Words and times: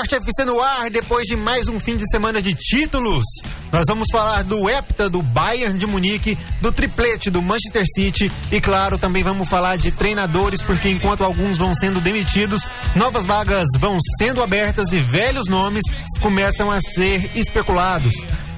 Passaporte 0.00 0.14
FC 0.14 0.44
no 0.46 0.60
ar, 0.60 0.88
depois 0.88 1.26
de 1.26 1.36
mais 1.36 1.68
um 1.68 1.78
fim 1.78 1.94
de 1.94 2.08
semana 2.10 2.40
de 2.40 2.54
títulos. 2.54 3.22
Nós 3.70 3.84
vamos 3.86 4.08
falar 4.10 4.42
do 4.42 4.70
Hepta, 4.70 5.10
do 5.10 5.20
Bayern 5.20 5.76
de 5.76 5.86
Munique, 5.86 6.38
do 6.62 6.72
triplete 6.72 7.28
do 7.28 7.42
Manchester 7.42 7.84
City 7.94 8.32
e, 8.50 8.60
claro, 8.62 8.96
também 8.96 9.22
vamos 9.22 9.46
falar 9.46 9.76
de 9.76 9.92
treinadores, 9.92 10.62
porque 10.62 10.88
enquanto 10.88 11.22
alguns 11.22 11.58
vão 11.58 11.74
sendo 11.74 12.00
demitidos, 12.00 12.62
novas 12.96 13.26
vagas 13.26 13.66
vão 13.78 13.98
sendo 14.16 14.42
abertas 14.42 14.90
e 14.92 15.02
velhos 15.02 15.48
nomes 15.48 15.82
começam 16.20 16.70
a 16.70 16.80
ser 16.80 17.30
especulados. 17.36 18.14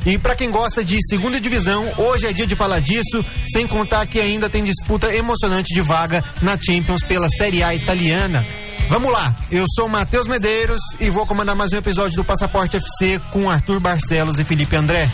E 0.07 0.19
para 0.19 0.37
quem 0.37 0.49
gosta 0.49 0.85
de 0.85 0.97
segunda 1.09 1.41
divisão, 1.41 1.85
hoje 1.99 2.27
é 2.27 2.33
dia 2.33 2.47
de 2.47 2.55
falar 2.55 2.81
disso, 2.81 3.25
sem 3.53 3.67
contar 3.67 4.07
que 4.07 4.21
ainda 4.21 4.49
tem 4.49 4.63
disputa 4.63 5.13
emocionante 5.13 5.75
de 5.75 5.81
vaga 5.81 6.23
na 6.41 6.57
Champions 6.57 7.03
pela 7.03 7.27
Série 7.27 7.65
A 7.65 7.75
italiana. 7.75 8.62
Vamos 8.89 9.11
lá, 9.11 9.35
eu 9.51 9.65
sou 9.75 9.89
Matheus 9.89 10.27
Medeiros 10.27 10.81
e 11.01 11.11
vou 11.11 11.27
comandar 11.27 11.57
mais 11.57 11.73
um 11.73 11.77
episódio 11.77 12.17
do 12.17 12.25
Passaporte 12.25 12.77
FC 12.77 13.21
com 13.31 13.49
Arthur 13.49 13.81
Barcelos 13.81 14.39
e 14.39 14.45
Felipe 14.45 14.77
André. 14.77 15.11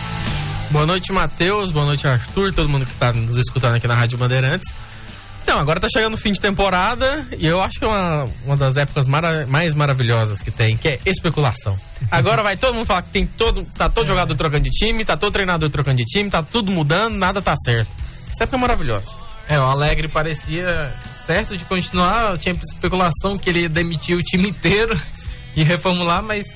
Boa 0.70 0.84
noite, 0.84 1.12
Matheus. 1.12 1.70
Boa 1.70 1.86
noite, 1.86 2.06
Arthur. 2.06 2.52
Todo 2.52 2.68
mundo 2.68 2.84
que 2.84 2.92
está 2.92 3.12
nos 3.12 3.38
escutando 3.38 3.76
aqui 3.76 3.86
na 3.86 3.94
Rádio 3.94 4.18
Bandeirantes. 4.18 4.68
Então, 5.42 5.58
agora 5.58 5.80
tá 5.80 5.88
chegando 5.90 6.12
o 6.12 6.18
fim 6.18 6.30
de 6.30 6.40
temporada 6.40 7.26
e 7.38 7.46
eu 7.46 7.58
acho 7.62 7.78
que 7.78 7.84
é 7.86 7.88
uma, 7.88 8.26
uma 8.44 8.56
das 8.56 8.76
épocas 8.76 9.06
mara 9.06 9.46
mais 9.46 9.72
maravilhosas 9.72 10.42
que 10.42 10.50
tem, 10.50 10.76
que 10.76 10.88
é 10.88 10.98
especulação. 11.06 11.74
Agora 12.10 12.42
vai 12.42 12.54
todo 12.58 12.74
mundo 12.74 12.84
falar 12.84 13.00
que 13.02 13.10
tem 13.10 13.26
todo, 13.26 13.64
tá 13.64 13.88
todo 13.88 14.06
jogador 14.06 14.36
trocando 14.36 14.64
de 14.64 14.70
time, 14.70 15.06
tá 15.06 15.16
todo 15.16 15.32
treinador 15.32 15.70
trocando 15.70 15.96
de 15.96 16.04
time, 16.04 16.28
tá 16.28 16.42
tudo 16.42 16.70
mudando, 16.70 17.16
nada 17.16 17.40
tá 17.40 17.54
certo. 17.64 17.88
Essa 18.28 18.44
época 18.44 18.58
é 18.58 18.60
maravilhosa. 18.60 19.27
É, 19.48 19.58
o 19.58 19.62
Alegre 19.62 20.08
parecia 20.08 20.92
certo 21.26 21.56
de 21.56 21.64
continuar, 21.64 22.36
tinha 22.38 22.54
especulação 22.54 23.38
que 23.38 23.48
ele 23.48 23.62
ia 23.62 23.68
demitir 23.68 24.16
o 24.16 24.22
time 24.22 24.50
inteiro 24.50 24.94
e 25.56 25.64
reformular, 25.64 26.22
mas 26.22 26.46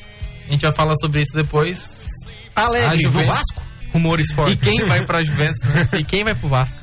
a 0.47 0.53
gente 0.53 0.61
vai 0.62 0.75
falar 0.75 0.95
sobre 0.97 1.23
isso 1.23 1.33
depois. 1.35 2.03
Alegre, 2.55 3.05
do 3.05 3.27
Vasco? 3.27 3.63
Rumores 3.93 4.33
fortes. 4.33 4.55
E 4.55 4.59
quem 4.59 4.87
vai 4.87 5.05
pra 5.05 5.23
Juventus, 5.25 5.61
né? 5.69 5.89
E 6.01 6.05
quem 6.05 6.23
vai 6.23 6.35
pro 6.35 6.48
Vasco? 6.48 6.79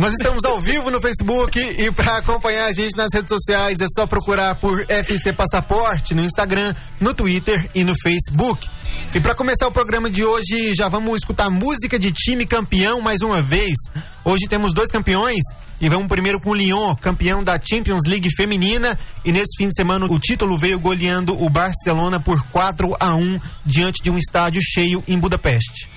Nós 0.00 0.12
estamos 0.12 0.44
ao 0.44 0.58
vivo 0.58 0.90
no 0.90 0.98
Facebook 0.98 1.60
e 1.60 1.92
para 1.92 2.16
acompanhar 2.16 2.66
a 2.66 2.72
gente 2.72 2.96
nas 2.96 3.08
redes 3.12 3.28
sociais 3.28 3.80
é 3.80 3.86
só 3.94 4.06
procurar 4.06 4.54
por 4.54 4.82
FC 4.88 5.30
Passaporte 5.30 6.14
no 6.14 6.22
Instagram, 6.22 6.74
no 6.98 7.12
Twitter 7.12 7.68
e 7.74 7.84
no 7.84 7.92
Facebook. 8.02 8.66
E 9.14 9.20
para 9.20 9.34
começar 9.34 9.66
o 9.66 9.70
programa 9.70 10.08
de 10.08 10.24
hoje, 10.24 10.72
já 10.74 10.88
vamos 10.88 11.16
escutar 11.16 11.50
música 11.50 11.98
de 11.98 12.10
time 12.12 12.46
campeão 12.46 13.02
mais 13.02 13.20
uma 13.20 13.42
vez. 13.42 13.74
Hoje 14.24 14.46
temos 14.48 14.74
dois 14.74 14.90
campeões 14.90 15.40
e 15.80 15.88
vamos 15.88 16.08
primeiro 16.08 16.38
com 16.40 16.50
o 16.50 16.54
Lyon, 16.54 16.94
campeão 16.94 17.42
da 17.42 17.58
Champions 17.60 18.02
League 18.06 18.28
feminina. 18.36 18.98
E 19.24 19.32
nesse 19.32 19.56
fim 19.56 19.68
de 19.68 19.74
semana 19.74 20.04
o 20.06 20.18
título 20.18 20.58
veio 20.58 20.78
goleando 20.78 21.40
o 21.42 21.48
Barcelona 21.48 22.20
por 22.20 22.42
4 22.48 22.96
a 23.00 23.14
1 23.14 23.40
diante 23.64 24.02
de 24.02 24.10
um 24.10 24.16
estádio 24.16 24.60
cheio 24.62 25.02
em 25.08 25.18
Budapeste. 25.18 25.88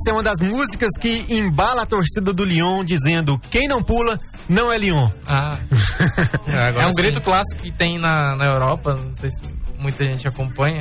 Essa 0.00 0.12
é 0.12 0.12
uma 0.14 0.22
das 0.22 0.40
músicas 0.40 0.88
que 0.98 1.26
embala 1.28 1.82
a 1.82 1.86
torcida 1.86 2.32
do 2.32 2.42
Lyon, 2.42 2.82
dizendo: 2.82 3.38
quem 3.50 3.68
não 3.68 3.82
pula 3.82 4.16
não 4.48 4.72
é 4.72 4.78
Lyon. 4.78 5.10
Ah. 5.26 5.58
é, 6.48 6.82
é 6.82 6.86
um 6.86 6.90
sim. 6.90 6.96
grito 6.96 7.20
clássico 7.20 7.62
que 7.62 7.70
tem 7.70 7.98
na, 7.98 8.34
na 8.34 8.46
Europa, 8.46 8.94
não 8.94 9.14
sei 9.14 9.28
se 9.28 9.42
muita 9.78 10.04
gente 10.04 10.26
acompanha. 10.26 10.80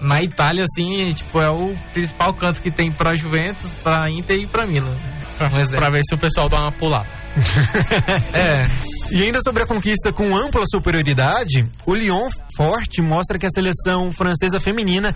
Na 0.00 0.20
Itália, 0.20 0.64
assim, 0.64 1.12
tipo, 1.14 1.40
é 1.40 1.48
o 1.48 1.72
principal 1.92 2.34
canto 2.34 2.60
que 2.60 2.72
tem 2.72 2.90
pra 2.90 3.14
Juventus, 3.14 3.70
pra 3.84 4.10
Inter 4.10 4.40
e 4.40 4.46
pra 4.48 4.66
Milan. 4.66 4.96
Pra, 5.38 5.48
pra 5.48 5.90
ver 5.90 6.02
se 6.04 6.12
o 6.12 6.18
pessoal 6.18 6.48
dá 6.48 6.62
uma 6.62 6.72
pulada. 6.72 7.08
é. 8.34 8.66
E 9.12 9.22
ainda 9.22 9.40
sobre 9.40 9.62
a 9.62 9.66
conquista 9.66 10.12
com 10.12 10.36
ampla 10.36 10.64
superioridade, 10.66 11.64
o 11.86 11.94
Lyon 11.94 12.28
forte 12.56 13.00
mostra 13.00 13.38
que 13.38 13.46
a 13.46 13.50
seleção 13.50 14.10
francesa 14.10 14.58
feminina 14.58 15.14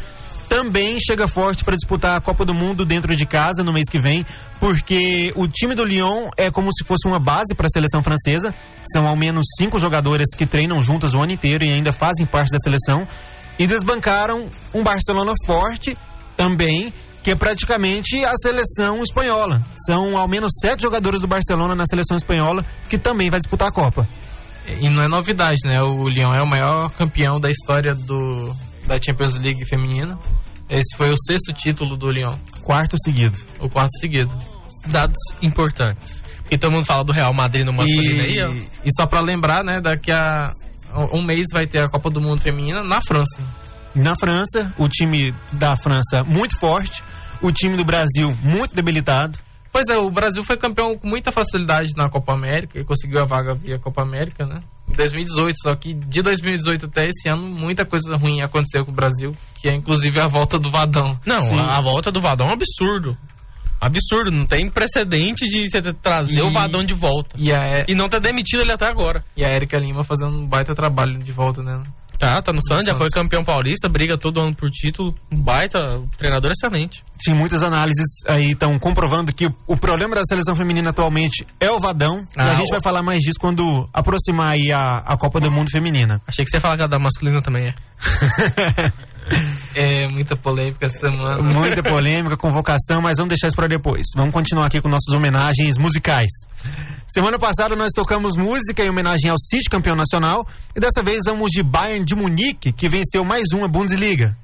também 0.48 0.98
chega 1.00 1.28
forte 1.28 1.64
para 1.64 1.76
disputar 1.76 2.16
a 2.16 2.20
Copa 2.20 2.44
do 2.44 2.54
Mundo 2.54 2.84
dentro 2.84 3.14
de 3.14 3.26
casa 3.26 3.62
no 3.62 3.72
mês 3.72 3.88
que 3.90 3.98
vem, 3.98 4.24
porque 4.58 5.32
o 5.34 5.46
time 5.46 5.74
do 5.74 5.84
Lyon 5.84 6.30
é 6.36 6.50
como 6.50 6.72
se 6.72 6.84
fosse 6.84 7.06
uma 7.06 7.18
base 7.18 7.54
para 7.54 7.66
a 7.66 7.70
seleção 7.70 8.02
francesa. 8.02 8.54
São 8.92 9.06
ao 9.06 9.16
menos 9.16 9.44
cinco 9.58 9.78
jogadoras 9.78 10.28
que 10.36 10.46
treinam 10.46 10.80
juntas 10.80 11.14
o 11.14 11.18
ano 11.18 11.32
inteiro 11.32 11.64
e 11.64 11.72
ainda 11.72 11.92
fazem 11.92 12.24
parte 12.24 12.50
da 12.50 12.58
seleção. 12.58 13.06
E 13.58 13.66
desbancaram 13.66 14.48
um 14.72 14.82
Barcelona 14.82 15.32
forte 15.46 15.96
também, 16.36 16.92
que 17.24 17.30
é 17.30 17.34
praticamente 17.34 18.24
a 18.24 18.34
seleção 18.40 19.02
espanhola. 19.02 19.62
São 19.86 20.16
ao 20.16 20.28
menos 20.28 20.52
sete 20.60 20.82
jogadores 20.82 21.20
do 21.20 21.26
Barcelona 21.26 21.74
na 21.74 21.86
seleção 21.86 22.16
espanhola 22.16 22.64
que 22.88 22.98
também 22.98 23.30
vai 23.30 23.40
disputar 23.40 23.68
a 23.68 23.72
Copa. 23.72 24.08
E 24.80 24.88
não 24.88 25.02
é 25.02 25.08
novidade, 25.08 25.58
né? 25.64 25.80
O 25.80 26.08
Lyon 26.08 26.34
é 26.34 26.42
o 26.42 26.46
maior 26.46 26.90
campeão 26.90 27.40
da 27.40 27.48
história 27.48 27.94
do, 27.94 28.54
da 28.86 28.98
Champions 29.00 29.34
League 29.34 29.64
feminina. 29.64 30.18
Esse 30.68 30.96
foi 30.96 31.10
o 31.10 31.16
sexto 31.26 31.52
título 31.52 31.96
do 31.96 32.10
Lyon. 32.10 32.36
Quarto 32.62 32.96
seguido. 33.04 33.36
O 33.60 33.68
quarto 33.68 33.92
seguido. 34.00 34.30
Dados 34.88 35.18
importantes. 35.42 36.22
E 36.50 36.56
todo 36.56 36.72
mundo 36.72 36.86
fala 36.86 37.04
do 37.04 37.12
Real 37.12 37.32
Madrid 37.32 37.64
no 37.64 37.72
masculino 37.72 38.22
e, 38.22 38.40
aí, 38.40 38.68
E 38.84 38.90
só 38.96 39.06
para 39.06 39.20
lembrar, 39.20 39.64
né, 39.64 39.80
daqui 39.80 40.12
a 40.12 40.52
um 41.12 41.24
mês 41.24 41.46
vai 41.52 41.66
ter 41.66 41.78
a 41.78 41.88
Copa 41.88 42.08
do 42.08 42.20
Mundo 42.20 42.40
Feminina 42.40 42.82
na 42.82 43.00
França. 43.06 43.42
Na 43.94 44.14
França, 44.18 44.72
o 44.78 44.88
time 44.88 45.34
da 45.52 45.76
França 45.76 46.22
muito 46.24 46.58
forte, 46.58 47.02
o 47.42 47.50
time 47.50 47.76
do 47.76 47.84
Brasil 47.84 48.34
muito 48.42 48.74
debilitado. 48.74 49.38
Pois 49.72 49.88
é, 49.88 49.96
o 49.96 50.10
Brasil 50.10 50.42
foi 50.42 50.56
campeão 50.56 50.96
com 50.96 51.08
muita 51.08 51.30
facilidade 51.30 51.92
na 51.96 52.08
Copa 52.08 52.32
América 52.32 52.78
e 52.78 52.84
conseguiu 52.84 53.20
a 53.20 53.24
vaga 53.24 53.54
via 53.54 53.78
Copa 53.78 54.02
América, 54.02 54.46
né? 54.46 54.62
Em 54.88 54.94
2018, 54.94 55.56
só 55.62 55.74
que 55.74 55.94
de 55.94 56.22
2018 56.22 56.86
até 56.86 57.08
esse 57.08 57.28
ano, 57.28 57.42
muita 57.42 57.84
coisa 57.84 58.16
ruim 58.16 58.40
aconteceu 58.40 58.84
com 58.84 58.92
o 58.92 58.94
Brasil, 58.94 59.32
que 59.56 59.68
é 59.68 59.74
inclusive 59.74 60.20
a 60.20 60.28
volta 60.28 60.58
do 60.58 60.70
Vadão. 60.70 61.18
Não, 61.26 61.58
a, 61.58 61.78
a, 61.78 61.82
volta 61.82 62.12
do 62.12 62.20
Vadão 62.20 62.46
é 62.46 62.50
um 62.50 62.54
absurdo. 62.54 63.16
Absurdo, 63.80 64.30
não 64.30 64.46
tem 64.46 64.70
precedente 64.70 65.44
de 65.44 65.68
você 65.68 65.92
trazer 65.92 66.38
e, 66.38 66.42
o 66.42 66.50
Vadão 66.50 66.82
de 66.82 66.94
volta. 66.94 67.36
E, 67.36 67.52
a, 67.52 67.84
e 67.86 67.94
não 67.94 68.08
ter 68.08 68.20
demitido 68.20 68.62
ele 68.62 68.72
até 68.72 68.86
agora. 68.86 69.22
E 69.36 69.44
a 69.44 69.50
Erika 69.50 69.78
Lima 69.78 70.02
fazendo 70.02 70.34
um 70.34 70.46
baita 70.46 70.74
trabalho 70.74 71.18
de 71.18 71.32
volta, 71.32 71.62
né? 71.62 71.82
Tá, 72.18 72.40
tá 72.40 72.52
no 72.52 72.60
Santos, 72.66 72.86
já 72.86 72.96
foi 72.96 73.08
campeão 73.10 73.44
paulista, 73.44 73.88
briga 73.88 74.16
todo 74.16 74.40
ano 74.40 74.54
por 74.54 74.70
título. 74.70 75.14
Um 75.30 75.40
baita, 75.40 75.78
treinador 76.16 76.50
excelente. 76.50 77.02
Sim, 77.20 77.34
muitas 77.34 77.62
análises 77.62 78.06
aí 78.26 78.52
estão 78.52 78.78
comprovando 78.78 79.32
que 79.32 79.46
o 79.66 79.76
problema 79.76 80.14
da 80.14 80.22
seleção 80.28 80.54
feminina 80.54 80.90
atualmente 80.90 81.46
é 81.60 81.70
o 81.70 81.78
Vadão. 81.78 82.20
Ah, 82.36 82.46
e 82.46 82.50
a 82.50 82.54
gente 82.54 82.70
vai 82.70 82.80
falar 82.80 83.02
mais 83.02 83.20
disso 83.20 83.38
quando 83.40 83.88
aproximar 83.92 84.52
aí 84.52 84.72
a, 84.72 84.98
a 84.98 85.16
Copa 85.16 85.40
do 85.40 85.50
Mundo 85.50 85.70
Feminina. 85.70 86.20
Achei 86.26 86.44
que 86.44 86.50
você 86.50 86.56
ia 86.56 86.60
falar 86.60 86.76
que 86.76 86.82
a 86.82 86.86
da 86.86 86.98
masculina 86.98 87.42
também 87.42 87.68
é. 87.68 87.74
é, 89.74 90.08
muita 90.08 90.36
polêmica 90.36 90.86
essa 90.86 90.98
semana. 90.98 91.42
Muita 91.42 91.82
polêmica, 91.82 92.36
convocação, 92.36 93.02
mas 93.02 93.16
vamos 93.16 93.30
deixar 93.30 93.48
isso 93.48 93.56
para 93.56 93.68
depois. 93.68 94.02
Vamos 94.14 94.32
continuar 94.32 94.66
aqui 94.66 94.80
com 94.80 94.88
nossas 94.88 95.12
homenagens 95.14 95.76
musicais. 95.78 96.30
Semana 97.06 97.38
passada 97.38 97.76
nós 97.76 97.90
tocamos 97.94 98.36
música 98.36 98.82
em 98.82 98.90
homenagem 98.90 99.30
ao 99.30 99.38
City 99.38 99.68
campeão 99.70 99.96
nacional 99.96 100.46
e 100.74 100.80
dessa 100.80 101.02
vez 101.02 101.20
vamos 101.24 101.50
de 101.50 101.62
Bayern 101.62 102.04
de 102.04 102.14
Munique, 102.14 102.72
que 102.72 102.88
venceu 102.88 103.24
mais 103.24 103.52
uma 103.52 103.68
Bundesliga. 103.68 104.36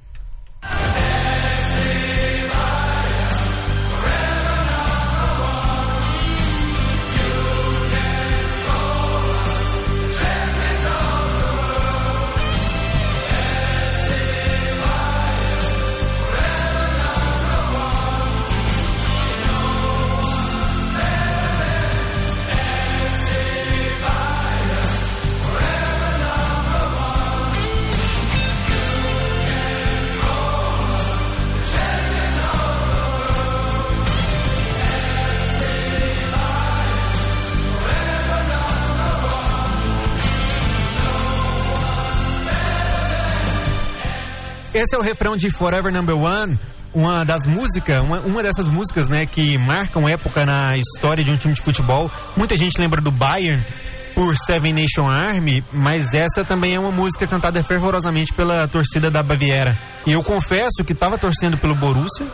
Esse 44.82 44.96
é 44.96 44.98
o 44.98 45.00
refrão 45.02 45.36
de 45.36 45.48
Forever 45.48 45.92
Number 45.92 46.16
One, 46.16 46.58
uma 46.92 47.24
das 47.24 47.46
músicas, 47.46 48.00
uma, 48.00 48.18
uma 48.18 48.42
dessas 48.42 48.66
músicas, 48.66 49.08
né, 49.08 49.24
que 49.26 49.56
marcam 49.56 50.08
época 50.08 50.44
na 50.44 50.72
história 50.76 51.22
de 51.22 51.30
um 51.30 51.36
time 51.36 51.54
de 51.54 51.62
futebol. 51.62 52.10
Muita 52.36 52.56
gente 52.56 52.80
lembra 52.80 53.00
do 53.00 53.12
Bayern 53.12 53.64
por 54.12 54.36
Seven 54.36 54.72
Nation 54.72 55.06
Army, 55.06 55.64
mas 55.72 56.12
essa 56.12 56.44
também 56.44 56.74
é 56.74 56.80
uma 56.80 56.90
música 56.90 57.28
cantada 57.28 57.62
fervorosamente 57.62 58.34
pela 58.34 58.66
torcida 58.66 59.08
da 59.08 59.22
Baviera. 59.22 59.78
E 60.04 60.14
eu 60.14 60.22
confesso 60.24 60.82
que 60.84 60.92
estava 60.92 61.16
torcendo 61.16 61.56
pelo 61.56 61.76
Borussia, 61.76 62.26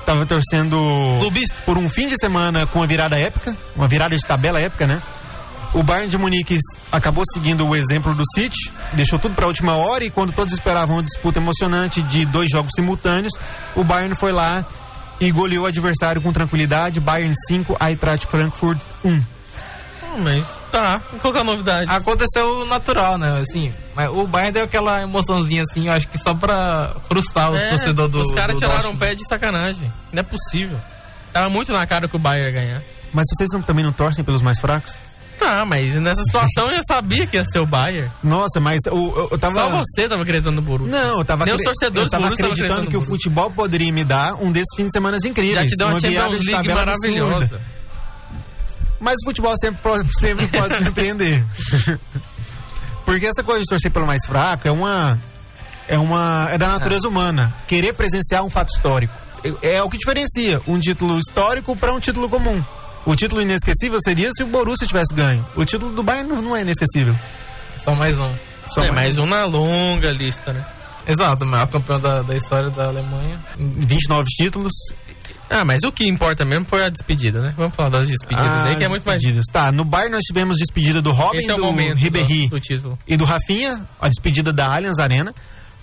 estava 0.00 0.24
torcendo 0.24 0.78
por 1.66 1.76
um 1.76 1.90
fim 1.90 2.06
de 2.06 2.14
semana 2.18 2.66
com 2.66 2.78
uma 2.78 2.86
virada 2.86 3.18
épica, 3.18 3.54
uma 3.76 3.86
virada 3.86 4.16
de 4.16 4.22
tabela 4.22 4.58
épica, 4.58 4.86
né? 4.86 5.02
O 5.78 5.82
Bayern 5.82 6.08
de 6.08 6.16
Munique 6.16 6.58
acabou 6.90 7.22
seguindo 7.34 7.66
o 7.68 7.76
exemplo 7.76 8.14
do 8.14 8.22
City, 8.34 8.72
deixou 8.94 9.18
tudo 9.18 9.34
para 9.34 9.44
a 9.44 9.48
última 9.48 9.76
hora 9.76 10.04
e 10.06 10.10
quando 10.10 10.32
todos 10.32 10.54
esperavam 10.54 10.96
uma 10.96 11.02
disputa 11.02 11.38
emocionante 11.38 12.02
de 12.02 12.24
dois 12.24 12.48
jogos 12.50 12.70
simultâneos, 12.74 13.32
o 13.74 13.84
Bayern 13.84 14.14
foi 14.18 14.32
lá 14.32 14.64
e 15.20 15.30
goleou 15.30 15.64
o 15.64 15.66
adversário 15.66 16.22
com 16.22 16.32
tranquilidade. 16.32 16.98
Bayern 16.98 17.34
5, 17.48 17.76
Eintracht 17.80 18.26
Frankfurt 18.26 18.80
1. 19.04 19.10
Hum, 19.12 19.22
Mas 20.24 20.46
tá, 20.72 20.98
qual 21.20 21.30
que 21.30 21.38
é 21.38 21.42
a 21.42 21.44
novidade? 21.44 21.90
Aconteceu 21.90 22.64
natural, 22.64 23.18
né? 23.18 23.36
Assim, 23.38 23.70
mas 23.94 24.08
o 24.10 24.26
Bayern 24.26 24.52
deu 24.52 24.64
aquela 24.64 25.02
emoçãozinha 25.02 25.60
assim, 25.62 25.86
eu 25.88 25.92
acho 25.92 26.08
que 26.08 26.16
só 26.16 26.32
pra 26.34 26.96
frustrar 27.06 27.52
o 27.52 27.56
É, 27.56 27.68
torcedor 27.68 28.08
do. 28.08 28.20
Os 28.22 28.32
caras 28.32 28.56
tiraram 28.56 28.92
o 28.92 28.96
pé 28.96 29.14
de 29.14 29.24
sacanagem. 29.28 29.92
Não 30.10 30.20
é 30.20 30.22
possível. 30.22 30.78
Tava 31.34 31.50
muito 31.50 31.70
na 31.70 31.86
cara 31.86 32.08
que 32.08 32.16
o 32.16 32.18
Bayern 32.18 32.48
ia 32.50 32.62
ganhar. 32.64 32.82
Mas 33.12 33.24
vocês 33.36 33.50
não- 33.52 33.60
também 33.60 33.84
não 33.84 33.92
torcem 33.92 34.24
pelos 34.24 34.40
mais 34.40 34.58
fracos? 34.58 34.98
Tá, 35.38 35.64
mas 35.64 35.94
nessa 36.00 36.22
situação 36.22 36.68
eu 36.68 36.76
já 36.76 36.82
sabia 36.88 37.26
que 37.26 37.36
ia 37.36 37.44
ser 37.44 37.60
o 37.60 37.66
Bayern. 37.66 38.10
Nossa, 38.22 38.58
mas 38.60 38.80
eu, 38.86 39.38
tava. 39.38 39.54
Só 39.54 39.68
você 39.70 40.08
tava 40.08 40.22
acreditando 40.22 40.56
no 40.56 40.62
Borussia. 40.62 40.98
Não, 40.98 41.18
eu 41.18 41.24
tava, 41.24 41.44
Nem 41.44 41.54
os 41.54 41.62
torcedores 41.62 42.12
eu 42.12 42.18
tava 42.18 42.32
acreditando 42.32 42.88
que 42.88 42.96
o 42.96 43.02
futebol 43.02 43.50
poderia 43.50 43.92
me 43.92 44.04
dar 44.04 44.34
um 44.34 44.50
desses 44.50 44.74
fins 44.76 44.86
de 44.86 44.92
semana 44.92 45.16
incríveis. 45.24 45.54
Já 45.54 45.66
te 45.66 45.76
deu 45.76 45.88
uma 45.88 45.98
virada 45.98 46.34
Champions 46.34 46.46
League 46.46 46.68
maravilhosa. 46.68 47.44
absurda. 47.44 47.76
Mas 49.00 49.14
o 49.22 49.26
futebol 49.26 49.54
sempre 49.60 49.80
pode, 49.82 50.08
sempre 50.18 50.48
pode 50.48 50.74
surpreender. 50.78 51.44
Porque 53.04 53.26
essa 53.26 53.44
coisa 53.44 53.60
de 53.60 53.66
torcer 53.66 53.90
pelo 53.90 54.06
mais 54.06 54.24
fraco 54.26 54.66
é 54.66 54.70
uma. 54.70 55.20
É 55.86 55.98
uma. 55.98 56.48
É 56.50 56.58
da 56.58 56.68
natureza 56.68 57.06
humana. 57.08 57.54
Querer 57.68 57.92
presenciar 57.92 58.42
um 58.42 58.50
fato 58.50 58.70
histórico. 58.74 59.14
É, 59.62 59.76
é 59.76 59.82
o 59.82 59.88
que 59.88 59.98
diferencia 59.98 60.60
um 60.66 60.78
título 60.78 61.18
histórico 61.18 61.76
para 61.76 61.92
um 61.92 62.00
título 62.00 62.28
comum. 62.28 62.64
O 63.06 63.14
título 63.14 63.40
inesquecível 63.40 63.98
seria 64.04 64.28
se 64.36 64.42
o 64.42 64.46
Borussia 64.48 64.86
tivesse 64.86 65.14
ganho. 65.14 65.46
O 65.54 65.64
título 65.64 65.92
do 65.94 66.02
Bayern 66.02 66.28
não, 66.28 66.56
é 66.56 66.62
inesquecível. 66.62 67.14
Só 67.78 67.94
mais 67.94 68.18
um. 68.18 68.34
Só 68.66 68.80
é, 68.82 68.90
mais 68.90 69.16
mais 69.16 69.18
um 69.18 69.26
na 69.26 69.44
longa 69.44 70.10
lista, 70.10 70.52
né? 70.52 70.66
Exato, 71.06 71.44
o 71.44 71.48
maior 71.48 71.68
campeão 71.68 72.00
da, 72.00 72.20
da 72.22 72.36
história 72.36 72.68
da 72.68 72.86
Alemanha. 72.88 73.38
29 73.56 74.24
títulos. 74.28 74.72
Ah, 75.48 75.64
mas 75.64 75.84
o 75.84 75.92
que 75.92 76.04
importa 76.08 76.44
mesmo 76.44 76.66
foi 76.68 76.84
a 76.84 76.88
despedida, 76.88 77.40
né? 77.40 77.54
Vamos 77.56 77.76
falar 77.76 77.90
das 77.90 78.08
despedidas 78.08 78.48
Ah, 78.50 78.64
aí, 78.64 78.74
que 78.74 78.82
é 78.82 78.88
muito 78.88 79.04
mais. 79.04 79.20
despedidas. 79.20 79.46
Tá, 79.52 79.70
no 79.70 79.84
Bayern 79.84 80.10
nós 80.12 80.22
tivemos 80.22 80.56
despedida 80.58 81.00
do 81.00 81.12
Robin, 81.12 81.38
Esse 81.38 81.50
é 81.50 81.54
o 81.54 81.58
do 81.58 81.94
Ribéry 81.94 82.48
do, 82.48 82.56
do 82.56 82.60
título. 82.60 82.98
e 83.06 83.16
do 83.16 83.24
Rafinha, 83.24 83.84
a 84.00 84.08
despedida 84.08 84.52
da 84.52 84.74
Allianz 84.74 84.98
Arena. 84.98 85.32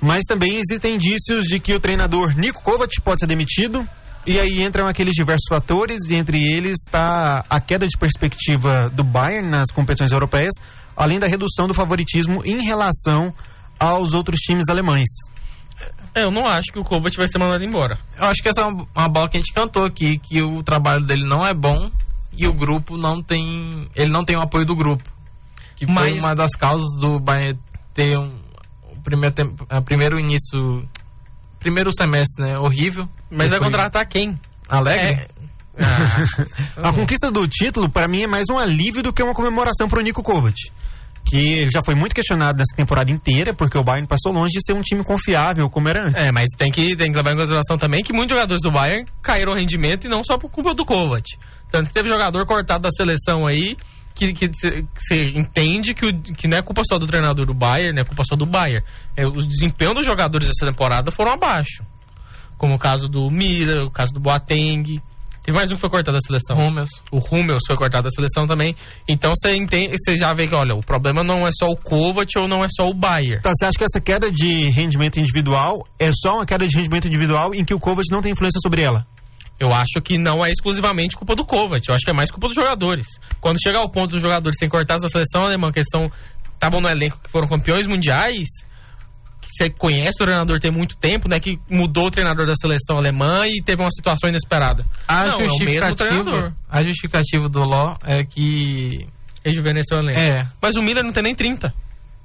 Mas 0.02 0.24
também 0.28 0.60
existem 0.60 0.96
indícios 0.96 1.46
de 1.46 1.62
que 1.62 1.74
o 1.74 1.80
treinador 1.80 2.36
Nico 2.36 2.62
Kovac 2.62 2.92
pode 3.02 3.22
ser 3.22 3.25
demitido. 3.25 3.88
E 4.25 4.40
aí 4.40 4.64
entram 4.64 4.88
aqueles 4.88 5.14
diversos 5.14 5.46
fatores, 5.50 6.00
e 6.10 6.16
entre 6.16 6.42
eles 6.42 6.78
está 6.88 7.44
a 7.50 7.60
queda 7.60 7.86
de 7.86 7.98
perspectiva 7.98 8.90
do 8.90 9.04
Bayern 9.04 9.50
nas 9.50 9.70
competições 9.70 10.12
europeias, 10.12 10.54
além 10.96 11.20
da 11.20 11.28
redução 11.28 11.68
do 11.68 11.74
favoritismo 11.74 12.42
em 12.46 12.64
relação 12.64 13.34
aos 13.78 14.14
outros 14.14 14.40
times 14.40 14.70
alemães. 14.70 15.10
É, 16.16 16.24
eu 16.24 16.31
não 16.31 16.46
acho 16.48 16.72
que 16.72 16.80
o 16.80 16.84
Kovac 16.84 17.18
vai 17.18 17.28
ser 17.28 17.38
mandado 17.38 17.64
embora. 17.66 18.00
Eu 18.18 18.25
acho 18.28 18.42
que 18.42 18.48
essa 18.48 18.62
é 18.62 18.66
uma, 18.66 18.86
uma 18.96 19.10
bola 19.10 19.28
que 19.28 19.38
a 19.38 19.40
gente 19.42 19.52
cantou 19.52 19.84
aqui, 19.84 20.18
que 20.20 20.42
o 20.42 20.62
trabalho 20.64 21.04
dele 21.06 21.25
não 21.25 21.46
é 21.46 21.54
bom 21.54 21.92
e 22.38 22.48
o 22.48 22.54
grupo 22.54 22.96
não 22.98 23.22
tem. 23.22 23.90
Ele 23.96 24.12
não 24.12 24.24
tem 24.24 24.38
o 24.38 24.42
apoio 24.42 24.66
do 24.66 24.75
grupo. 24.75 25.04
Que 25.75 25.86
foi 25.86 25.96
Mas- 25.96 26.20
uma 26.20 26.36
das 26.36 26.52
causas 26.52 26.88
do 27.00 27.20
Bayern 27.20 27.60
ter 27.94 28.18
um, 28.18 28.40
um 28.96 29.02
primeiro, 29.02 29.36
tempo, 29.36 29.66
primeiro 29.84 30.20
início. 30.20 30.88
Primeiro 31.60 31.92
semestre, 31.94 32.44
né? 32.46 32.58
Horrível. 32.60 33.08
Mas 33.33 33.50
vai 33.50 33.59
contratar 33.59 34.06
quem? 34.07 34.38
Alegre? 34.69 35.09
É. 35.12 35.27
Ah, 36.77 36.89
A 36.89 36.94
conquista 36.94 37.31
do 37.31 37.47
título, 37.47 37.89
para 37.89 38.07
mim, 38.07 38.24
é 38.24 38.27
mais 38.27 38.45
um 38.50 38.57
alívio 38.57 39.01
do 39.01 39.12
que 39.13 39.24
uma 39.24 39.33
comemoração 39.33 39.88
pro 39.88 40.01
Nico 40.01 40.21
Kovac. 40.24 40.56
Que 41.25 41.38
ele 41.38 41.71
já 41.71 41.81
foi 41.83 41.95
muito 41.95 42.13
questionado 42.13 42.57
nessa 42.57 42.75
temporada 42.75 43.09
inteira, 43.12 43.53
porque 43.53 43.77
o 43.77 43.83
Bayern 43.83 44.06
passou 44.07 44.31
longe 44.33 44.51
de 44.53 44.59
ser 44.65 44.74
um 44.74 44.81
time 44.81 45.03
confiável 45.03 45.69
como 45.69 45.88
era 45.88 46.06
antes. 46.07 46.19
É, 46.19 46.31
mas 46.33 46.50
tem 46.57 46.69
que, 46.69 46.95
tem 46.97 47.12
que 47.12 47.18
levar 47.18 47.31
em 47.31 47.38
consideração 47.38 47.77
também 47.77 48.01
que 48.03 48.12
muitos 48.13 48.35
jogadores 48.35 48.62
do 48.62 48.71
Bayern 48.71 49.06
caíram 49.21 49.53
o 49.53 49.56
rendimento 49.56 50.06
e 50.06 50.09
não 50.09 50.21
só 50.24 50.38
por 50.38 50.50
culpa 50.51 50.74
do 50.75 50.86
Kovac. 50.86 51.24
Tanto 51.71 51.88
que 51.88 51.94
teve 51.94 52.09
jogador 52.09 52.45
cortado 52.45 52.83
da 52.83 52.89
seleção 52.91 53.47
aí 53.47 53.77
que 54.13 54.31
você 54.95 55.24
entende 55.33 55.94
que, 55.95 56.06
o- 56.06 56.21
que 56.21 56.47
não 56.47 56.57
é 56.57 56.62
culpa 56.62 56.83
só 56.88 57.00
do 57.00 57.07
treinador 57.07 57.45
do 57.47 57.53
Bayern, 57.53 57.94
não 57.95 58.01
é 58.01 58.06
culpa 58.06 58.24
só 58.25 58.36
do 58.36 58.45
Bayern. 58.45 58.86
É, 59.18 59.25
o 59.25 59.31
desempenho 59.31 59.94
dos 59.95 60.06
jogadores 60.06 60.47
dessa 60.50 60.69
temporada 60.69 61.09
foram 61.09 61.31
abaixo. 61.31 61.83
Como 62.57 62.75
o 62.75 62.79
caso 62.79 63.07
do 63.07 63.29
Miller, 63.29 63.83
o 63.83 63.91
caso 63.91 64.13
do 64.13 64.19
Boateng. 64.19 65.01
Teve 65.44 65.57
mais 65.57 65.69
um 65.69 65.73
que 65.73 65.81
foi 65.81 65.89
cortado 65.89 66.17
da 66.17 66.21
seleção. 66.21 66.55
Hummels. 66.55 66.89
O 67.11 67.17
Hummels 67.17 67.63
foi 67.67 67.75
cortado 67.75 68.05
da 68.05 68.09
seleção 68.11 68.45
também. 68.45 68.73
Então 69.07 69.33
você 69.35 69.55
entende, 69.55 69.97
você 69.97 70.17
já 70.17 70.33
vê 70.33 70.47
que, 70.47 70.55
olha, 70.55 70.73
o 70.73 70.81
problema 70.81 71.21
não 71.21 71.45
é 71.45 71.51
só 71.51 71.67
o 71.67 71.75
Kovac 71.75 72.31
ou 72.38 72.47
não 72.47 72.63
é 72.63 72.67
só 72.69 72.88
o 72.88 72.94
Bayern. 72.94 73.41
Tá, 73.41 73.51
você 73.53 73.65
acha 73.65 73.77
que 73.77 73.83
essa 73.83 74.00
queda 74.00 74.31
de 74.31 74.69
rendimento 74.69 75.19
individual 75.19 75.85
é 76.00 76.11
só 76.13 76.35
uma 76.35 76.45
queda 76.45 76.65
de 76.65 76.75
rendimento 76.77 77.07
individual 77.07 77.53
em 77.53 77.65
que 77.65 77.73
o 77.73 77.79
Kovac 77.79 78.05
não 78.09 78.21
tem 78.21 78.31
influência 78.31 78.59
sobre 78.63 78.83
ela? 78.83 79.05
Eu 79.59 79.73
acho 79.73 80.01
que 80.01 80.17
não 80.17 80.45
é 80.45 80.50
exclusivamente 80.50 81.15
culpa 81.15 81.35
do 81.35 81.45
Kovac. 81.45 81.83
Eu 81.88 81.94
acho 81.94 82.05
que 82.05 82.11
é 82.11 82.13
mais 82.13 82.31
culpa 82.31 82.47
dos 82.47 82.55
jogadores. 82.55 83.05
Quando 83.41 83.61
chegar 83.61 83.79
ao 83.79 83.89
ponto 83.89 84.11
dos 84.11 84.21
jogadores 84.21 84.57
serem 84.57 84.71
cortados 84.71 85.03
da 85.03 85.09
seleção 85.09 85.44
alemã, 85.44 85.71
que 85.71 85.83
são 85.83 86.09
estavam 86.53 86.79
no 86.79 86.88
elenco 86.88 87.19
que 87.21 87.29
foram 87.29 87.47
campeões 87.47 87.85
mundiais, 87.85 88.47
que 89.44 89.50
você 89.51 89.69
conhece 89.69 90.22
o 90.22 90.25
treinador 90.25 90.60
tem 90.60 90.72
muito 90.72 90.95
tempo, 90.98 91.30
né? 91.30 91.40
Que 91.40 91.60
mudou 91.70 92.08
o 92.08 92.12
treinador 92.12 92.46
da 92.46 92.56
seleção 92.56 92.98
alemã 92.98 93.48
e 93.48 93.62
teve 93.63 93.82
uma 93.82 93.91
situação 93.91 94.29
inesperada. 94.29 94.86
A 95.08 95.25
não, 95.25 95.25
é 95.25 95.36
o 95.36 95.39
mesmo 95.39 95.58
justificativa, 95.60 95.96
treinador. 96.10 96.53
a 96.70 96.84
justificativa 96.84 97.50
do 97.50 97.60
Ló 97.60 97.96
é 98.03 98.24
que. 98.24 99.08
Rejuvenesceu 99.46 99.98
o 99.98 100.01
elenco. 100.01 100.20
É, 100.20 100.48
Mas 100.62 100.75
o 100.77 100.82
Miller 100.82 101.03
não 101.03 101.12
tem 101.12 101.22
nem 101.24 101.36
30. 101.36 101.74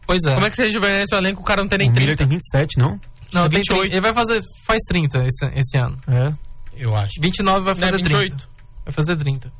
pois 0.06 0.20
é. 0.24 0.34
Como 0.34 0.46
é 0.46 0.50
que 0.50 0.56
você 0.56 0.66
rejuvenesce 0.66 1.14
o 1.14 1.18
elenco? 1.18 1.40
O 1.40 1.44
cara 1.44 1.62
não 1.62 1.68
tem 1.68 1.78
nem 1.78 1.90
o 1.90 1.92
30. 1.92 2.00
Miller 2.00 2.16
tem 2.16 2.28
27, 2.28 2.78
não? 2.78 2.90
Não, 3.32 3.42
Tem 3.48 3.60
tem 3.60 3.76
28. 3.76 3.80
30. 3.80 3.94
Ele 3.94 4.00
vai 4.00 4.14
fazer. 4.14 4.42
Faz 4.66 4.78
30 4.88 5.24
esse, 5.26 5.46
esse 5.54 5.76
ano. 5.76 5.98
É. 6.08 6.32
Eu 6.76 6.94
acho. 6.94 7.20
29 7.20 7.64
vai 7.64 7.74
Não 7.74 7.80
é 7.80 7.84
fazer 7.90 7.96
28. 7.96 8.28
30. 8.36 8.48
Vai 8.86 8.94
fazer 8.94 9.16
30. 9.16 9.52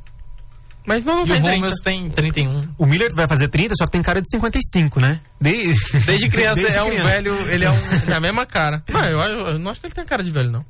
Mas 0.88 1.04
não, 1.04 1.16
não 1.16 1.24
E 1.24 1.26
tem 1.26 1.38
o 1.38 1.42
30. 1.42 1.58
Hummels 1.58 1.80
tem 1.84 2.08
31. 2.08 2.74
O 2.78 2.86
Miller 2.86 3.14
vai 3.14 3.28
fazer 3.28 3.48
30, 3.48 3.74
só 3.78 3.84
que 3.84 3.92
tem 3.92 4.00
cara 4.02 4.22
de 4.22 4.30
55, 4.30 4.98
né? 4.98 5.20
De... 5.38 5.74
Desde 6.06 6.28
criança 6.32 6.62
Desde 6.62 6.78
é 6.78 6.82
um 6.82 6.88
criança. 6.88 7.10
velho. 7.10 7.36
Ele 7.52 7.64
é 7.66 7.70
um. 7.70 7.74
É 8.10 8.16
a 8.16 8.20
mesma 8.20 8.46
cara. 8.46 8.82
Não, 8.88 9.02
eu, 9.02 9.20
eu 9.50 9.58
não 9.58 9.70
acho 9.70 9.80
que 9.80 9.86
ele 9.86 9.94
tem 9.94 10.06
cara 10.06 10.22
de 10.22 10.30
velho, 10.30 10.50
não. 10.50 10.60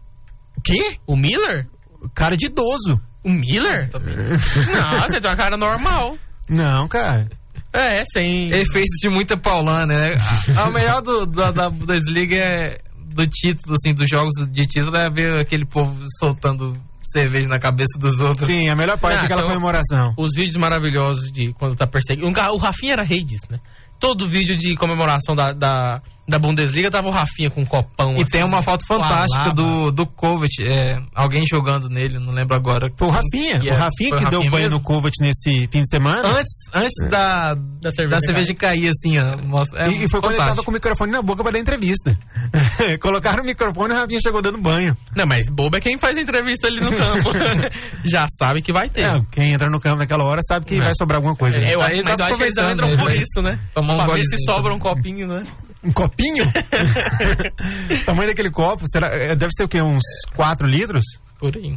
O 0.56 0.60
quê? 0.60 0.96
O 1.06 1.16
Miller? 1.16 1.68
Cara 2.14 2.36
de 2.36 2.46
idoso. 2.46 3.00
O 3.24 3.30
Miller? 3.30 3.90
Também. 3.90 4.14
Não, 4.16 5.00
você 5.02 5.20
tem 5.20 5.30
uma 5.30 5.36
cara 5.36 5.56
normal. 5.56 6.16
Não, 6.48 6.86
cara. 6.88 7.28
É, 7.72 8.02
sem. 8.12 8.46
Ele 8.46 8.64
fez 8.72 8.86
de 9.02 9.10
muita 9.10 9.36
paulana, 9.36 9.86
né? 9.86 10.12
A, 10.56 10.70
melhor 10.70 11.02
do, 11.02 11.26
da, 11.26 11.50
da 11.50 11.68
Bundesliga 11.70 12.36
é. 12.36 12.78
Do 13.14 13.26
título, 13.26 13.74
assim, 13.74 13.92
dos 13.92 14.08
jogos 14.08 14.32
de 14.50 14.66
título 14.66 14.96
é 14.96 15.10
ver 15.10 15.40
aquele 15.40 15.66
povo 15.66 15.96
soltando 16.20 16.76
cerveja 17.12 17.48
na 17.48 17.58
cabeça 17.58 17.98
dos 17.98 18.20
outros. 18.20 18.46
Sim, 18.46 18.68
a 18.68 18.76
melhor 18.76 18.98
parte 18.98 19.18
Ah, 19.18 19.22
é 19.22 19.24
aquela 19.24 19.40
então- 19.42 19.52
comemoração. 19.54 20.14
Os 20.16 20.34
vídeos 20.34 20.56
maravilhosos 20.56 21.30
de 21.30 21.52
quando 21.54 21.74
tá 21.76 21.86
perseguindo. 21.86 22.28
O 22.28 22.56
Rafinha 22.56 22.92
era 22.94 23.02
rei 23.02 23.22
disso, 23.22 23.46
né? 23.50 23.58
Todo 23.98 24.26
vídeo 24.28 24.56
de 24.56 24.76
comemoração 24.76 25.34
da, 25.34 25.52
da, 25.52 26.02
da 26.28 26.38
Bundesliga 26.38 26.90
tava 26.90 27.08
o 27.08 27.10
Rafinha 27.10 27.50
com 27.50 27.62
um 27.62 27.64
copão. 27.64 28.10
E 28.12 28.22
assim, 28.22 28.24
tem 28.32 28.44
uma 28.44 28.60
foto 28.62 28.86
fantástica 28.86 29.52
do, 29.54 29.90
do 29.90 30.06
Kovac, 30.06 30.50
é, 30.62 30.96
alguém 31.14 31.42
jogando 31.48 31.88
nele, 31.88 32.18
não 32.18 32.32
lembro 32.32 32.54
agora. 32.54 32.88
Foi 32.96 33.08
o 33.08 33.10
Rafinha. 33.10 33.58
Que 33.58 33.68
o 33.68 33.72
é- 33.72 33.76
Rafinha 33.76 34.10
que 34.16 34.24
o 34.24 34.28
deu 34.28 34.38
Rafinha 34.40 34.50
banho 34.50 34.62
mesmo? 34.64 34.78
no 34.78 34.84
Kovac 34.84 35.14
nesse 35.20 35.66
fim 35.72 35.82
de 35.82 35.88
semana. 35.88 36.28
Antes, 36.28 36.52
antes 36.74 37.10
da, 37.10 37.54
Da 37.54 37.90
cerveja 37.90 38.16
da 38.16 38.20
cerveja 38.20 38.54
cair, 38.54 38.88
assim, 38.90 39.18
ó. 39.18 39.38
Mostra, 39.46 39.84
é 39.84 39.90
e, 39.90 40.04
e 40.04 40.08
foi 40.10 40.20
quando 40.20 40.32
ele 40.32 40.38
tava 40.38 40.50
fantástico. 40.50 40.64
com 40.64 40.70
o 40.70 40.74
microfone 40.74 41.12
na 41.12 41.22
boca 41.22 41.42
pra 41.42 41.52
dar 41.52 41.58
entrevista. 41.58 42.18
Colocaram 43.00 43.42
o 43.42 43.46
microfone 43.46 43.94
e 43.94 43.96
o 43.96 44.00
Rafinha 44.00 44.20
chegou 44.20 44.42
dando 44.42 44.58
banho. 44.58 44.96
Não, 45.16 45.24
mas 45.26 45.46
bobo 45.50 45.76
é 45.76 45.80
quem 45.80 45.96
faz 45.98 46.16
entrevista 46.18 46.66
ali 46.68 46.80
no 46.80 46.90
campo. 46.90 47.30
Já 48.04 48.26
sabe 48.38 48.60
que 48.62 48.72
vai 48.72 48.88
ter. 48.88 49.02
É, 49.02 49.20
quem 49.30 49.52
entra 49.52 49.68
no 49.70 49.80
campo 49.80 49.98
naquela 49.98 50.24
hora 50.24 50.40
sabe 50.46 50.66
que 50.66 50.74
É. 50.74 50.78
vai 50.78 50.92
sobrar 50.98 51.16
alguma 51.16 51.34
coisa. 51.36 51.58
né? 51.60 51.70
É, 51.70 51.74
eu 51.74 51.80
acho, 51.82 52.02
mas 52.04 52.18
eu 52.18 52.26
acho 52.26 52.36
que 52.36 52.42
eles 52.42 52.56
entram 52.58 52.96
por 52.96 53.10
isso, 53.12 53.42
né? 53.42 53.58
tomar 53.74 53.94
um 53.94 54.06
pra 54.06 54.14
ver 54.14 54.24
se 54.24 54.44
sobra 54.44 54.74
um 54.74 54.78
copinho, 54.78 55.26
né? 55.26 55.42
Um 55.84 55.92
copinho? 55.92 56.44
o 56.44 58.04
tamanho 58.04 58.28
daquele 58.28 58.50
copo, 58.50 58.84
será, 58.88 59.08
é, 59.08 59.34
deve 59.36 59.52
ser 59.54 59.64
o 59.64 59.68
quê? 59.68 59.80
Uns 59.80 60.02
4 60.34 60.66
litros? 60.66 61.04
Por 61.38 61.56
aí. 61.56 61.76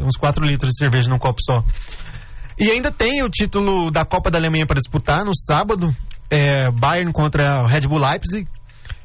Uns 0.00 0.16
4 0.16 0.44
litros 0.44 0.70
de 0.72 0.78
cerveja 0.78 1.08
num 1.08 1.18
copo 1.18 1.40
só. 1.42 1.64
E 2.58 2.70
ainda 2.70 2.90
tem 2.90 3.22
o 3.22 3.28
título 3.28 3.90
da 3.90 4.04
Copa 4.04 4.30
da 4.30 4.38
Alemanha 4.38 4.66
para 4.66 4.80
disputar 4.80 5.24
no 5.24 5.34
sábado. 5.36 5.94
É, 6.30 6.70
Bayern 6.70 7.12
contra 7.12 7.62
o 7.62 7.66
Red 7.66 7.82
Bull 7.82 7.98
Leipzig. 7.98 8.48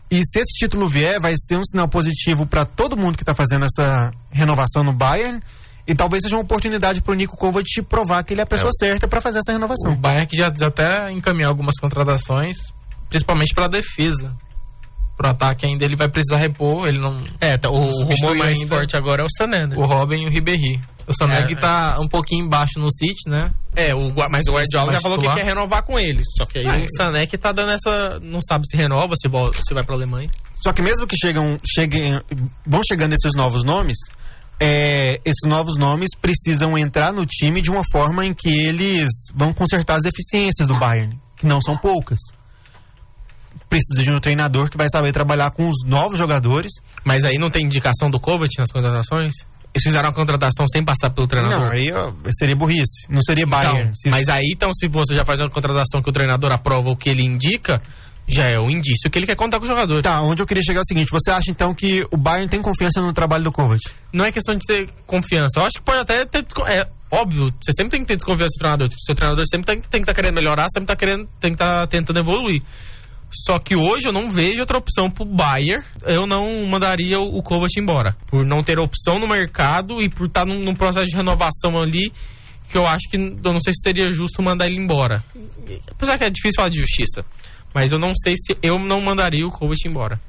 E 0.10 0.22
se 0.26 0.40
esse 0.40 0.58
título 0.58 0.90
vier, 0.90 1.22
vai 1.22 1.34
ser 1.38 1.58
um 1.58 1.64
sinal 1.64 1.88
positivo 1.88 2.46
para 2.46 2.66
todo 2.66 2.98
mundo 2.98 3.16
que 3.16 3.24
está 3.24 3.34
fazendo 3.36 3.66
essa 3.66 4.12
renovação 4.30 4.84
no 4.84 4.92
Bayern. 4.94 5.40
E 5.88 5.96
talvez 5.96 6.24
seja 6.24 6.36
uma 6.36 6.44
oportunidade 6.44 7.02
para 7.02 7.12
o 7.12 7.16
Nico 7.16 7.38
Kovac 7.38 7.66
provar 7.88 8.24
que 8.24 8.34
ele 8.34 8.42
é 8.42 8.44
a 8.44 8.48
pessoa 8.48 8.70
É. 8.70 8.86
certa 8.86 9.08
para 9.08 9.22
fazer 9.22 9.40
essa 9.40 9.52
O 9.52 9.56
renovação. 9.56 9.96
Bayern 9.96 10.28
que 10.28 10.36
já, 10.38 10.52
já 10.54 10.68
até 10.68 11.12
encaminhou 11.12 11.50
algumas 11.50 11.76
contratações, 11.80 12.58
principalmente 13.12 13.54
para 13.54 13.68
defesa. 13.68 14.36
Pro 15.16 15.30
ataque 15.30 15.68
ainda 15.68 15.86
ele 15.86 15.96
vai 15.96 16.10
precisar 16.10 16.40
repor, 16.40 16.88
ele 16.88 16.98
não 17.00 17.22
É, 17.40 17.56
tá, 17.56 17.70
o 17.70 17.76
rumor 17.76 17.94
substituiu 17.94 18.36
mais 18.40 18.60
ainda 18.60 18.76
forte 18.76 18.98
agora 18.98 19.22
é 19.22 19.26
o 19.26 19.30
Sané, 19.38 19.68
né? 19.68 19.76
o 19.78 19.84
Robin 19.86 20.24
e 20.24 20.26
o 20.26 20.32
Ribéry. 20.32 20.82
O 21.08 21.14
Sané 21.14 21.40
É, 21.42 21.56
tá 21.56 22.00
um 22.00 22.08
pouquinho 22.08 22.46
embaixo 22.46 22.80
no 22.80 22.92
City, 22.92 23.30
né? 23.30 23.52
É, 23.76 23.94
o, 23.94 24.12
mas 24.32 24.46
o 24.48 24.54
Guardiola 24.54 24.92
já 24.94 25.02
falou 25.02 25.20
que 25.20 25.28
quer 25.32 25.44
renovar 25.46 25.84
com 25.84 26.00
ele. 26.00 26.24
Só 26.38 26.46
que 26.46 26.58
aí 26.60 26.66
Ah, 26.66 26.78
o 26.84 26.90
Sané 26.98 27.28
que 27.28 27.38
tá 27.38 27.52
dando 27.52 27.72
essa. 27.72 28.20
Não 28.22 28.40
sabe 28.42 28.66
se 28.68 28.76
renova, 28.78 29.14
se, 29.16 29.28
vol- 29.28 29.54
se 29.54 29.74
vai 29.76 29.84
pra 29.84 29.94
Alemanha. 29.94 30.30
Só 30.64 30.72
que 30.74 30.82
mesmo 30.82 31.06
que 31.06 31.16
chegam, 31.18 31.58
cheguem, 31.68 32.20
vão 32.66 32.82
chegando 32.88 33.14
esses 33.14 33.34
novos 33.36 33.64
nomes, 33.64 33.98
é, 34.60 35.20
esses 35.26 35.48
novos 35.48 35.78
nomes 35.78 36.10
precisam 36.20 36.78
entrar 36.78 37.12
no 37.12 37.26
time 37.26 37.62
de 37.62 37.70
uma 37.70 37.82
forma 37.92 38.26
em 38.26 38.34
que 38.34 38.50
eles 38.50 39.10
vão 39.36 39.54
consertar 39.54 39.96
as 39.98 40.04
deficiências 40.04 40.68
do 40.68 40.78
Bayern, 40.80 41.20
que 41.38 41.46
não 41.46 41.60
são 41.62 41.78
poucas. 41.78 42.20
Precisa 43.72 44.04
de 44.04 44.12
um 44.12 44.20
treinador 44.20 44.70
que 44.70 44.76
vai 44.78 44.88
saber 44.92 45.14
trabalhar 45.14 45.50
com 45.52 45.70
os 45.70 45.78
novos 45.86 46.18
jogadores. 46.18 46.72
Mas 47.06 47.24
aí 47.24 47.38
não 47.40 47.50
tem 47.50 47.64
indicação 47.66 48.12
do 48.12 48.20
Kovac 48.20 48.50
nas 48.60 48.70
contratações? 48.72 49.34
Eles 49.74 49.84
fizeram 49.84 50.10
a 50.10 50.14
contratação 50.14 50.66
sem 50.68 50.84
passar 50.84 51.10
pelo 51.12 51.26
treinador? 51.26 51.62
Não, 51.62 51.72
aí 51.72 51.90
ó, 51.94 52.12
seria 52.38 52.54
burrice. 52.58 53.08
Não 53.10 53.22
seria 53.22 53.46
Bayern. 53.48 53.80
Então, 53.84 53.94
Se- 53.94 54.10
mas 54.10 54.28
aí, 54.28 54.52
então, 54.54 54.74
se 54.74 54.90
você 54.90 55.16
já 55.16 55.24
faz 55.24 55.40
uma 55.40 55.50
contratação 55.50 56.02
que 56.02 56.10
o 56.10 56.12
treinador 56.12 56.52
aprova 56.52 56.90
o 56.90 56.98
que 56.98 57.10
ele 57.10 57.24
indica, 57.24 57.82
já 58.28 58.44
é 58.48 58.60
um 58.60 58.70
indício 58.70 59.10
que 59.10 59.18
ele 59.18 59.26
quer 59.26 59.36
contar 59.38 59.58
com 59.60 59.64
o 59.64 59.68
jogador. 59.68 60.02
Tá, 60.02 60.22
onde 60.22 60.42
eu 60.44 60.46
queria 60.46 60.62
chegar 60.62 60.80
é 60.80 60.82
o 60.82 60.86
seguinte: 60.86 61.08
você 61.10 61.32
acha 61.32 61.50
então 61.50 61.74
que 61.74 62.06
o 62.12 62.18
Bayern 62.18 62.50
tem 62.50 62.62
confiança 62.62 63.00
no 63.02 63.14
trabalho 63.14 63.46
do 63.46 63.52
Kovac? 63.54 63.80
Não 64.12 64.26
é 64.26 64.32
questão 64.34 64.54
de 64.56 64.66
ter 64.68 64.90
confiança. 65.08 65.58
Eu 65.60 65.64
acho 65.64 65.76
que 65.80 65.84
pode 65.86 66.00
até 66.00 66.26
ter. 66.26 66.46
É 66.68 66.86
óbvio, 67.10 67.54
você 67.62 67.72
sempre 67.72 67.92
tem 67.92 68.02
que 68.02 68.08
ter 68.08 68.18
desconfiança 68.18 68.52
do 68.58 68.60
treinador. 68.60 68.88
O 68.90 69.06
seu 69.06 69.16
treinador 69.16 69.46
sempre 69.50 69.66
tem, 69.68 69.76
tem 69.82 69.90
que 69.90 69.98
estar 70.00 70.14
querendo 70.14 70.36
melhorar, 70.36 70.68
sempre 70.74 70.88
tá 70.88 70.96
querendo, 70.98 71.26
tem 71.40 71.52
que 71.52 71.56
estar 71.56 71.88
tentando 71.88 72.20
evoluir. 72.20 72.62
Só 73.34 73.58
que 73.60 73.76
hoje 73.76 74.08
eu 74.08 74.12
não 74.12 74.30
vejo 74.30 74.60
outra 74.60 74.78
opção 74.78 75.10
pro 75.10 75.26
Bayern. 75.26 75.84
Eu 76.04 76.28
não 76.28 76.66
mandaria 76.66 77.20
o 77.20 77.42
o 77.42 77.44
Kovac 77.44 77.78
embora. 77.78 78.16
Por 78.28 78.46
não 78.46 78.64
ter 78.64 78.80
opção 78.80 79.20
no 79.20 79.28
mercado 79.28 80.02
e 80.02 80.10
por 80.10 80.28
estar 80.28 80.46
num, 80.46 80.60
num 80.60 80.76
processo 80.76 81.08
de 81.08 81.16
renovação 81.16 81.80
ali, 81.82 82.14
que 82.70 82.78
eu 82.78 82.86
acho 82.86 83.10
que 83.10 83.18
eu 83.18 83.54
não 83.54 83.60
sei 83.60 83.74
se 83.74 83.82
seria 83.82 84.12
justo 84.12 84.42
mandar 84.42 84.68
ele 84.68 84.78
embora. 84.78 85.24
Apesar 85.90 86.18
que 86.18 86.24
é 86.24 86.30
difícil 86.30 86.58
falar 86.58 86.70
de 86.70 86.80
justiça. 86.80 87.24
Mas 87.74 87.92
eu 87.92 87.98
não 87.98 88.14
sei 88.16 88.36
se 88.38 88.58
eu 88.62 88.78
não 88.78 89.02
mandaria 89.02 89.46
o 89.46 89.52
Kovac 89.52 89.80
embora. 89.86 90.20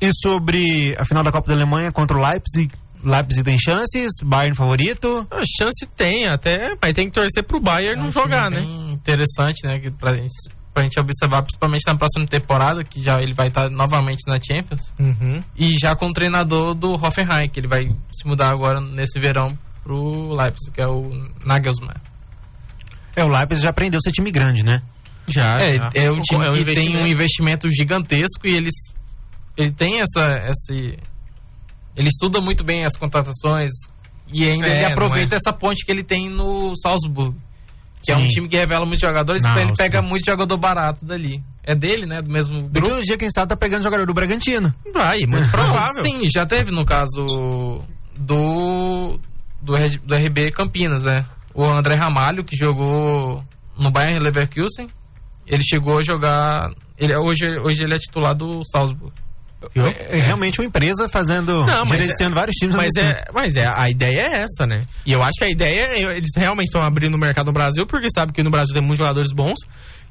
E 0.00 0.10
sobre 0.12 0.94
a 0.98 1.04
final 1.04 1.22
da 1.22 1.30
Copa 1.30 1.48
da 1.48 1.54
Alemanha 1.54 1.92
contra 1.92 2.16
o 2.16 2.20
Leipzig? 2.20 2.72
Leipzig 3.04 3.42
tem 3.42 3.58
chances? 3.58 4.10
Bayern 4.24 4.54
favorito? 4.56 5.26
A 5.30 5.42
chance 5.44 5.86
tem 5.96 6.26
até, 6.26 6.76
mas 6.80 6.92
tem 6.92 7.06
que 7.06 7.12
torcer 7.12 7.42
pro 7.42 7.60
Bayern 7.60 8.00
não 8.00 8.08
um 8.08 8.10
jogar, 8.10 8.50
né? 8.50 8.62
Interessante, 8.92 9.66
né? 9.66 9.80
Que 9.80 9.90
pra, 9.90 10.14
gente, 10.14 10.32
pra 10.74 10.82
gente 10.84 10.98
observar, 10.98 11.42
principalmente 11.42 11.82
na 11.86 11.94
próxima 11.96 12.26
temporada, 12.26 12.82
que 12.82 13.02
já 13.02 13.20
ele 13.20 13.34
vai 13.34 13.48
estar 13.48 13.68
novamente 13.70 14.22
na 14.26 14.36
Champions. 14.40 14.92
Uhum. 14.98 15.42
E 15.56 15.72
já 15.78 15.94
com 15.94 16.06
o 16.06 16.12
treinador 16.12 16.74
do 16.74 16.92
Hoffenheim, 16.94 17.48
que 17.50 17.60
ele 17.60 17.68
vai 17.68 17.82
se 18.12 18.26
mudar 18.26 18.50
agora 18.50 18.80
nesse 18.80 19.20
verão 19.20 19.56
pro 19.82 20.34
Leipzig, 20.34 20.70
que 20.72 20.80
é 20.80 20.86
o 20.86 21.10
Nagelsmann. 21.44 21.96
É, 23.14 23.22
o 23.24 23.28
Leipzig 23.28 23.62
já 23.64 23.70
aprendeu 23.70 23.98
a 23.98 24.00
ser 24.00 24.12
time 24.12 24.30
grande, 24.30 24.64
né? 24.64 24.80
Já, 25.28 25.56
É, 25.56 25.76
já. 25.76 25.90
é 25.94 26.10
um 26.10 26.20
time 26.20 26.44
É 26.46 26.50
um 26.50 26.54
que 26.54 26.74
tem 26.74 26.96
um 26.96 27.06
investimento. 27.06 27.68
gigantesco 27.74 28.46
e 28.46 28.54
eles 28.54 28.74
ele 29.56 29.72
tem 29.72 30.00
essa 30.00 30.48
esse 30.48 30.98
ele 31.94 32.08
estuda 32.08 32.40
muito 32.40 32.64
bem 32.64 32.84
as 32.86 32.96
contratações 32.96 33.70
e 34.32 34.44
ainda 34.48 34.66
É, 34.66 34.76
ele 34.78 34.92
aproveita 34.92 35.34
é? 35.34 35.36
essa 35.36 35.52
ponte 35.52 35.84
que 35.84 35.92
ele 35.92 36.02
tem 36.02 36.30
no 36.30 36.72
Salzburg, 36.76 37.36
que 38.02 38.10
é 38.12 38.16
um 38.16 38.20
Sim. 38.22 38.28
time 38.28 38.48
que 38.48 38.56
revela 38.56 38.84
muitos 38.84 39.06
jogadores, 39.06 39.42
então 39.42 39.58
ele 39.60 39.72
pega 39.76 40.02
muito 40.02 40.26
jogador 40.26 40.56
barato 40.58 41.04
dali. 41.04 41.42
É 41.64 41.74
dele, 41.74 42.06
né, 42.06 42.20
do 42.20 42.28
mesmo 42.30 42.62
Daqui 42.62 42.80
grupo. 42.80 42.96
uns 42.96 43.04
dias, 43.04 43.16
quem 43.16 43.30
sabe, 43.30 43.48
tá 43.48 43.56
pegando 43.56 43.84
jogador 43.84 44.04
do 44.04 44.12
Bragantino. 44.12 44.74
Vai, 44.92 45.20
muito 45.28 45.48
provável. 45.52 46.04
Sim, 46.04 46.22
já 46.24 46.44
teve 46.44 46.72
no 46.72 46.84
caso 46.84 47.24
do 48.16 49.18
do, 49.62 49.76
do 50.04 50.14
RB 50.14 50.50
Campinas, 50.50 51.04
né? 51.04 51.24
O 51.54 51.64
André 51.64 51.94
Ramalho 51.94 52.44
que 52.44 52.56
jogou 52.56 53.44
no 53.78 53.90
Bayern 53.90 54.18
Leverkusen, 54.18 54.88
ele 55.46 55.62
chegou 55.62 55.98
a 55.98 56.02
jogar, 56.02 56.70
ele 56.98 57.16
hoje 57.16 57.46
hoje 57.64 57.82
ele 57.84 57.94
é 57.94 57.98
titular 57.98 58.34
do 58.34 58.62
Salzburg. 58.64 59.12
É, 59.74 60.18
é 60.18 60.20
realmente 60.20 60.60
uma 60.60 60.66
empresa 60.66 61.08
fazendo, 61.08 61.64
Não, 61.64 61.86
gerenciando 61.86 62.34
vários 62.34 62.54
times. 62.56 62.74
Mas 62.74 62.90
é, 62.96 63.24
mas 63.32 63.54
é, 63.54 63.66
a 63.66 63.88
ideia 63.90 64.20
é 64.20 64.42
essa, 64.42 64.66
né? 64.66 64.86
E 65.06 65.12
eu 65.12 65.22
acho 65.22 65.34
que 65.38 65.44
a 65.44 65.50
ideia 65.50 65.92
é, 65.94 66.16
eles 66.16 66.30
realmente 66.36 66.68
estão 66.68 66.82
abrindo 66.82 67.14
o 67.14 67.18
mercado 67.18 67.46
no 67.46 67.52
Brasil, 67.52 67.86
porque 67.86 68.08
sabe 68.14 68.32
que 68.32 68.42
no 68.42 68.50
Brasil 68.50 68.72
tem 68.74 68.82
muitos 68.82 68.98
jogadores 68.98 69.32
bons, 69.32 69.58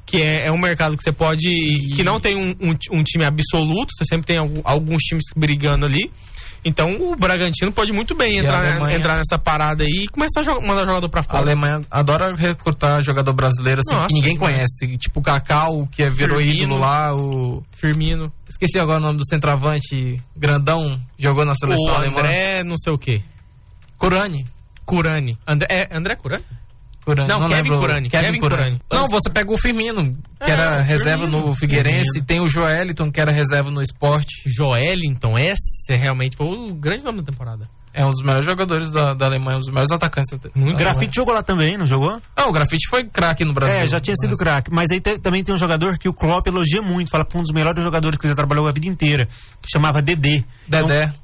que 0.04 0.20
é, 0.22 0.46
é 0.46 0.52
um 0.52 0.58
mercado 0.58 0.96
que 0.96 1.02
você 1.02 1.12
pode. 1.12 1.48
que 1.94 2.02
não 2.02 2.18
tem 2.18 2.36
um, 2.36 2.54
um, 2.60 2.98
um 2.98 3.02
time 3.02 3.24
absoluto, 3.24 3.90
você 3.96 4.04
sempre 4.04 4.26
tem 4.26 4.36
alguns 4.64 5.02
times 5.02 5.24
brigando 5.36 5.86
ali. 5.86 6.10
Então 6.64 6.94
o 7.00 7.16
Bragantino 7.16 7.72
pode 7.72 7.90
muito 7.92 8.14
bem 8.14 8.38
a 8.38 8.40
entrar, 8.42 8.58
Alemanha- 8.64 8.96
entrar 8.96 9.16
nessa 9.16 9.36
parada 9.36 9.82
aí 9.82 10.04
e 10.04 10.08
começar 10.08 10.40
a 10.40 10.42
joga- 10.44 10.60
mandar 10.64 10.86
jogador 10.86 11.08
pra 11.08 11.20
A 11.20 11.22
fora. 11.24 11.38
Alemanha 11.40 11.84
adora 11.90 12.32
recrutar 12.36 13.02
jogador 13.02 13.34
brasileiro 13.34 13.80
assim 13.84 13.94
Nossa, 13.96 14.06
que 14.08 14.14
ninguém 14.14 14.36
conhece, 14.36 14.96
tipo 14.96 15.18
o 15.18 15.22
Cacau, 15.22 15.88
que 15.90 16.04
é- 16.04 16.10
virou 16.10 16.38
Firmino. 16.38 16.62
ídolo 16.64 16.78
lá, 16.80 17.12
o 17.16 17.64
Firmino. 17.72 18.32
esqueci 18.48 18.78
agora 18.78 19.00
o 19.00 19.02
nome 19.02 19.18
do 19.18 19.26
centroavante, 19.28 20.22
grandão, 20.36 21.00
jogou 21.18 21.44
na 21.44 21.54
seleção 21.54 21.84
O 21.84 21.96
alemã. 21.96 22.20
André, 22.20 22.62
não 22.62 22.76
sei 22.76 22.92
o 22.92 22.98
quê. 22.98 23.22
Curani. 23.98 24.46
Curani. 24.84 25.36
André, 25.46 25.66
é 25.70 25.96
André 25.96 26.14
Curani? 26.16 26.44
Curani. 27.04 27.28
Não, 27.28 27.38
Kevin 27.48 27.54
lembro. 27.54 27.78
Curani, 27.78 28.08
Kevin, 28.08 28.24
Kevin 28.26 28.40
Curani. 28.40 28.62
Curani. 28.62 28.80
Não, 28.92 29.08
você 29.08 29.30
pega 29.30 29.52
o 29.52 29.58
Firmino, 29.58 30.12
que 30.42 30.50
É, 30.50 30.52
era 30.52 30.82
reserva 30.82 31.24
Firmino. 31.24 31.46
no 31.48 31.54
Figueirense, 31.54 32.04
Firmino. 32.12 32.26
tem 32.26 32.40
o 32.40 32.48
Joeliton, 32.48 33.10
que 33.10 33.20
era 33.20 33.32
reserva 33.32 33.70
no 33.70 33.82
Sport. 33.82 34.26
Joelinton, 34.46 35.36
esse 35.38 35.92
é 35.92 35.96
realmente 35.96 36.36
foi 36.36 36.46
o 36.46 36.74
grande 36.74 37.04
nome 37.04 37.18
da 37.18 37.24
temporada. 37.24 37.68
É 37.94 38.02
um 38.06 38.08
dos 38.08 38.22
melhores 38.22 38.46
jogadores 38.46 38.88
da, 38.90 39.12
da 39.12 39.26
Alemanha, 39.26 39.56
um 39.56 39.60
dos 39.60 39.68
melhores 39.68 39.90
atacantes 39.92 40.30
da 40.30 40.38
da 40.48 40.70
O 40.72 40.74
Grafite 40.74 41.14
jogou 41.14 41.34
lá 41.34 41.42
também, 41.42 41.76
não 41.76 41.86
jogou? 41.86 42.18
Ah, 42.34 42.46
o 42.48 42.52
Grafite 42.52 42.88
foi 42.88 43.04
craque 43.04 43.44
no 43.44 43.52
Brasil. 43.52 43.76
É, 43.76 43.86
já 43.86 44.00
tinha 44.00 44.14
sido 44.16 44.34
craque. 44.34 44.70
Mas 44.72 44.90
aí 44.90 44.98
te- 44.98 45.18
também 45.18 45.44
tem 45.44 45.54
um 45.54 45.58
jogador 45.58 45.98
que 45.98 46.08
o 46.08 46.14
Klopp 46.14 46.46
elogia 46.46 46.80
muito, 46.80 47.10
fala 47.10 47.22
que 47.26 47.32
foi 47.32 47.40
um 47.40 47.42
dos 47.42 47.52
melhores 47.52 47.82
jogadores 47.84 48.16
que 48.18 48.24
ele 48.26 48.32
já 48.32 48.36
trabalhou 48.36 48.66
a 48.66 48.72
vida 48.72 48.86
inteira, 48.86 49.26
que 49.26 49.68
chamava 49.70 50.00
Dedé. 50.00 50.42
Dedé. 50.66 51.02
Então, 51.04 51.14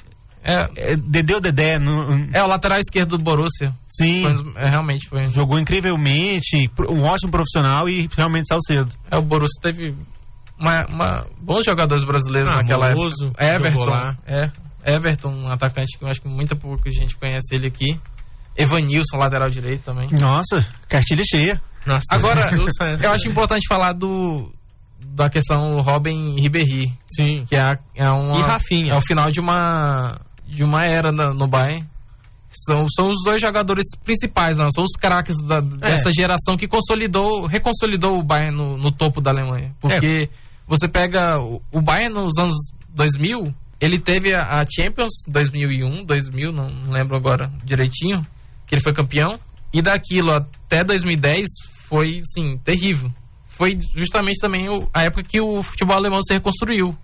é, 0.42 0.97
Dedé 0.97 1.35
ou 1.35 1.40
Dedé? 1.40 1.78
no- 1.78 2.28
é 2.33 2.42
o 2.42 2.47
lateral 2.47 2.78
esquerdo 2.78 3.16
do 3.18 3.23
Borussia. 3.25 3.73
sim, 3.87 4.23
Foi 4.23 4.33
um 4.33 4.59
é, 4.59 4.68
realmente 4.68 5.09
foi. 5.09 5.25
jogou 5.26 5.59
incrivelmente, 5.59 6.71
um 6.88 7.02
ótimo 7.02 7.30
profissional 7.33 7.88
e 7.88 8.09
realmente 8.16 8.47
saiu 8.49 8.61
cedo. 8.66 8.95
É, 9.11 9.18
o 9.18 9.23
Borussia 9.23 9.61
teve 9.62 9.95
uma, 10.59 10.87
uma- 10.87 11.26
bons 11.40 11.64
jogadores 11.64 12.04
brasileiros 12.04 12.50
Ah, 12.50 12.57
naquela 12.57 12.90
Moroso 12.90 13.33
época. 13.37 13.68
Everton. 13.68 14.16
É, 14.26 14.50
Everton, 14.85 15.30
um 15.30 15.49
atacante 15.49 15.99
que 15.99 16.04
eu 16.04 16.09
acho 16.09 16.21
que 16.23 16.28
muita 16.28 16.57
pouca 16.57 16.90
gente 16.90 17.16
conhece 17.16 17.54
ele 17.54 17.66
aqui. 17.66 17.99
Evanilson, 18.57 19.16
lateral 19.16 19.49
direito 19.50 19.83
também. 19.83 20.09
Nossa, 20.21 20.66
cartilha 20.88 21.23
cheia. 21.28 21.61
Nossa, 21.87 22.04
Agora, 22.11 22.40
é- 22.50 23.07
eu 23.07 23.12
acho 23.12 23.28
importante 23.28 23.66
falar 23.68 23.92
do 23.92 24.52
da 25.00 25.28
questão 25.30 25.80
Robin 25.80 26.37
Ribéry, 26.40 26.92
Sim. 27.14 27.45
que 27.49 27.54
é, 27.57 27.78
é 27.95 28.11
uma 28.11 28.37
E 28.38 28.42
Rafinha. 28.42 28.92
é 28.92 28.97
o 28.97 29.00
final 29.00 29.30
de 29.30 29.40
uma 29.40 30.21
de 30.49 30.64
uma 30.64 30.85
era 30.85 31.12
na- 31.12 31.33
no 31.33 31.47
Bayern. 31.47 31.87
São, 32.50 32.87
são 32.88 33.09
os 33.11 33.23
dois 33.23 33.40
jogadores 33.40 33.85
principais, 34.02 34.57
não, 34.57 34.71
são 34.71 34.83
os 34.83 34.93
craques 34.99 35.37
da- 35.45 35.61
dessa 35.61 36.11
geração 36.11 36.57
que 36.57 36.67
consolidou, 36.67 37.47
reconsolidou 37.47 38.19
o 38.19 38.23
Bayern 38.23 38.57
no, 38.57 38.78
no 38.78 38.90
topo 38.90 39.21
da 39.21 39.31
Alemanha. 39.31 39.75
Porque 39.81 40.31
você 40.67 40.88
pega 40.88 41.38
o, 41.38 41.61
o 41.71 41.81
Bayern 41.83 42.14
nos 42.14 42.37
anos 42.38 42.55
2000, 42.88 43.55
ele 43.81 43.99
teve 43.99 44.35
a, 44.35 44.61
a 44.61 44.64
Champions 44.67 45.11
2001, 45.28 46.05
2000, 46.05 46.50
não, 46.52 46.71
não 46.71 46.90
lembro 46.90 47.17
agora 47.17 47.52
direitinho, 47.64 48.26
que 48.67 48.75
ele 48.75 48.83
foi 48.83 48.95
campeão. 48.95 49.38
E 49.73 49.83
daquilo 49.83 50.33
até 50.33 50.83
2010 50.83 51.45
foi, 51.87 52.21
sim, 52.35 52.57
terrível. 52.64 53.11
Foi 53.47 53.73
justamente 53.95 54.40
também 54.40 54.69
o- 54.71 54.88
a 54.95 55.02
época 55.02 55.23
que 55.23 55.38
o 55.40 55.62
futebol 55.62 55.97
alemão 55.97 56.21
se 56.23 56.33
reconstruiu. 56.33 56.97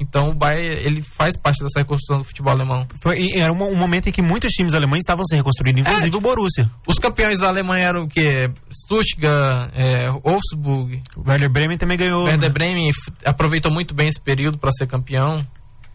Então 0.00 0.30
o 0.30 0.34
Bayern, 0.34 0.80
ele 0.84 1.02
faz 1.02 1.36
parte 1.36 1.62
dessa 1.62 1.80
reconstrução 1.80 2.18
do 2.18 2.24
futebol 2.24 2.52
alemão. 2.52 2.86
Foi, 3.02 3.16
era 3.34 3.52
um, 3.52 3.56
um 3.56 3.76
momento 3.76 4.08
em 4.08 4.12
que 4.12 4.22
muitos 4.22 4.52
times 4.52 4.74
alemães 4.74 5.00
estavam 5.00 5.24
se 5.24 5.34
reconstruindo, 5.34 5.80
inclusive 5.80 6.16
o 6.16 6.20
Borussia. 6.20 6.70
Os 6.86 6.98
campeões 6.98 7.38
da 7.38 7.48
Alemanha 7.48 7.88
eram 7.88 8.02
o 8.02 8.08
quê? 8.08 8.50
Stuttgart, 8.70 9.70
é, 9.74 10.10
Wolfsburg, 10.10 11.02
O 11.16 11.28
Werder 11.28 11.50
Bremen 11.50 11.76
também 11.76 11.96
ganhou. 11.96 12.24
Werder 12.24 12.48
né? 12.48 12.52
Bremen 12.52 12.90
aproveitou 13.24 13.72
muito 13.72 13.94
bem 13.94 14.06
esse 14.08 14.20
período 14.20 14.58
para 14.58 14.70
ser 14.70 14.86
campeão. 14.86 15.44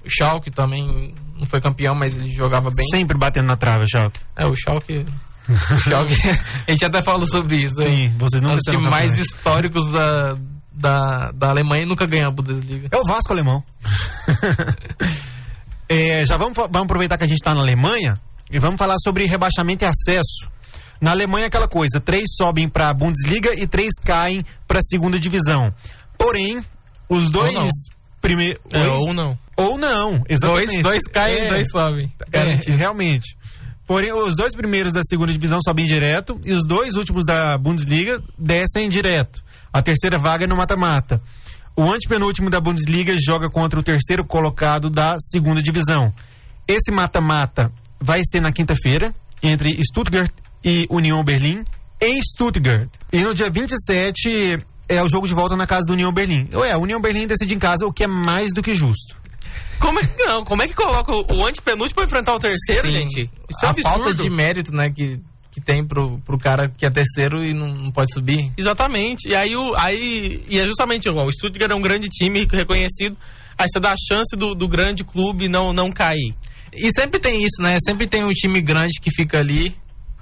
O 0.05 0.09
Schalke 0.09 0.51
também 0.51 1.15
não 1.37 1.45
foi 1.45 1.61
campeão, 1.61 1.95
mas 1.95 2.15
ele 2.15 2.31
jogava 2.33 2.69
bem. 2.75 2.85
Sempre 2.87 3.17
batendo 3.17 3.47
na 3.47 3.55
trave, 3.55 3.85
Schalke. 3.87 4.19
É, 4.35 4.45
o 4.45 4.53
Schalke... 4.53 5.05
o 5.47 5.77
Schalke 5.77 6.15
a 6.67 6.71
gente 6.71 6.85
até 6.85 7.01
falou 7.01 7.25
sobre 7.25 7.55
isso. 7.57 7.75
né? 7.77 7.85
Sim, 7.85 8.07
vocês 8.17 8.41
serão 8.41 8.57
times 8.57 8.89
mais 8.89 9.17
históricos 9.17 9.89
da, 9.89 10.35
da, 10.73 11.31
da 11.33 11.49
Alemanha 11.49 11.83
e 11.83 11.87
nunca 11.87 12.05
ganhou 12.05 12.29
a 12.29 12.31
Bundesliga. 12.31 12.89
É 12.91 12.97
o 12.97 13.03
Vasco 13.03 13.31
alemão. 13.31 13.63
É, 15.89 16.25
já 16.25 16.37
vamos, 16.37 16.55
vamos 16.55 16.85
aproveitar 16.85 17.17
que 17.17 17.23
a 17.23 17.27
gente 17.27 17.37
está 17.37 17.53
na 17.53 17.61
Alemanha 17.61 18.17
e 18.49 18.57
vamos 18.57 18.77
falar 18.77 18.95
sobre 19.03 19.27
rebaixamento 19.27 19.83
e 19.83 19.87
acesso. 19.87 20.49
Na 20.99 21.11
Alemanha, 21.11 21.45
é 21.45 21.47
aquela 21.47 21.67
coisa: 21.67 21.99
três 21.99 22.25
sobem 22.35 22.67
para 22.67 22.89
a 22.89 22.93
Bundesliga 22.93 23.53
e 23.53 23.67
três 23.67 23.91
caem 24.03 24.43
para 24.67 24.79
a 24.79 24.81
segunda 24.81 25.19
divisão. 25.19 25.73
Porém, 26.17 26.57
os 27.09 27.29
dois 27.29 27.53
não. 27.53 27.67
primeiros. 28.21 28.59
É, 28.71 28.87
ou 28.87 29.13
não. 29.13 29.37
Ou 29.55 29.77
não, 29.77 30.23
exatamente. 30.27 30.81
Dois, 30.81 30.83
dois 30.83 31.03
caem 31.11 31.35
É, 31.35 31.45
e 31.45 31.49
dois 31.49 31.69
sobem. 31.69 32.11
É, 32.31 32.41
realmente. 32.75 33.37
Porém, 33.85 34.13
os 34.13 34.35
dois 34.35 34.55
primeiros 34.55 34.93
da 34.93 35.01
segunda 35.03 35.31
divisão 35.31 35.59
sobem 35.63 35.85
direto 35.85 36.39
e 36.45 36.53
os 36.53 36.65
dois 36.65 36.95
últimos 36.95 37.25
da 37.25 37.57
Bundesliga 37.57 38.17
descem 38.39 38.87
direto. 38.87 39.43
A 39.73 39.81
terceira 39.81 40.19
vaga 40.19 40.45
é 40.45 40.47
no 40.47 40.55
mata-mata. 40.55 41.19
O 41.75 41.91
antepenúltimo 41.91 42.49
da 42.49 42.61
Bundesliga 42.61 43.15
joga 43.17 43.49
contra 43.49 43.79
o 43.79 43.83
terceiro 43.83 44.23
colocado 44.25 44.89
da 44.89 45.17
segunda 45.19 45.61
divisão. 45.61 46.13
Esse 46.67 46.91
mata-mata 46.91 47.71
vai 47.99 48.21
ser 48.23 48.39
na 48.41 48.51
quinta-feira, 48.51 49.13
entre 49.41 49.81
Stuttgart 49.83 50.31
e 50.63 50.85
União 50.89 51.23
Berlim, 51.23 51.63
em 51.99 52.21
Stuttgart. 52.21 52.89
E 53.11 53.21
no 53.21 53.33
dia 53.33 53.49
27 53.49 54.63
é 54.87 55.01
o 55.01 55.09
jogo 55.09 55.27
de 55.27 55.33
volta 55.33 55.57
na 55.57 55.65
casa 55.65 55.87
do 55.87 55.93
União 55.93 56.13
Berlim. 56.13 56.47
Ué, 56.53 56.71
a 56.71 56.77
União 56.77 57.01
Berlim 57.01 57.25
decide 57.25 57.55
em 57.55 57.59
casa, 57.59 57.85
o 57.87 57.91
que 57.91 58.03
é 58.03 58.07
mais 58.07 58.53
do 58.53 58.61
que 58.61 58.75
justo. 58.75 59.17
Como 59.79 59.99
é 59.99 60.05
que 60.05 60.23
não? 60.23 60.43
Como 60.43 60.61
é 60.61 60.67
que 60.67 60.73
coloca 60.73 61.11
o, 61.11 61.25
o 61.33 61.45
antepenúltimo 61.45 61.95
pra 61.95 62.05
enfrentar 62.05 62.35
o 62.35 62.39
terceiro, 62.39 62.89
Sim. 62.89 62.95
gente? 62.95 63.21
Isso 63.49 63.63
é 63.63 63.67
a 63.67 63.69
absurdo. 63.71 64.03
falta 64.03 64.13
de 64.13 64.29
mérito, 64.29 64.71
né, 64.73 64.89
que, 64.89 65.19
que 65.53 65.61
tem 65.61 65.85
pro, 65.85 66.17
pro 66.19 66.37
cara 66.37 66.67
que 66.67 66.83
é 66.83 66.89
terceiro 66.89 67.45
e 67.45 67.53
não, 67.53 67.67
não 67.67 67.91
pode 67.91 68.11
subir. 68.11 68.51
Exatamente. 68.57 69.29
E 69.29 69.35
aí, 69.35 69.55
o, 69.55 69.75
aí 69.75 70.43
e 70.49 70.57
é 70.57 70.63
justamente 70.63 71.07
igual. 71.07 71.27
O 71.27 71.31
Stuttgart 71.31 71.71
é 71.71 71.75
um 71.75 71.81
grande 71.81 72.09
time 72.09 72.47
reconhecido. 72.51 73.15
Aí 73.55 73.67
você 73.71 73.79
dá 73.79 73.91
a 73.91 73.95
chance 73.95 74.35
do, 74.35 74.55
do 74.55 74.67
grande 74.67 75.03
clube 75.03 75.47
não, 75.47 75.71
não 75.71 75.91
cair. 75.91 76.33
E 76.73 76.89
sempre 76.91 77.19
tem 77.19 77.43
isso, 77.43 77.61
né? 77.61 77.77
Sempre 77.85 78.07
tem 78.07 78.23
um 78.23 78.33
time 78.33 78.59
grande 78.59 78.99
que 78.99 79.11
fica 79.11 79.37
ali. 79.37 79.75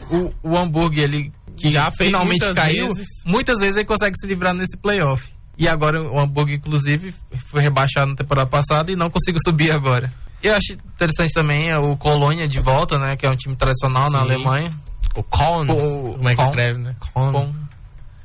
O, 0.09 0.33
o 0.43 0.57
Hamburg, 0.57 0.99
ele 0.99 1.31
que 1.55 1.71
Já 1.71 1.89
fez 1.91 2.09
finalmente 2.09 2.43
muitas 2.43 2.53
caiu. 2.53 2.87
vezes. 2.87 3.07
Muitas 3.25 3.59
vezes 3.59 3.75
ele 3.77 3.85
consegue 3.85 4.17
se 4.19 4.27
livrar 4.27 4.53
nesse 4.53 4.77
playoff. 4.77 5.23
E 5.57 5.65
agora 5.67 6.01
o 6.01 6.19
Hamburg, 6.19 6.53
inclusive, 6.53 7.13
foi 7.45 7.61
rebaixado 7.61 8.09
na 8.09 8.15
temporada 8.15 8.49
passada 8.49 8.91
e 8.91 8.95
não 8.97 9.09
conseguiu 9.09 9.39
subir 9.45 9.71
agora. 9.71 10.11
Eu 10.43 10.55
acho 10.55 10.73
interessante 10.73 11.33
também 11.33 11.69
é 11.69 11.77
o 11.77 11.95
Colônia 11.95 12.47
de 12.47 12.59
volta, 12.59 12.97
né? 12.97 13.15
Que 13.15 13.25
é 13.25 13.29
um 13.29 13.35
time 13.35 13.55
tradicional 13.55 14.09
na 14.09 14.17
Sim. 14.17 14.23
Alemanha. 14.23 14.73
O 15.15 15.23
Kohn. 15.23 15.63
O- 15.69 16.13
como 16.17 16.29
é 16.29 16.31
que 16.31 16.37
Kohn. 16.37 16.49
escreve, 16.49 16.79
né? 16.79 16.95
Kohn. 17.13 17.31
Bom. 17.31 17.53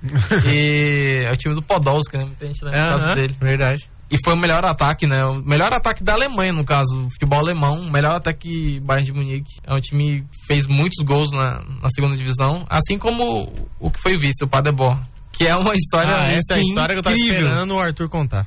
e 0.53 1.25
é 1.27 1.31
o 1.33 1.37
time 1.37 1.55
do 1.55 1.63
Podolski, 1.63 2.17
né? 2.17 2.25
Muita 2.25 2.47
gente 2.47 2.65
lembra 2.65 2.89
causa 2.89 3.05
Aham, 3.07 3.15
dele. 3.15 3.37
Verdade. 3.41 3.91
E 4.09 4.17
foi 4.25 4.35
o 4.35 4.37
melhor 4.37 4.65
ataque, 4.65 5.05
né? 5.07 5.25
O 5.25 5.43
melhor 5.43 5.73
ataque 5.73 6.05
da 6.05 6.13
Alemanha, 6.13 6.53
no 6.53 6.65
caso. 6.65 7.07
O 7.07 7.11
futebol 7.11 7.41
alemão, 7.41 7.81
o 7.81 7.91
melhor 7.91 8.15
ataque 8.17 8.79
Bayern 8.81 9.05
de 9.07 9.13
Munique. 9.13 9.53
É 9.67 9.75
um 9.75 9.81
time 9.81 10.21
que 10.23 10.47
fez 10.47 10.65
muitos 10.67 11.05
gols 11.05 11.33
na, 11.33 11.65
na 11.83 11.89
segunda 11.91 12.15
divisão, 12.15 12.65
assim 12.71 12.97
como 12.99 13.53
o 13.81 13.91
que 13.91 14.01
foi 14.01 14.13
vice, 14.15 14.45
o 14.45 14.49
Paderborn. 14.49 15.01
Que 15.33 15.49
é 15.49 15.57
uma 15.57 15.75
história 15.75 16.15
Ah, 16.17 16.31
essa 16.31 16.55
é 16.55 16.57
a 16.59 16.61
história 16.61 16.95
que 16.95 17.01
eu 17.01 17.03
tava 17.03 17.17
incrível. 17.17 17.41
esperando 17.47 17.75
o 17.75 17.81
Arthur 17.81 18.09
contar. 18.09 18.47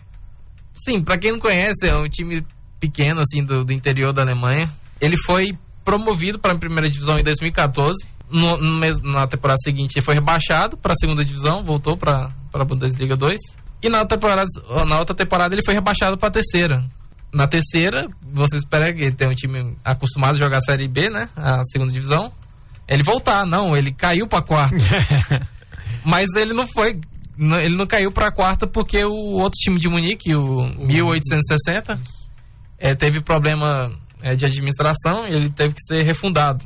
Sim, 0.75 1.03
pra 1.03 1.17
quem 1.17 1.33
não 1.33 1.39
conhece, 1.39 1.85
é 1.87 1.93
um 1.95 2.07
time 2.07 2.41
pequeno, 2.79 3.19
assim, 3.19 3.43
do, 3.43 3.65
do 3.65 3.73
interior 3.73 4.13
da 4.13 4.21
Alemanha. 4.21 4.63
Ele 5.01 5.15
foi 5.25 5.47
promovido 5.83 6.39
para 6.39 6.53
a 6.53 6.59
primeira 6.59 6.89
divisão 6.89 7.17
em 7.17 7.23
2014. 7.23 8.07
No, 8.29 8.57
no 8.57 8.79
na 9.11 9.27
temporada 9.27 9.57
seguinte, 9.63 9.97
ele 9.97 10.05
foi 10.05 10.13
rebaixado 10.13 10.77
para 10.77 10.93
a 10.93 10.95
segunda 10.95 11.25
divisão, 11.25 11.63
voltou 11.63 11.97
para 11.97 12.29
a 12.53 12.65
Bundesliga 12.65 13.15
2. 13.15 13.39
E 13.81 13.89
na 13.89 14.01
outra 14.01 14.17
temporada, 14.17 14.45
na 14.87 14.99
outra 14.99 15.15
temporada 15.15 15.55
ele 15.55 15.63
foi 15.63 15.73
rebaixado 15.73 16.17
para 16.17 16.29
a 16.29 16.31
terceira. 16.31 16.85
Na 17.33 17.47
terceira, 17.47 18.07
você 18.21 18.57
espera 18.57 18.91
que 18.93 19.01
ele 19.01 19.11
tenha 19.11 19.31
um 19.31 19.35
time 19.35 19.77
acostumado 19.85 20.35
a 20.35 20.37
jogar 20.37 20.57
a 20.57 20.61
Série 20.61 20.87
B, 20.87 21.09
né? 21.09 21.29
A 21.35 21.63
segunda 21.63 21.91
divisão. 21.91 22.31
Ele 22.87 23.03
voltar, 23.03 23.45
não, 23.45 23.75
ele 23.75 23.91
caiu 23.91 24.27
para 24.27 24.39
a 24.39 24.43
quarta. 24.43 24.77
Mas 26.03 26.27
ele 26.35 26.53
não 26.53 26.65
foi. 26.65 26.99
Ele 27.37 27.77
não 27.77 27.85
caiu 27.85 28.11
pra 28.11 28.31
quarta 28.31 28.67
porque 28.67 29.03
o 29.05 29.39
outro 29.39 29.57
time 29.59 29.79
de 29.79 29.87
Munique, 29.87 30.35
o 30.35 30.63
1860, 30.87 31.99
eh, 32.79 32.95
teve 32.95 33.21
problema 33.21 33.91
eh, 34.21 34.35
de 34.35 34.45
administração 34.45 35.27
e 35.27 35.33
ele 35.35 35.49
teve 35.49 35.73
que 35.73 35.81
ser 35.83 36.03
refundado. 36.05 36.65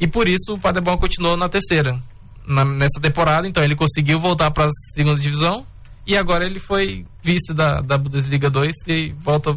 E 0.00 0.06
por 0.08 0.26
isso 0.28 0.52
o 0.54 0.58
Paderborn 0.60 1.00
continuou 1.00 1.36
na 1.36 1.48
terceira. 1.48 1.98
Na- 2.48 2.64
nessa 2.64 3.00
temporada, 3.00 3.46
então 3.46 3.62
ele 3.62 3.76
conseguiu 3.76 4.18
voltar 4.18 4.50
pra 4.50 4.66
segunda 4.94 5.20
divisão 5.20 5.64
e 6.06 6.16
agora 6.16 6.44
ele 6.44 6.58
foi 6.58 7.04
vice 7.22 7.54
da, 7.54 7.80
da 7.80 7.96
Bundesliga 7.96 8.50
2 8.50 8.74
e 8.88 9.12
volta. 9.22 9.56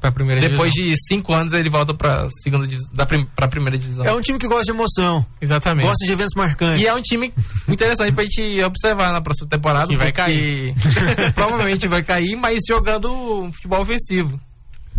Pra 0.00 0.12
primeira 0.12 0.38
Depois 0.38 0.70
divisão. 0.70 0.92
de 0.94 1.02
cinco 1.08 1.32
anos 1.32 1.54
ele 1.54 1.70
volta 1.70 1.94
pra, 1.94 2.26
segunda, 2.42 2.68
da 2.92 3.06
prim, 3.06 3.24
pra 3.34 3.48
primeira 3.48 3.78
divisão. 3.78 4.04
É 4.04 4.12
um 4.12 4.20
time 4.20 4.38
que 4.38 4.46
gosta 4.46 4.64
de 4.66 4.70
emoção, 4.72 5.24
Exatamente. 5.40 5.86
gosta 5.86 6.04
de 6.04 6.12
eventos 6.12 6.34
marcantes. 6.36 6.82
E 6.82 6.86
é 6.86 6.92
um 6.92 7.00
time 7.00 7.32
interessante 7.66 8.12
pra 8.14 8.22
gente 8.24 8.62
observar 8.62 9.12
na 9.14 9.22
próxima 9.22 9.48
temporada. 9.48 9.88
Que 9.88 9.96
vai 9.96 10.12
porque 10.12 10.74
provavelmente 11.34 11.88
vai 11.88 12.02
cair, 12.02 12.36
mas 12.36 12.58
jogando 12.68 13.10
um 13.14 13.50
futebol 13.50 13.80
ofensivo. 13.80 14.38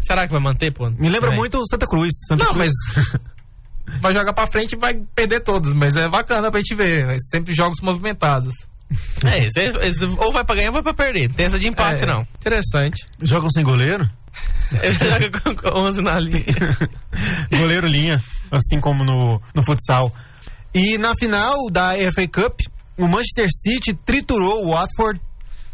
Será 0.05 0.25
que 0.25 0.31
vai 0.33 0.41
manter, 0.41 0.71
pô? 0.71 0.89
Me 0.89 1.09
lembra 1.09 1.31
muito 1.31 1.57
o 1.59 1.65
Santa 1.67 1.85
Cruz. 1.87 2.13
Santa 2.27 2.43
Não, 2.45 2.53
Cruz. 2.53 2.71
mas 2.87 3.99
vai 4.01 4.13
jogar 4.13 4.33
pra 4.33 4.47
frente 4.47 4.73
e 4.73 4.77
vai 4.77 4.93
perder 5.15 5.39
todos. 5.41 5.73
Mas 5.73 5.95
é 5.95 6.07
bacana 6.07 6.49
pra 6.51 6.59
gente 6.59 6.75
ver. 6.75 7.09
é 7.09 7.17
sempre 7.19 7.53
jogos 7.53 7.79
movimentados. 7.81 8.53
É, 9.25 9.45
esse, 9.45 9.59
esse 9.59 10.05
ou 10.17 10.31
vai 10.31 10.43
pra 10.45 10.55
ganhar 10.55 10.67
ou 10.69 10.73
vai 10.73 10.83
pra 10.83 10.93
perder. 10.93 11.27
Não 11.29 11.35
tem 11.35 11.45
essa 11.47 11.57
de 11.59 11.67
empate, 11.67 12.03
É. 12.03 12.05
não. 12.05 12.21
Interessante. 12.39 13.05
Jogam 13.21 13.49
sem 13.49 13.63
goleiro? 13.63 14.07
Ele 14.81 14.93
joga 14.93 15.39
com- 15.41 15.55
com 15.55 15.79
11 15.79 16.01
na 16.01 16.19
linha. 16.19 16.43
goleiro 17.57 17.87
linha, 17.87 18.23
assim 18.51 18.79
como 18.79 19.03
no, 19.03 19.41
no 19.55 19.63
futsal. 19.63 20.13
E 20.73 20.97
na 20.97 21.15
final 21.15 21.55
da 21.71 21.93
FA 22.13 22.27
Cup, 22.27 22.59
o 22.97 23.07
Manchester 23.07 23.47
City 23.49 23.93
triturou 24.05 24.65
o 24.65 24.71
Watford. 24.71 25.19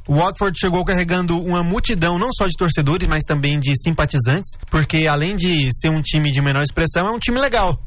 O 0.07 0.15
Watford 0.15 0.57
chegou 0.59 0.83
carregando 0.83 1.39
uma 1.39 1.63
multidão 1.63 2.17
não 2.17 2.29
só 2.31 2.47
de 2.47 2.53
torcedores, 2.57 3.07
mas 3.07 3.23
também 3.23 3.59
de 3.59 3.73
simpatizantes, 3.81 4.57
porque 4.69 5.07
além 5.07 5.35
de 5.35 5.67
ser 5.79 5.89
um 5.89 6.01
time 6.01 6.31
de 6.31 6.41
menor 6.41 6.63
expressão, 6.63 7.07
é 7.07 7.11
um 7.11 7.19
time 7.19 7.39
legal. 7.39 7.79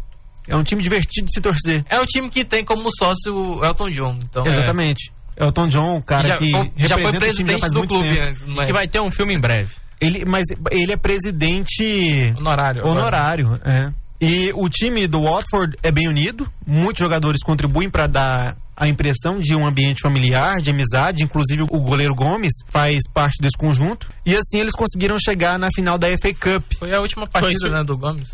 É 0.46 0.56
um 0.56 0.62
time 0.62 0.82
divertido 0.82 1.26
de 1.26 1.32
se 1.32 1.40
torcer. 1.40 1.84
É 1.88 1.98
o 1.98 2.04
time 2.04 2.28
que 2.28 2.44
tem 2.44 2.64
como 2.64 2.88
sócio 2.98 3.32
o 3.32 3.64
Elton 3.64 3.90
John. 3.90 4.18
Então, 4.22 4.42
Exatamente. 4.46 5.12
É 5.36 5.50
Tom 5.50 5.66
John, 5.68 5.96
o 5.96 6.02
cara 6.02 6.28
já, 6.28 6.38
que 6.38 6.50
já 6.50 6.60
foi 6.60 6.68
representa 6.68 6.86
o 6.86 7.10
time 7.10 7.10
já 7.10 7.18
presidente 7.18 7.60
faz 7.60 7.72
do 7.72 7.78
muito 7.78 7.94
clube 7.94 8.08
tempo. 8.10 8.22
antes, 8.28 8.46
não 8.46 8.62
é? 8.62 8.66
Que 8.66 8.72
vai 8.72 8.86
ter 8.86 9.00
um 9.00 9.10
filme 9.10 9.34
em 9.34 9.40
breve. 9.40 9.70
Ele, 10.00 10.24
mas 10.24 10.44
ele 10.70 10.92
é 10.92 10.96
presidente 10.96 12.32
Honorário. 12.36 12.80
agora. 12.82 13.00
honorário, 13.00 13.60
é. 13.64 13.92
E 14.20 14.52
o 14.54 14.68
time 14.68 15.06
do 15.06 15.22
Watford 15.22 15.76
é 15.82 15.90
bem 15.90 16.08
unido, 16.08 16.48
muitos 16.66 17.00
jogadores 17.00 17.40
contribuem 17.42 17.90
para 17.90 18.06
dar 18.06 18.56
a 18.76 18.88
impressão 18.88 19.38
de 19.38 19.54
um 19.54 19.66
ambiente 19.66 20.00
familiar, 20.02 20.60
de 20.60 20.70
amizade, 20.70 21.22
inclusive 21.22 21.62
o 21.70 21.80
goleiro 21.80 22.14
Gomes 22.14 22.52
faz 22.68 22.98
parte 23.12 23.36
desse 23.40 23.56
conjunto. 23.56 24.08
E 24.26 24.34
assim 24.34 24.58
eles 24.58 24.72
conseguiram 24.72 25.16
chegar 25.18 25.58
na 25.58 25.68
final 25.74 25.96
da 25.96 26.08
FA 26.18 26.32
Cup, 26.34 26.64
Foi 26.78 26.94
a 26.94 27.00
última 27.00 27.26
partida 27.28 27.52
isso. 27.52 27.68
né, 27.70 27.84
do 27.84 27.96
Gomes. 27.96 28.28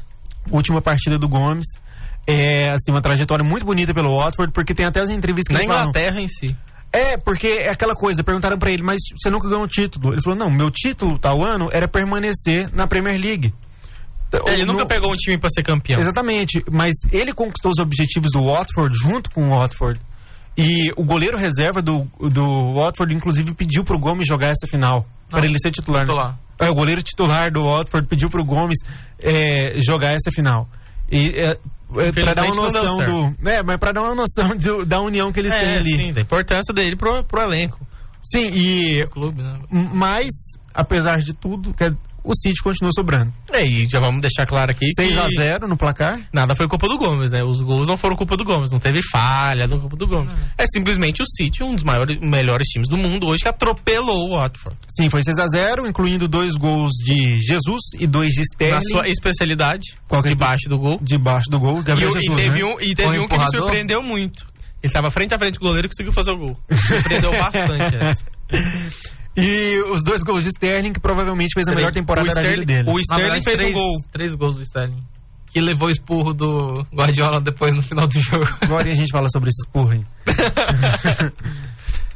última 0.50 0.80
partida 0.80 1.18
do 1.18 1.28
Gomes. 1.28 1.66
É 2.26 2.70
assim 2.70 2.90
uma 2.92 3.00
trajetória 3.02 3.44
muito 3.44 3.64
bonita 3.64 3.92
pelo 3.94 4.16
Watford, 4.18 4.52
porque 4.52 4.74
tem 4.74 4.86
até 4.86 5.00
as 5.00 5.10
entrevistas 5.10 5.56
que 5.56 5.66
Na 5.66 5.80
Inglaterra 5.82 6.20
em 6.20 6.28
si. 6.28 6.54
é, 6.92 7.16
porque 7.16 7.48
é 7.48 7.70
aquela 7.70 7.94
coisa, 7.94 8.22
perguntaram 8.22 8.58
pra 8.58 8.70
ele, 8.70 8.82
mas 8.82 8.98
você 9.20 9.30
nunca 9.30 9.48
ganhou 9.48 9.64
um 9.64 9.66
título? 9.66 10.12
Ele 10.12 10.22
falou, 10.22 10.38
não, 10.38 10.50
meu 10.50 10.70
título 10.70 11.18
tal 11.18 11.42
ano 11.44 11.68
era 11.72 11.88
permanecer 11.88 12.70
na 12.74 12.86
Premier 12.86 13.18
League. 13.20 13.52
Ele 14.46 14.64
No- 14.64 14.74
nunca 14.74 14.86
pegou 14.86 15.12
um 15.12 15.16
time 15.16 15.36
pra 15.38 15.50
ser 15.50 15.62
campeão. 15.64 15.98
Exatamente, 16.00 16.62
mas 16.70 16.94
ele 17.10 17.32
conquistou 17.32 17.72
os 17.72 17.78
objetivos 17.80 18.30
do 18.32 18.44
Watford 18.44 18.96
junto 18.96 19.28
com 19.30 19.48
o 19.48 19.50
Watford. 19.58 20.00
E 20.56 20.90
o 20.96 21.04
goleiro 21.04 21.38
reserva 21.38 21.80
do, 21.80 22.06
do 22.18 22.74
Watford, 22.74 23.14
inclusive, 23.14 23.54
pediu 23.54 23.82
pro 23.84 23.98
Gomes 23.98 24.26
jogar 24.28 24.48
essa 24.48 24.66
final. 24.70 25.06
Para 25.30 25.44
ele 25.46 25.58
ser 25.58 25.70
titular. 25.70 26.02
Titular. 26.06 26.38
É, 26.58 26.68
o 26.68 26.74
goleiro 26.74 27.02
titular 27.02 27.50
do 27.50 27.62
Watford 27.64 28.06
pediu 28.08 28.28
pro 28.28 28.44
Gomes 28.44 28.78
é, 29.18 29.80
jogar 29.80 30.10
essa 30.12 30.30
final. 30.34 30.68
E 31.10 31.28
é, 31.30 31.56
é, 31.98 32.12
pra 32.12 32.34
dar 32.34 32.44
uma 32.44 32.54
noção 32.54 32.96
do. 32.98 33.48
É, 33.48 33.62
mas 33.62 33.76
pra 33.78 33.92
dar 33.92 34.02
uma 34.02 34.14
noção 34.14 34.50
do- 34.56 34.84
da 34.84 35.00
união 35.00 35.32
que 35.32 35.40
eles 35.40 35.52
têm 35.52 35.62
É, 35.70 35.76
ali. 35.78 35.92
sim, 35.96 36.12
da 36.12 36.20
importância 36.20 36.74
dele 36.74 36.96
pro, 36.96 37.24
pro 37.24 37.40
elenco. 37.42 37.80
Sim, 38.22 38.48
e. 38.52 39.06
Clube, 39.06 39.42
né? 39.42 39.58
Mas, 39.70 40.28
apesar 40.74 41.20
de 41.20 41.32
tudo, 41.32 41.72
o 42.24 42.34
City 42.34 42.62
continuou 42.62 42.92
sobrando. 42.94 43.32
É, 43.52 43.64
e 43.64 43.86
já 43.90 43.98
vamos 44.00 44.20
deixar 44.20 44.46
claro 44.46 44.70
aqui 44.70 44.86
6 44.96 45.12
que 45.12 45.18
a 45.18 45.26
0 45.26 45.68
no 45.68 45.76
placar. 45.76 46.28
nada 46.32 46.54
foi 46.54 46.68
culpa 46.68 46.86
do 46.88 46.98
Gomes, 46.98 47.30
né? 47.30 47.42
Os 47.42 47.60
gols 47.60 47.88
não 47.88 47.96
foram 47.96 48.16
culpa 48.16 48.36
do 48.36 48.44
Gomes, 48.44 48.70
não 48.70 48.78
teve 48.78 49.00
falha, 49.10 49.66
não 49.66 49.80
culpa 49.80 49.96
do 49.96 50.06
Gomes. 50.06 50.32
É 50.58 50.64
simplesmente 50.72 51.22
o 51.22 51.26
City, 51.26 51.62
um 51.62 51.74
dos 51.74 51.84
maiores, 51.84 52.18
melhores 52.20 52.68
times 52.68 52.88
do 52.88 52.96
mundo 52.96 53.26
hoje, 53.26 53.42
que 53.42 53.48
atropelou 53.48 54.30
o 54.30 54.36
Watford. 54.36 54.76
Sim, 54.88 55.08
foi 55.08 55.22
6 55.22 55.38
a 55.38 55.46
0 55.46 55.86
incluindo 55.88 56.28
dois 56.28 56.54
gols 56.54 56.92
de 57.04 57.38
Jesus 57.40 57.80
e 57.98 58.06
dois 58.06 58.30
de 58.34 58.42
Sterling. 58.42 58.74
Na 58.74 58.80
sua 58.80 59.08
especialidade, 59.08 59.94
Qual 60.08 60.22
que 60.22 60.28
é 60.28 60.30
debaixo 60.32 60.68
do 60.68 60.78
gol. 60.78 60.98
debaixo 61.02 61.46
do 61.50 61.58
gol. 61.58 61.80
E, 61.80 61.82
Gabriel 61.82 62.10
e 62.10 62.20
Jesus, 62.20 62.36
teve 62.36 62.62
né? 62.62 62.64
um, 62.64 62.80
e 62.80 62.94
teve 62.94 63.18
um 63.18 63.26
que 63.26 63.38
me 63.38 63.50
surpreendeu 63.50 64.02
muito. 64.02 64.46
Ele 64.82 64.88
estava 64.90 65.10
frente 65.10 65.34
a 65.34 65.38
frente 65.38 65.58
com 65.58 65.64
o 65.66 65.68
goleiro 65.68 65.86
e 65.86 65.90
conseguiu 65.90 66.12
fazer 66.12 66.30
o 66.30 66.38
gol. 66.38 66.56
Surpreendeu 66.72 67.30
bastante 67.32 67.96
essa. 67.96 68.24
E 69.36 69.80
os 69.92 70.02
dois 70.02 70.22
gols 70.22 70.42
de 70.42 70.48
Sterling, 70.48 70.92
que 70.92 71.00
provavelmente 71.00 71.52
fez 71.54 71.68
a 71.68 71.72
melhor 71.72 71.92
temporada 71.92 72.26
o 72.26 72.34
da 72.34 72.40
vida 72.40 72.48
Sterling, 72.48 72.66
dele. 72.66 72.90
o 72.90 72.98
Sterling 72.98 73.22
verdade, 73.22 73.44
fez 73.44 73.56
três, 73.56 73.70
um 73.70 73.74
gol. 73.74 74.04
Três 74.12 74.34
gols 74.34 74.56
do 74.56 74.62
Sterling. 74.62 75.02
Que 75.46 75.60
levou 75.60 75.88
o 75.88 75.90
expurro 75.90 76.32
do 76.32 76.86
Guardiola 76.94 77.40
depois 77.40 77.74
no 77.74 77.82
final 77.82 78.06
do 78.06 78.20
jogo. 78.20 78.46
Agora 78.60 78.88
a 78.88 78.94
gente 78.94 79.10
fala 79.10 79.28
sobre 79.30 79.50
esses 79.50 79.66
porra 79.66 79.94
aí. 79.94 80.04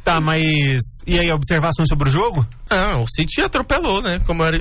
tá, 0.03 0.21
mas. 0.21 0.81
E 1.05 1.19
aí, 1.19 1.31
observações 1.31 1.89
sobre 1.89 2.09
o 2.09 2.11
jogo? 2.11 2.45
Não, 2.69 3.03
o 3.03 3.07
City 3.07 3.41
atropelou, 3.41 4.01
né? 4.01 4.19
Como 4.25 4.43
era, 4.43 4.57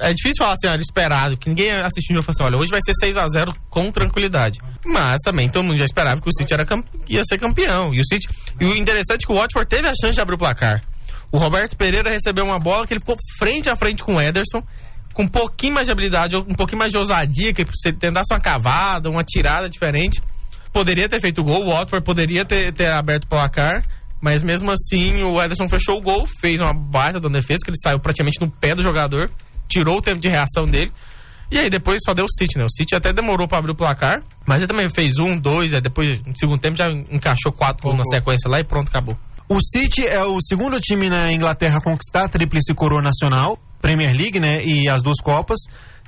é 0.00 0.12
difícil 0.12 0.38
falar 0.38 0.54
assim, 0.54 0.66
era 0.66 0.80
esperado, 0.80 1.36
que 1.36 1.48
ninguém 1.48 1.70
assistiu 1.70 2.18
e 2.18 2.22
falou 2.22 2.30
assim, 2.30 2.44
olha, 2.44 2.56
hoje 2.60 2.70
vai 2.70 2.80
ser 2.84 2.92
6 2.94 3.16
a 3.16 3.26
0 3.28 3.52
com 3.70 3.90
tranquilidade. 3.90 4.58
Mas 4.84 5.20
também 5.24 5.48
todo 5.48 5.64
mundo 5.64 5.76
já 5.76 5.84
esperava 5.84 6.20
que 6.20 6.28
o 6.28 6.32
City 6.32 6.52
era 6.52 6.66
ia 7.08 7.22
ser 7.24 7.38
campeão. 7.38 7.94
E 7.94 8.00
o 8.00 8.06
City, 8.06 8.28
e 8.60 8.64
o 8.64 8.76
interessante 8.76 9.22
é 9.22 9.26
que 9.26 9.32
o 9.32 9.36
Watford 9.36 9.68
teve 9.68 9.86
a 9.86 9.94
chance 9.94 10.14
de 10.14 10.20
abrir 10.20 10.34
o 10.34 10.38
placar. 10.38 10.82
O 11.34 11.38
Roberto 11.38 11.76
Pereira 11.76 12.12
recebeu 12.12 12.44
uma 12.44 12.60
bola 12.60 12.86
que 12.86 12.92
ele 12.92 13.00
ficou 13.00 13.16
frente 13.40 13.68
a 13.68 13.74
frente 13.74 14.04
com 14.04 14.14
o 14.14 14.20
Ederson, 14.20 14.62
com 15.12 15.24
um 15.24 15.28
pouquinho 15.28 15.74
mais 15.74 15.88
de 15.88 15.90
habilidade, 15.90 16.36
um 16.36 16.54
pouquinho 16.54 16.78
mais 16.78 16.92
de 16.92 16.96
ousadia, 16.96 17.52
que 17.52 17.64
você 17.64 17.92
tentasse 17.92 18.32
uma 18.32 18.38
cavada, 18.38 19.10
uma 19.10 19.24
tirada 19.24 19.68
diferente. 19.68 20.22
Poderia 20.72 21.08
ter 21.08 21.20
feito 21.20 21.40
o 21.40 21.44
gol, 21.44 21.64
o 21.64 21.70
Watford 21.70 22.04
poderia 22.04 22.44
ter, 22.44 22.72
ter 22.72 22.88
aberto 22.88 23.24
o 23.24 23.28
placar, 23.28 23.84
mas 24.22 24.44
mesmo 24.44 24.70
assim 24.70 25.24
o 25.24 25.42
Ederson 25.42 25.68
fechou 25.68 25.98
o 25.98 26.00
gol, 26.00 26.24
fez 26.40 26.60
uma 26.60 26.72
baita 26.72 27.18
da 27.18 27.28
defesa, 27.28 27.62
que 27.64 27.70
ele 27.70 27.80
saiu 27.82 27.98
praticamente 27.98 28.40
no 28.40 28.48
pé 28.48 28.72
do 28.76 28.82
jogador, 28.84 29.28
tirou 29.68 29.98
o 29.98 30.00
tempo 30.00 30.20
de 30.20 30.28
reação 30.28 30.66
dele. 30.66 30.92
E 31.50 31.58
aí 31.58 31.68
depois 31.68 31.98
só 32.06 32.14
deu 32.14 32.26
o 32.26 32.30
City, 32.30 32.58
né? 32.58 32.64
O 32.64 32.70
City 32.70 32.94
até 32.94 33.12
demorou 33.12 33.48
pra 33.48 33.58
abrir 33.58 33.72
o 33.72 33.76
placar, 33.76 34.22
mas 34.46 34.58
ele 34.58 34.68
também 34.68 34.88
fez 34.94 35.18
um, 35.18 35.36
dois, 35.36 35.74
aí 35.74 35.80
depois 35.80 36.08
no 36.24 36.38
segundo 36.38 36.60
tempo 36.60 36.76
já 36.76 36.86
encaixou 37.10 37.50
quatro 37.50 37.82
gols 37.82 37.98
na 37.98 38.04
sequência 38.04 38.48
lá 38.48 38.60
e 38.60 38.64
pronto, 38.64 38.86
acabou. 38.86 39.18
O 39.48 39.58
City 39.62 40.06
é 40.06 40.22
o 40.24 40.38
segundo 40.40 40.80
time 40.80 41.08
na 41.08 41.30
Inglaterra 41.32 41.78
a 41.78 41.82
conquistar 41.82 42.24
a 42.24 42.28
tríplice 42.28 42.72
coroa 42.74 43.02
nacional, 43.02 43.58
Premier 43.80 44.16
League, 44.16 44.40
né? 44.40 44.58
E 44.64 44.88
as 44.88 45.02
duas 45.02 45.18
Copas, 45.22 45.58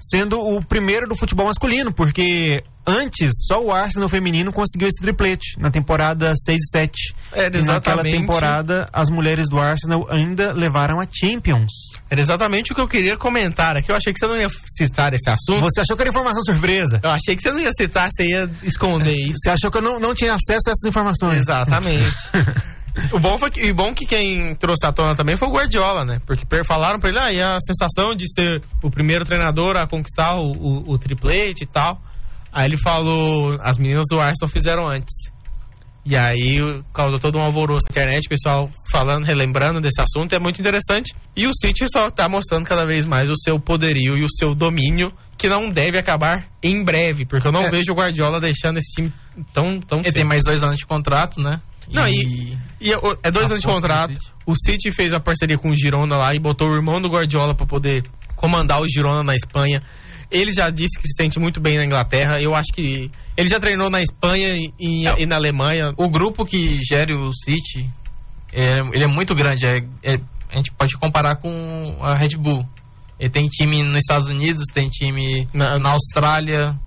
sendo 0.01 0.41
o 0.41 0.65
primeiro 0.65 1.07
do 1.07 1.15
futebol 1.15 1.45
masculino, 1.47 1.93
porque 1.93 2.63
antes 2.87 3.31
só 3.47 3.63
o 3.63 3.71
Arsenal 3.71 4.09
feminino 4.09 4.51
conseguiu 4.51 4.89
esse 4.89 5.03
triplete 5.03 5.59
na 5.61 5.71
temporada 5.71 6.33
6 6.47 6.59
e 6.59 6.69
7. 6.79 7.15
Era 7.33 7.59
E 7.59 7.61
naquela 7.61 8.01
exatamente- 8.01 8.17
temporada, 8.19 8.87
as 8.91 9.11
mulheres 9.11 9.51
do 9.51 9.59
Arsenal 9.59 10.07
ainda 10.11 10.55
levaram 10.55 10.99
a 10.99 11.07
Champions. 11.11 11.73
Era 12.09 12.21
exatamente 12.23 12.73
o 12.73 12.75
que 12.75 12.81
eu 12.81 12.89
queria 12.89 13.19
comentar 13.19 13.77
aqui. 13.77 13.93
Eu 13.93 13.97
achei 13.97 14.15
que 14.15 14.19
você 14.19 14.27
não 14.27 14.39
ia 14.39 14.49
citar 14.79 15.13
esse 15.13 15.29
assunto. 15.29 15.61
Você 15.61 15.83
achou 15.83 15.95
que 15.95 16.03
era 16.03 16.09
informação 16.11 16.43
surpresa? 16.43 17.01
Eu 17.03 17.11
achei 17.11 17.37
que 17.37 17.43
você 17.43 17.51
não 17.53 17.61
ia 17.61 17.71
citar, 17.79 18.09
você 18.11 18.29
ia 18.29 18.51
esconder 18.63 19.15
isso. 19.15 19.41
Você 19.43 19.51
achou 19.51 19.71
que 19.71 19.77
eu 19.77 19.83
não, 19.83 19.99
não 19.99 20.15
tinha 20.15 20.33
acesso 20.33 20.69
a 20.69 20.73
essas 20.73 20.89
informações? 20.89 21.41
Exatamente. 21.41 22.07
o 23.13 23.19
bom 23.19 23.39
foi 23.39 23.51
que, 23.51 23.61
e 23.61 23.73
bom 23.73 23.93
que 23.95 24.07
quem 24.07 24.55
trouxe 24.55 24.87
à 24.87 24.93
tona 24.93 25.15
também 25.15 25.37
foi 25.37 25.49
o 25.49 25.53
Guardiola, 25.53 26.05
né? 26.05 26.21
Porque 26.27 26.45
falaram 26.65 26.99
pra 26.99 27.09
ele, 27.11 27.19
ah, 27.19 27.33
e 27.33 27.43
a 27.43 27.59
sensação 27.61 28.15
de 28.15 28.25
ser 28.33 28.63
o 28.83 28.91
primeiro 28.91 29.25
treinador 29.25 29.77
a 29.77 29.87
conquistar 29.87 30.37
o, 30.37 30.53
o, 30.53 30.93
o 30.93 30.99
triplete 30.99 31.65
e 31.65 31.67
tal. 31.67 32.01
Aí 32.53 32.67
ele 32.67 32.79
falou, 32.79 33.59
as 33.63 33.77
meninas 33.77 34.05
do 34.11 34.19
Arsenal 34.21 34.49
fizeram 34.51 34.89
antes. 34.89 35.15
E 36.09 36.17
aí 36.17 36.57
causou 36.95 37.19
todo 37.19 37.37
um 37.37 37.43
alvoroço 37.43 37.85
na 37.89 37.91
internet, 37.91 38.29
pessoal 38.29 38.71
falando, 38.93 39.25
relembrando 39.25 39.81
desse 39.81 40.01
assunto, 40.01 40.33
é 40.35 40.39
muito 40.39 40.61
interessante. 40.61 41.13
E 41.35 41.49
o 41.49 41.51
City 41.61 41.85
só 41.93 42.11
tá 42.13 42.29
mostrando 42.29 42.65
cada 42.65 42.87
vez 42.87 43.05
mais 43.05 43.29
o 43.29 43.35
seu 43.37 43.59
poderio 43.59 44.17
e 44.17 44.23
o 44.23 44.29
seu 44.31 44.55
domínio, 44.55 45.13
que 45.37 45.49
não 45.49 45.69
deve 45.69 45.99
acabar 45.99 46.47
em 46.63 46.83
breve, 46.85 47.27
porque 47.27 47.49
eu 47.49 47.53
não 47.53 47.65
É. 47.67 47.71
vejo 47.71 47.91
o 47.93 47.95
Guardiola 47.97 48.41
deixando 48.41 48.79
esse 48.79 48.89
time 48.93 49.13
tão, 49.53 49.81
tão 49.81 49.99
Ele 49.99 50.05
cedo. 50.07 50.15
tem 50.15 50.25
mais 50.25 50.45
dois 50.45 50.63
anos 50.63 50.79
de 50.79 50.87
contrato, 50.87 51.41
né? 51.41 51.61
Não, 51.91 52.09
e, 52.09 52.57
e 52.81 52.93
é 52.93 52.97
o- 52.99 53.17
é 53.23 53.31
dois 53.31 53.47
A 53.51 53.55
anos 53.55 53.61
de 53.61 53.67
contrato. 53.67 54.19
O 54.45 54.55
City 54.57 54.91
fez 54.91 55.13
uma 55.13 55.21
parceria 55.21 55.57
com 55.59 55.71
o 55.71 55.75
Girona 55.77 56.17
lá 56.17 56.35
e 56.35 56.39
botou 56.39 56.69
o 56.71 56.75
irmão 56.75 57.01
do 57.01 57.09
Guardiola 57.09 57.55
pra 57.55 57.67
poder 57.67 58.05
comandar 58.37 58.81
o 58.81 58.89
Girona 58.89 59.23
na 59.23 59.35
Espanha. 59.35 59.83
Ele 60.31 60.51
já 60.51 60.69
disse 60.69 60.99
que 60.99 61.07
se 61.07 61.15
sente 61.17 61.39
muito 61.39 61.61
bem 61.61 61.79
na 61.79 61.85
Inglaterra. 61.85 62.41
Eu 62.41 62.55
acho 62.55 62.73
que 62.73 63.11
ele 63.37 63.49
já 63.49 63.61
treinou 63.61 63.89
na 63.89 64.03
Espanha 64.03 64.49
e, 64.57 64.73
e- 64.79 65.07
É. 65.07 65.15
e 65.23 65.27
na 65.27 65.37
Alemanha. 65.37 65.93
o 65.97 66.09
grupo 66.09 66.45
que 66.45 66.79
gere 66.81 67.15
o 67.15 67.31
City, 67.33 67.89
é, 68.53 68.81
ele 68.93 69.05
é 69.05 69.07
muito 69.07 69.35
grande. 69.35 69.65
É, 69.67 69.79
é- 70.03 70.21
a 70.51 70.57
gente 70.57 70.73
pode 70.73 70.97
comparar 70.97 71.37
com 71.37 71.97
a 72.01 72.17
Red 72.17 72.37
Bull. 72.39 72.67
Ele 73.19 73.31
tem 73.31 73.47
time 73.49 73.83
nos 73.83 73.99
Estados 73.99 74.29
Unidos, 74.29 74.65
tem 74.75 74.89
time 74.89 75.47
Na- 75.55 75.79
na 75.79 75.91
Austrália. 75.91 76.79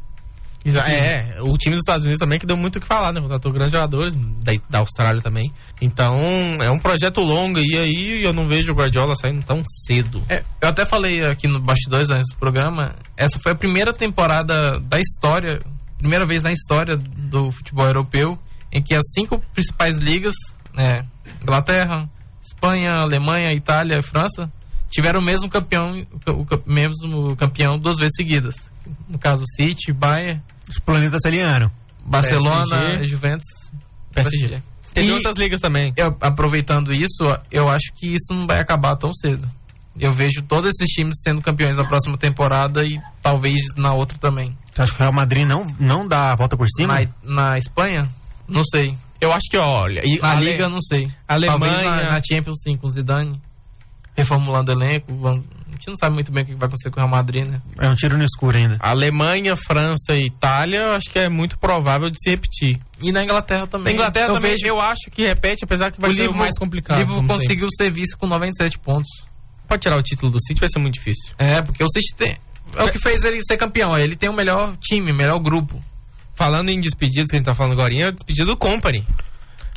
Exa- 0.66 0.82
É, 0.88 1.42
o 1.42 1.58
time 1.58 1.76
dos 1.76 1.82
Estados 1.84 2.04
Unidos 2.06 2.20
também 2.20 2.38
que 2.38 2.46
deu 2.46 2.58
muito 2.58 2.76
o 2.78 2.82
que 2.82 2.88
falar, 2.88 3.14
né? 3.14 3.22
Contratou 3.22 3.52
grandes 3.52 3.72
jogadores, 3.72 4.14
da, 4.44 4.52
da 4.70 4.80
Austrália 4.80 5.22
também. 5.22 5.52
Então, 5.82 6.18
é 6.62 6.70
um 6.70 6.78
projeto 6.80 7.22
longo 7.22 7.60
e 7.60 7.78
aí 7.78 8.24
eu 8.26 8.34
não 8.34 8.48
vejo 8.48 8.72
o 8.72 8.76
Guardiola 8.76 9.16
saindo 9.16 9.44
tão 9.46 9.62
cedo. 9.86 10.22
É, 10.28 10.44
eu 10.62 10.68
até 10.70 10.86
falei 10.86 11.24
aqui 11.26 11.48
no 11.48 11.62
Bastidores 11.62 12.10
antes 12.10 12.34
do 12.34 12.38
programa, 12.40 12.96
essa 13.16 13.40
foi 13.42 13.54
a 13.54 13.56
primeira 13.56 13.94
temporada 13.94 14.80
da 14.82 15.00
história, 15.00 15.62
primeira 15.98 16.26
vez 16.26 16.44
na 16.44 16.52
história 16.52 16.98
do 16.98 17.52
futebol 17.52 17.86
europeu, 17.86 18.38
em 18.72 18.82
que 18.82 18.94
as 18.94 19.04
cinco 19.14 19.40
principais 19.54 19.98
ligas, 19.98 20.34
né, 20.74 21.06
Inglaterra, 21.42 22.10
Espanha, 22.46 22.92
Alemanha, 23.00 23.54
Itália 23.54 23.98
e 23.98 24.04
França, 24.04 24.52
tiveram 24.92 25.20
o 25.22 25.24
mesmo 25.24 25.50
campeão, 25.50 26.06
o 26.28 26.46
ca- 26.46 26.60
mesmo 26.66 27.36
campeão 27.38 27.78
duas 27.80 27.98
vezes 27.98 28.14
seguidas. 28.16 28.56
No 29.08 29.18
caso, 29.20 29.44
City, 29.56 29.92
Bayern, 29.94 30.42
Os 30.70 30.80
planetas 30.80 31.20
se 31.22 31.28
alinharam. 31.28 31.72
Barcelona, 32.06 32.66
PSG. 32.68 33.08
Juventus, 33.08 33.46
PSG. 34.14 34.62
Teve 34.94 35.08
E- 35.08 35.12
outras 35.12 35.36
ligas 35.36 35.60
também. 35.62 35.94
eu- 35.98 36.16
aproveitando 36.22 36.92
isso, 36.92 37.24
eu 37.52 37.68
acho 37.70 37.92
que 37.96 38.08
isso 38.08 38.34
não 38.34 38.48
vai 38.48 38.60
acabar 38.60 38.96
tão 38.98 39.14
cedo. 39.14 39.50
Eu 40.00 40.14
vejo 40.14 40.42
todos 40.44 40.70
esses 40.70 40.88
times 40.94 41.16
sendo 41.22 41.42
campeões 41.42 41.76
na 41.78 41.84
próxima 41.88 42.18
temporada 42.18 42.84
e 42.86 42.98
talvez 43.22 43.60
na 43.76 43.94
outra 43.94 44.18
também. 44.18 44.56
Você 44.72 44.82
acha 44.82 44.92
que 44.94 44.98
o 44.98 45.04
Real 45.04 45.14
Madrid 45.14 45.46
não, 45.46 45.66
não 45.80 46.08
dá 46.08 46.32
a 46.32 46.36
volta 46.36 46.56
por 46.56 46.68
cima? 46.70 46.94
Na, 47.24 47.52
na 47.52 47.58
Espanha? 47.58 48.08
Não 48.48 48.64
sei. 48.64 48.96
Eu 49.20 49.34
acho 49.34 49.50
que, 49.50 49.58
olha, 49.58 50.02
e 50.06 50.18
Na 50.22 50.30
a 50.30 50.32
Ale- 50.38 50.52
Liga, 50.52 50.70
não 50.70 50.80
sei. 50.80 51.02
Alemanha- 51.28 51.60
Talvez 51.60 51.84
na, 51.86 52.14
na 52.14 52.20
Champions, 52.24 52.62
sim, 52.64 52.78
com 52.78 52.88
o 52.88 52.90
Zidane. 52.90 53.42
Reformulando 54.16 54.72
o 54.72 54.76
elenco. 54.76 55.14
vamos- 55.16 55.46
gente 55.80 55.88
não 55.88 55.96
sabe 55.96 56.14
muito 56.14 56.32
bem 56.32 56.44
o 56.44 56.46
que 56.46 56.56
vai 56.56 56.68
acontecer 56.68 56.92
com 56.92 57.00
o 57.00 57.04
Real 57.04 57.10
Madrid, 57.10 57.46
né? 57.46 57.62
É 57.80 57.88
um 57.88 57.96
tiro 57.96 58.18
no 58.18 58.24
escuro 58.24 58.58
ainda. 58.58 58.78
Alemanha, 58.80 59.56
França 59.56 60.14
e 60.14 60.28
Itália, 60.28 60.80
eu 60.80 60.92
acho 60.92 61.10
que 61.10 61.18
é 61.18 61.30
muito 61.30 61.58
provável 61.58 62.10
de 62.10 62.18
se 62.22 62.30
repetir. 62.30 62.80
E 63.02 63.12
na 63.12 63.24
Inglaterra 63.24 63.66
também. 63.66 63.94
Na 63.94 64.00
Inglaterra 64.00 64.28
eu 64.28 64.34
também, 64.36 64.52
vejo 64.52 64.68
eu 64.68 64.80
acho 64.80 65.10
que 65.10 65.24
repete, 65.24 65.64
apesar 65.64 65.92
que 65.92 66.00
vai 66.00 66.12
o 66.12 66.14
ser 66.14 66.30
o 66.30 66.34
mais 66.34 66.58
complicado. 66.58 66.98
O 66.98 67.00
Liverpool 67.00 67.22
sempre. 67.24 67.38
conseguiu 67.38 67.68
ser 67.76 67.92
vice 67.92 68.16
com 68.18 68.28
97 68.28 68.78
pontos. 68.80 69.10
Pode 69.68 69.82
tirar 69.82 69.98
o 69.98 70.04
título 70.04 70.32
do 70.32 70.40
City, 70.42 70.60
vai 70.60 70.70
ser 70.70 70.80
muito 70.80 70.96
difícil. 70.96 71.34
É, 71.38 71.62
porque 71.62 71.84
o 71.84 71.90
City 71.90 72.16
tem... 72.16 72.38
É 72.76 72.84
o 72.84 72.92
que 72.92 73.00
fez 73.00 73.24
ele 73.24 73.40
ser 73.42 73.58
campeão. 73.58 73.98
Ele 73.98 74.16
tem 74.16 74.30
o 74.30 74.34
melhor 74.34 74.76
time, 74.78 75.12
o 75.12 75.16
melhor 75.16 75.40
grupo. 75.40 75.82
Falando 76.36 76.70
em 76.70 76.80
despedidas 76.80 77.30
que 77.30 77.36
a 77.36 77.40
gente 77.40 77.46
tá 77.46 77.56
falando 77.56 77.74
agora, 77.74 77.94
é 77.94 78.08
a 78.08 78.12
despedida 78.12 78.46
do 78.46 78.56
Company, 78.56 79.06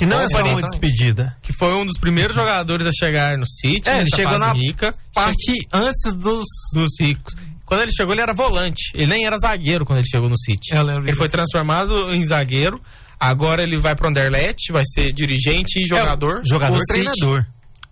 Que 0.02 0.06
não 0.14 0.20
é 0.20 0.26
só 0.28 0.42
uma 0.44 0.60
despedida. 0.62 1.36
que 1.42 1.52
foi 1.52 1.72
um 1.74 1.84
dos 1.86 1.98
primeiros 1.98 2.34
jogadores 2.34 2.86
a 2.86 2.90
chegar 2.92 3.36
no 3.38 3.46
City, 3.46 3.88
É, 3.88 4.00
ele 4.00 4.08
chegou 4.14 4.38
na 4.38 4.52
rica, 4.52 4.94
Parte 5.14 5.52
antes 5.72 6.12
dos... 6.16 6.44
dos 6.74 6.90
ricos. 7.00 7.34
Quando 7.64 7.82
ele 7.82 7.92
chegou, 7.92 8.12
ele 8.12 8.20
era 8.20 8.34
volante. 8.34 8.90
Ele 8.94 9.06
nem 9.06 9.24
era 9.24 9.36
zagueiro 9.38 9.84
quando 9.86 10.00
ele 10.00 10.08
chegou 10.08 10.28
no 10.28 10.36
City. 10.36 10.74
Eu 10.74 10.82
lembro 10.82 11.04
Ele 11.08 11.16
foi 11.16 11.28
transformado 11.28 12.12
em 12.12 12.24
zagueiro. 12.24 12.80
Agora 13.18 13.62
ele 13.62 13.78
vai 13.80 13.94
pro 13.94 14.08
Anderlecht, 14.08 14.72
vai 14.72 14.82
ser 14.84 15.12
dirigente 15.12 15.80
e 15.80 15.86
jogador. 15.86 16.42
Jogador, 16.44 16.76
O 16.76 16.80
City- 16.80 16.92
treinador. 17.10 17.46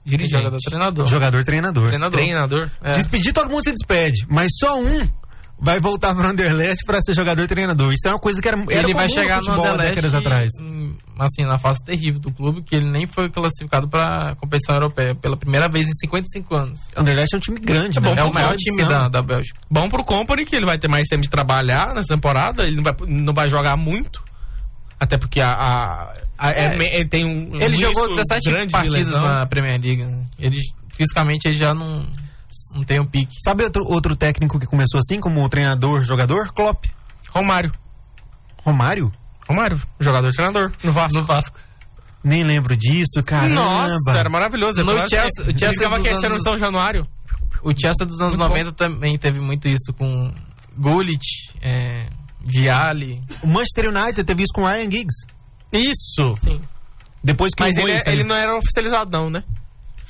dirigente. 0.05 0.37
Jogador, 0.37 0.57
treinador. 0.59 1.07
Jogador, 1.07 1.45
treinador. 1.45 1.87
Treinador. 1.89 2.19
Treinador. 2.21 2.71
É. 2.83 2.93
Despedir, 2.93 3.33
todo 3.33 3.49
mundo 3.49 3.63
se 3.63 3.73
despede. 3.73 4.27
Mas 4.29 4.49
só 4.59 4.79
um 4.81 5.09
vai 5.61 5.79
voltar 5.81 6.15
pro 6.15 6.27
Anderlecht 6.27 6.85
pra 6.85 7.01
ser 7.01 7.13
jogador 7.15 7.43
e 7.43 7.49
treinador. 7.49 7.93
Isso 7.93 8.09
é 8.09 8.11
uma 8.11 8.19
coisa 8.19 8.41
que 8.41 8.49
era, 8.49 8.57
era 8.71 8.83
ele 8.83 8.95
vai 8.95 9.09
chegar 9.09 9.37
no 9.39 9.45
futebol 9.45 9.65
há 9.67 9.69
Anderlecht 9.75 9.95
décadas 9.95 10.15
atrás. 10.15 10.49
hum, 10.61 10.95
assim, 11.19 11.43
na 11.45 11.59
fase 11.59 11.79
terrível 11.85 12.19
do 12.21 12.33
clube, 12.33 12.63
que 12.63 12.75
ele 12.75 12.91
nem 12.91 13.07
foi 13.07 13.31
classificado 13.31 13.89
para 13.89 14.35
competição 14.37 14.75
europeia 14.75 15.15
pela 15.15 15.37
primeira 15.37 15.69
vez 15.69 15.87
em 15.89 15.93
55 15.93 16.55
anos. 16.55 16.81
Anderlecht 16.97 17.35
é 17.35 17.37
um 17.37 17.41
time 17.41 17.61
grande, 17.61 17.99
É 17.99 18.01
né? 18.01 18.15
É 18.17 18.25
o 18.25 18.33
maior 18.33 18.57
time 18.57 18.85
da, 18.85 19.09
da 19.09 19.23
Bélgica. 19.23 19.59
Bom 19.71 19.89
pro 19.89 20.03
Company, 20.05 20.45
que 20.45 20.57
ele 20.57 20.67
vai 20.67 20.79
ter 20.79 20.89
mais 20.89 21.07
tempo 21.09 21.23
de 21.23 21.29
trabalhar 21.31 21.95
nessa 21.95 22.15
temporada. 22.15 22.63
Ele 22.65 22.77
não 22.77 22.83
vai, 22.83 22.95
não 23.07 23.35
vai 23.35 23.49
jogar 23.49 23.77
muito. 23.77 24.23
Até 24.99 25.17
porque 25.19 25.41
a. 25.41 25.49
a- 25.51 26.13
a- 26.39 26.51
é 26.53 26.65
É. 26.77 26.97
ele 26.97 27.09
tem 27.09 27.25
um. 27.25 27.55
Ele 27.57 27.75
um 27.77 27.79
jogou 27.79 28.03
risco 28.09 28.17
17 28.17 28.51
grande 28.51 28.67
de 28.67 28.73
partidas 28.73 29.11
na 29.13 29.47
Premier 29.47 29.81
League. 29.81 30.05
né? 30.05 30.25
Ele, 30.39 30.59
fisicamente, 30.97 31.47
ele 31.49 31.55
já 31.57 31.73
não, 31.75 32.07
não 32.75 32.85
tem 32.85 33.01
um 33.01 33.05
pique. 33.05 33.37
Sabe 33.43 33.65
outro, 33.65 33.83
outro 33.87 34.17
técnico 34.17 34.59
que 34.59 34.67
começou 34.67 34.99
assim, 34.99 35.19
como 35.21 35.49
treinador, 35.49 36.03
jogador? 36.03 36.53
Klopp. 36.53 36.87
Romário. 37.35 37.73
Romário? 38.65 39.13
Romário, 39.49 39.81
jogador 39.99 40.31
treinador. 40.33 40.73
No 40.85 40.93
Vasco. 40.93 41.19
No 41.19 41.27
Vasco. 41.27 41.59
Nem 42.23 42.45
lembro 42.45 42.77
disso, 42.77 43.23
caramba. 43.27 43.55
Nossa, 43.55 44.11
era 44.19 44.29
maravilhoso. 44.29 44.83
No 44.85 44.93
Chelsea- 45.09 45.45
o 45.45 45.49
ele 45.51 45.59
Chelsea 45.59 45.73
ficava 45.73 45.97
aquecendo 45.97 46.21
no 46.29 46.33
anos- 46.35 46.43
São 46.43 46.57
Januário. 46.59 47.07
O 47.63 47.71
Chelsea 47.71 48.07
dos 48.07 48.21
anos 48.21 48.37
Muito 48.37 48.49
90 48.49 48.73
também 48.73 49.19
teve 49.19 49.41
muito 49.41 49.67
isso 49.69 49.93
com 49.97 50.33
Gullit, 50.77 51.23
é, 51.63 52.09
Viali. 52.41 53.21
O 53.43 53.47
Manchester 53.47 53.89
United 53.89 54.23
teve 54.25 54.43
isso 54.43 54.53
com 54.55 54.63
o 54.63 54.67
Ryan 54.67 54.91
Giggs. 54.91 55.27
Isso. 55.73 56.35
Sim. 56.43 56.61
Depois 57.25 57.53
que 57.55 57.63
Mas 57.63 57.77
o 57.77 57.81
ele, 57.81 57.89
Moyes 57.89 58.07
ele 58.07 58.25
não 58.25 58.35
era 58.37 58.57
oficializado, 58.57 59.11
não, 59.11 59.29
né? 59.31 59.43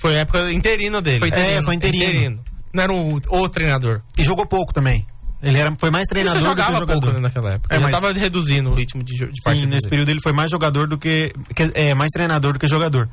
Foi 0.01 0.17
a 0.17 0.21
época 0.21 0.53
interina 0.53 1.01
dele. 1.01 1.19
Foi 1.19 1.29
interino. 1.29 1.59
É, 1.61 1.63
foi 1.65 1.75
interino. 1.75 2.43
Não 2.73 2.83
era 2.83 2.93
o, 2.93 3.17
o 3.17 3.49
treinador. 3.49 4.01
E 4.17 4.25
jogou 4.25 4.47
pouco 4.47 4.73
também. 4.73 5.05
Ele 5.43 5.59
era, 5.59 5.75
foi 5.79 5.91
mais 5.91 6.07
treinador 6.07 6.41
só 6.43 6.51
do 6.51 6.55
que 6.55 6.61
jogava 6.63 6.79
jogador. 6.81 7.01
pouco 7.01 7.17
né, 7.17 7.23
naquela 7.23 7.55
época. 7.55 7.75
É, 7.75 7.77
ele 7.79 7.85
mas- 7.85 7.93
tava 7.93 8.13
reduzindo 8.13 8.71
o 8.71 8.75
ritmo 8.75 9.03
de, 9.03 9.15
de 9.15 9.19
Sim, 9.25 9.43
partida. 9.43 9.67
nesse 9.67 9.81
dele. 9.83 9.91
período 9.91 10.09
ele 10.11 10.21
foi 10.23 10.33
mais 10.33 10.51
jogador 10.51 10.87
do 10.87 10.99
que. 10.99 11.33
que- 11.57 11.73
é, 11.75 11.95
mais 11.95 12.11
treinador 12.13 12.53
do 12.53 12.59
que 12.59 12.67
jogador. 12.67 13.09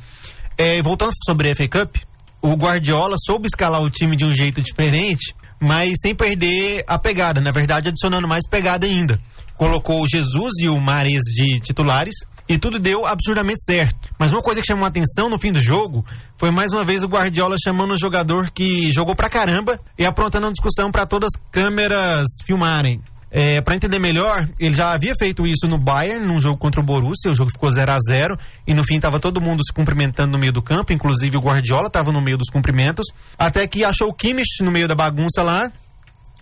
É, 0.57 0.81
voltando 0.81 1.11
sobre 1.25 1.49
a 1.49 1.55
FA 1.55 1.67
Cup, 1.67 1.95
o 2.41 2.53
Guardiola 2.55 3.15
soube 3.25 3.47
escalar 3.47 3.81
o 3.81 3.89
time 3.89 4.15
de 4.17 4.25
um 4.25 4.33
jeito 4.33 4.61
diferente, 4.61 5.33
mas 5.61 5.93
sem 6.01 6.13
perder 6.13 6.83
a 6.87 6.99
pegada. 6.99 7.39
Na 7.39 7.51
verdade, 7.51 7.87
adicionando 7.89 8.27
mais 8.27 8.47
pegada 8.49 8.85
ainda. 8.85 9.19
Colocou 9.55 10.01
o 10.03 10.07
Jesus 10.07 10.53
e 10.61 10.67
o 10.67 10.79
Mares 10.79 11.23
de 11.23 11.59
titulares. 11.61 12.13
E 12.49 12.57
tudo 12.57 12.79
deu 12.79 13.05
absurdamente 13.05 13.61
certo. 13.63 14.09
Mas 14.17 14.31
uma 14.31 14.41
coisa 14.41 14.61
que 14.61 14.67
chamou 14.67 14.85
a 14.85 14.87
atenção 14.87 15.29
no 15.29 15.37
fim 15.37 15.51
do 15.51 15.59
jogo 15.59 16.05
foi 16.37 16.49
mais 16.49 16.71
uma 16.71 16.83
vez 16.83 17.03
o 17.03 17.07
Guardiola 17.07 17.57
chamando 17.61 17.93
um 17.93 17.97
jogador 17.97 18.49
que 18.51 18.89
jogou 18.91 19.15
pra 19.15 19.29
caramba 19.29 19.79
e 19.97 20.05
aprontando 20.05 20.47
uma 20.47 20.53
discussão 20.53 20.89
pra 20.91 21.05
todas 21.05 21.29
as 21.35 21.41
câmeras 21.51 22.25
filmarem. 22.45 23.01
É, 23.29 23.59
para 23.59 23.75
entender 23.75 23.99
melhor, 23.99 24.47
ele 24.57 24.73
já 24.73 24.93
havia 24.93 25.13
feito 25.19 25.45
isso 25.45 25.67
no 25.67 25.77
Bayern, 25.77 26.25
num 26.25 26.39
jogo 26.39 26.57
contra 26.57 26.79
o 26.79 26.83
Borussia, 26.83 27.29
o 27.29 27.35
jogo 27.35 27.51
ficou 27.51 27.69
0 27.69 27.91
a 27.91 27.99
0 27.99 28.37
e 28.65 28.73
no 28.73 28.85
fim 28.85 28.99
tava 28.99 29.19
todo 29.19 29.41
mundo 29.41 29.61
se 29.65 29.73
cumprimentando 29.73 30.31
no 30.31 30.39
meio 30.39 30.53
do 30.53 30.61
campo, 30.61 30.93
inclusive 30.93 31.35
o 31.35 31.41
Guardiola 31.41 31.87
estava 31.87 32.09
no 32.09 32.21
meio 32.21 32.37
dos 32.37 32.49
cumprimentos, 32.49 33.05
até 33.37 33.67
que 33.67 33.83
achou 33.83 34.07
o 34.07 34.13
Kimmich 34.13 34.63
no 34.63 34.71
meio 34.71 34.87
da 34.87 34.95
bagunça 34.95 35.43
lá 35.43 35.69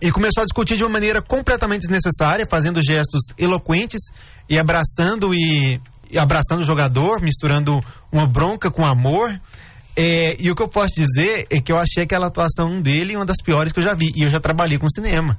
e 0.00 0.12
começou 0.12 0.42
a 0.42 0.46
discutir 0.46 0.76
de 0.76 0.84
uma 0.84 0.90
maneira 0.90 1.20
completamente 1.20 1.82
desnecessária, 1.82 2.46
fazendo 2.48 2.80
gestos 2.82 3.20
eloquentes 3.36 4.00
e 4.48 4.58
abraçando 4.58 5.34
e 5.34 5.80
abraçando 6.18 6.60
o 6.60 6.64
jogador, 6.64 7.20
misturando 7.20 7.80
uma 8.12 8.26
bronca 8.26 8.70
com 8.70 8.84
amor. 8.84 9.40
É, 9.96 10.36
e 10.38 10.50
o 10.50 10.54
que 10.54 10.62
eu 10.62 10.68
posso 10.68 10.94
dizer 10.94 11.46
é 11.48 11.60
que 11.60 11.72
eu 11.72 11.76
achei 11.76 12.02
aquela 12.02 12.26
atuação 12.26 12.80
dele 12.82 13.16
uma 13.16 13.24
das 13.24 13.38
piores 13.42 13.72
que 13.72 13.78
eu 13.80 13.84
já 13.84 13.94
vi. 13.94 14.12
E 14.14 14.22
eu 14.22 14.30
já 14.30 14.38
trabalhei 14.38 14.78
com 14.78 14.88
cinema. 14.88 15.38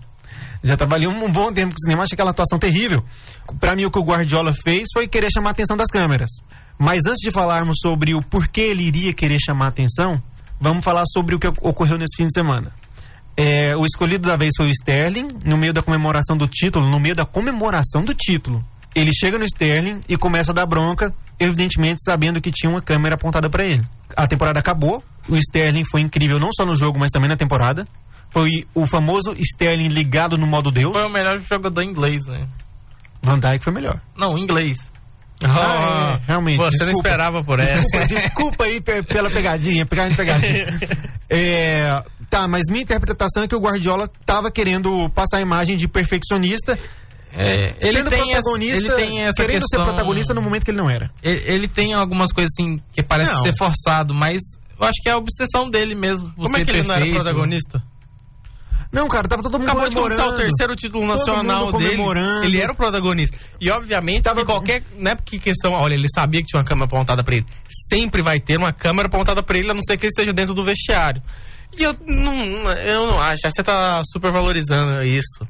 Já 0.63 0.75
trabalhei 0.75 1.07
um 1.07 1.31
bom 1.31 1.53
tempo 1.53 1.73
com 1.73 1.79
cinema, 1.79 2.03
achei 2.03 2.15
aquela 2.15 2.31
atuação 2.31 2.57
terrível. 2.57 3.03
Pra 3.59 3.75
mim, 3.75 3.85
o 3.85 3.91
que 3.91 3.99
o 3.99 4.03
Guardiola 4.03 4.53
fez 4.63 4.87
foi 4.93 5.07
querer 5.07 5.29
chamar 5.31 5.49
a 5.49 5.51
atenção 5.51 5.77
das 5.77 5.87
câmeras. 5.87 6.29
Mas 6.79 7.05
antes 7.05 7.21
de 7.21 7.31
falarmos 7.31 7.77
sobre 7.81 8.15
o 8.15 8.21
porquê 8.21 8.61
ele 8.61 8.83
iria 8.83 9.13
querer 9.13 9.39
chamar 9.39 9.65
a 9.65 9.69
atenção, 9.69 10.21
vamos 10.59 10.83
falar 10.83 11.03
sobre 11.07 11.35
o 11.35 11.39
que 11.39 11.47
ocorreu 11.47 11.97
nesse 11.97 12.15
fim 12.17 12.25
de 12.25 12.33
semana. 12.33 12.71
É, 13.35 13.75
o 13.75 13.85
escolhido 13.85 14.27
da 14.27 14.35
vez 14.35 14.51
foi 14.57 14.67
o 14.67 14.71
Sterling, 14.71 15.27
no 15.45 15.57
meio 15.57 15.71
da 15.71 15.83
comemoração 15.83 16.35
do 16.35 16.47
título, 16.47 16.89
no 16.89 16.99
meio 16.99 17.15
da 17.15 17.25
comemoração 17.25 18.03
do 18.03 18.13
título. 18.13 18.65
Ele 18.99 19.11
chega 19.13 19.37
no 19.37 19.45
Sterling 19.45 19.99
e 20.09 20.17
começa 20.17 20.51
a 20.51 20.53
dar 20.55 20.65
bronca, 20.65 21.13
evidentemente 21.39 22.03
sabendo 22.03 22.41
que 22.41 22.51
tinha 22.51 22.69
uma 22.71 22.81
câmera 22.81 23.15
apontada 23.15 23.47
para 23.49 23.63
ele. 23.63 23.83
A 24.15 24.25
temporada 24.27 24.59
acabou, 24.59 25.03
o 25.29 25.35
Sterling 25.37 25.83
foi 25.83 26.01
incrível 26.01 26.39
não 26.39 26.49
só 26.51 26.65
no 26.65 26.75
jogo, 26.75 26.97
mas 26.97 27.11
também 27.11 27.29
na 27.29 27.37
temporada. 27.37 27.87
Foi 28.31 28.49
o 28.73 28.85
famoso 28.87 29.35
Sterling 29.37 29.87
ligado 29.89 30.37
no 30.37 30.47
modo 30.47 30.71
Deus. 30.71 30.91
Foi 30.93 31.05
o 31.05 31.09
melhor 31.09 31.39
jogador 31.39 31.83
inglês, 31.83 32.21
né? 32.27 32.47
Van 33.21 33.39
Dijk 33.39 33.63
foi 33.63 33.71
melhor. 33.73 34.01
Não, 34.17 34.37
inglês. 34.37 34.77
Ah, 35.43 36.19
é, 36.19 36.25
realmente, 36.27 36.57
Você 36.57 36.77
não 36.83 36.87
desculpa. 36.87 37.09
esperava 37.09 37.43
por 37.43 37.59
essa. 37.59 37.75
Desculpa, 37.79 38.07
desculpa 38.09 38.63
aí 38.63 38.81
pe- 38.81 39.03
pela 39.03 39.29
pegadinha, 39.29 39.85
pegadinha, 39.85 40.17
pegadinha. 40.17 40.79
É, 41.29 42.03
tá, 42.29 42.47
mas 42.47 42.63
minha 42.69 42.81
interpretação 42.81 43.43
é 43.43 43.47
que 43.47 43.55
o 43.55 43.59
Guardiola 43.59 44.09
tava 44.25 44.49
querendo 44.49 45.07
passar 45.11 45.37
a 45.37 45.41
imagem 45.41 45.75
de 45.75 45.87
perfeccionista, 45.87 46.77
É, 47.37 47.75
ele 47.81 47.97
sendo 47.97 48.09
tem 48.09 48.19
essa, 48.21 48.41
protagonista, 48.41 48.85
ele 48.85 48.95
tem 48.95 49.21
essa 49.21 49.33
querendo 49.35 49.59
questão, 49.61 49.79
ser 49.83 49.85
protagonista 49.85 50.33
no 50.33 50.41
momento 50.41 50.63
que 50.65 50.71
ele 50.71 50.77
não 50.81 50.89
era. 50.89 51.11
Ele, 51.21 51.43
ele 51.45 51.67
tem 51.67 51.93
algumas 51.93 52.31
coisas 52.31 52.49
assim 52.57 52.79
que 52.93 53.03
parece 53.03 53.31
Não. 53.31 53.43
ser 53.43 53.53
forçado, 53.57 54.13
mas 54.13 54.39
eu 54.79 54.85
acho 54.87 55.01
que 55.01 55.09
é 55.09 55.11
a 55.13 55.17
obsessão 55.17 55.69
dele 55.69 55.93
mesmo. 55.95 56.33
Como 56.35 56.57
é 56.57 56.63
que 56.65 56.71
ele 56.71 56.83
não 56.83 56.95
era 56.95 57.05
protagonista? 57.11 57.81
Não, 58.91 59.05
cara, 59.09 59.27
tava 59.27 59.43
todo 59.43 59.59
mundo 59.59 59.69
Acabou 59.69 59.89
de 59.89 59.95
comemorando. 59.95 60.21
conquistar 60.23 60.41
o 60.41 60.47
terceiro 60.47 60.73
título 60.75 61.05
nacional 61.05 61.71
dele. 61.73 62.01
Ele 62.45 62.61
era 62.61 62.71
o 62.71 62.75
protagonista. 62.75 63.37
E 63.59 63.69
obviamente, 63.69 64.23
Tava- 64.23 64.39
que 64.39 64.45
qualquer. 64.45 64.81
Não 64.97 65.11
é 65.11 65.15
porque 65.15 65.37
questão. 65.39 65.73
Olha, 65.73 65.93
ele 65.93 66.07
sabia 66.15 66.39
que 66.41 66.47
tinha 66.47 66.59
uma 66.61 66.65
câmera 66.65 66.85
apontada 66.85 67.21
pra 67.21 67.35
ele. 67.35 67.45
Sempre 67.89 68.21
vai 68.23 68.39
ter 68.39 68.57
uma 68.57 68.71
câmera 68.71 69.07
apontada 69.09 69.43
pra 69.43 69.57
ele, 69.59 69.69
a 69.71 69.73
não 69.73 69.81
ser 69.83 69.97
que 69.97 70.05
ele 70.05 70.11
esteja 70.11 70.31
dentro 70.31 70.53
do 70.53 70.63
vestiário. 70.63 71.21
E 71.77 71.83
eu 71.83 71.93
não, 72.07 72.71
eu 72.71 73.07
não 73.07 73.21
acho. 73.21 73.41
Você 73.43 73.61
tá 73.61 74.01
supervalorizando 74.09 75.03
isso. 75.03 75.45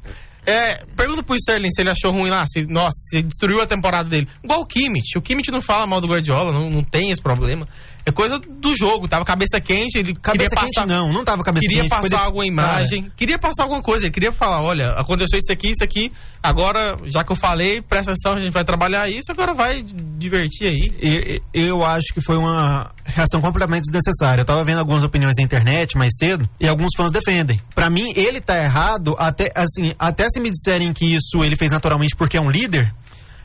É, 0.48 0.82
pergunta 0.96 1.22
pro 1.22 1.36
Sterling 1.36 1.68
se 1.70 1.82
ele 1.82 1.90
achou 1.90 2.10
ruim 2.10 2.30
lá. 2.30 2.46
Se, 2.46 2.62
nossa, 2.62 2.96
se 3.10 3.20
destruiu 3.20 3.60
a 3.60 3.66
temporada 3.66 4.08
dele. 4.08 4.26
Igual 4.42 4.62
o 4.62 4.66
Kimmich. 4.66 5.18
O 5.18 5.20
Kimmich 5.20 5.50
não 5.50 5.60
fala 5.60 5.86
mal 5.86 6.00
do 6.00 6.08
Guardiola, 6.08 6.58
não, 6.58 6.70
não 6.70 6.82
tem 6.82 7.10
esse 7.10 7.20
problema. 7.20 7.68
É 8.08 8.12
coisa 8.12 8.38
do 8.38 8.74
jogo. 8.74 9.06
Tava 9.06 9.24
cabeça 9.24 9.60
quente, 9.60 9.98
ele 9.98 10.14
Cabeça 10.14 10.50
queria 10.50 10.64
quente 10.64 10.74
passar 10.74 10.86
não, 10.86 11.12
não 11.12 11.24
tava 11.24 11.42
cabeça 11.42 11.66
queria 11.66 11.82
quente. 11.82 11.94
foi 12.00 12.08
passar 12.10 12.24
alguma 12.24 12.46
imagem, 12.46 13.12
queria 13.16 13.38
passar 13.38 13.64
alguma 13.64 13.82
coisa, 13.82 14.06
ele 14.06 14.12
queria 14.12 14.32
falar, 14.32 14.62
olha, 14.62 14.92
aconteceu 14.92 15.38
isso 15.38 15.52
aqui, 15.52 15.68
isso 15.70 15.84
aqui, 15.84 16.10
agora, 16.42 16.96
já 17.06 17.22
que 17.22 17.32
eu 17.32 17.36
falei, 17.36 17.82
presta 17.82 18.12
atenção, 18.12 18.32
a 18.32 18.40
gente 18.40 18.52
vai 18.52 18.64
trabalhar 18.64 19.08
isso, 19.08 19.30
agora 19.30 19.52
vai 19.52 19.82
divertir 19.82 20.68
aí. 20.68 20.92
E- 21.00 21.40
e- 21.54 21.68
Eu 21.68 21.84
acho 21.84 22.06
que 22.14 22.20
foi 22.22 22.36
uma 22.36 22.90
reação 23.04 23.40
completamente 23.40 23.82
desnecessária. 23.90 24.40
Eu 24.42 24.46
tava 24.46 24.64
vendo 24.64 24.78
algumas 24.78 25.02
opiniões 25.02 25.34
na 25.36 25.42
internet 25.42 25.96
mais 25.98 26.16
cedo 26.16 26.48
e 26.60 26.66
alguns 26.66 26.90
fãs 26.96 27.10
defendem. 27.10 27.60
Pra 27.74 27.90
mim, 27.90 28.12
ele 28.16 28.40
tá 28.40 28.56
errado, 28.56 29.14
até 29.18 29.52
assim, 29.54 29.92
até 29.98 30.28
se 30.30 30.40
me 30.40 30.50
disserem 30.50 30.92
que 30.92 31.04
isso 31.14 31.44
ele 31.44 31.56
fez 31.56 31.70
naturalmente 31.70 32.16
porque 32.16 32.36
é 32.38 32.40
um 32.40 32.50
líder, 32.50 32.90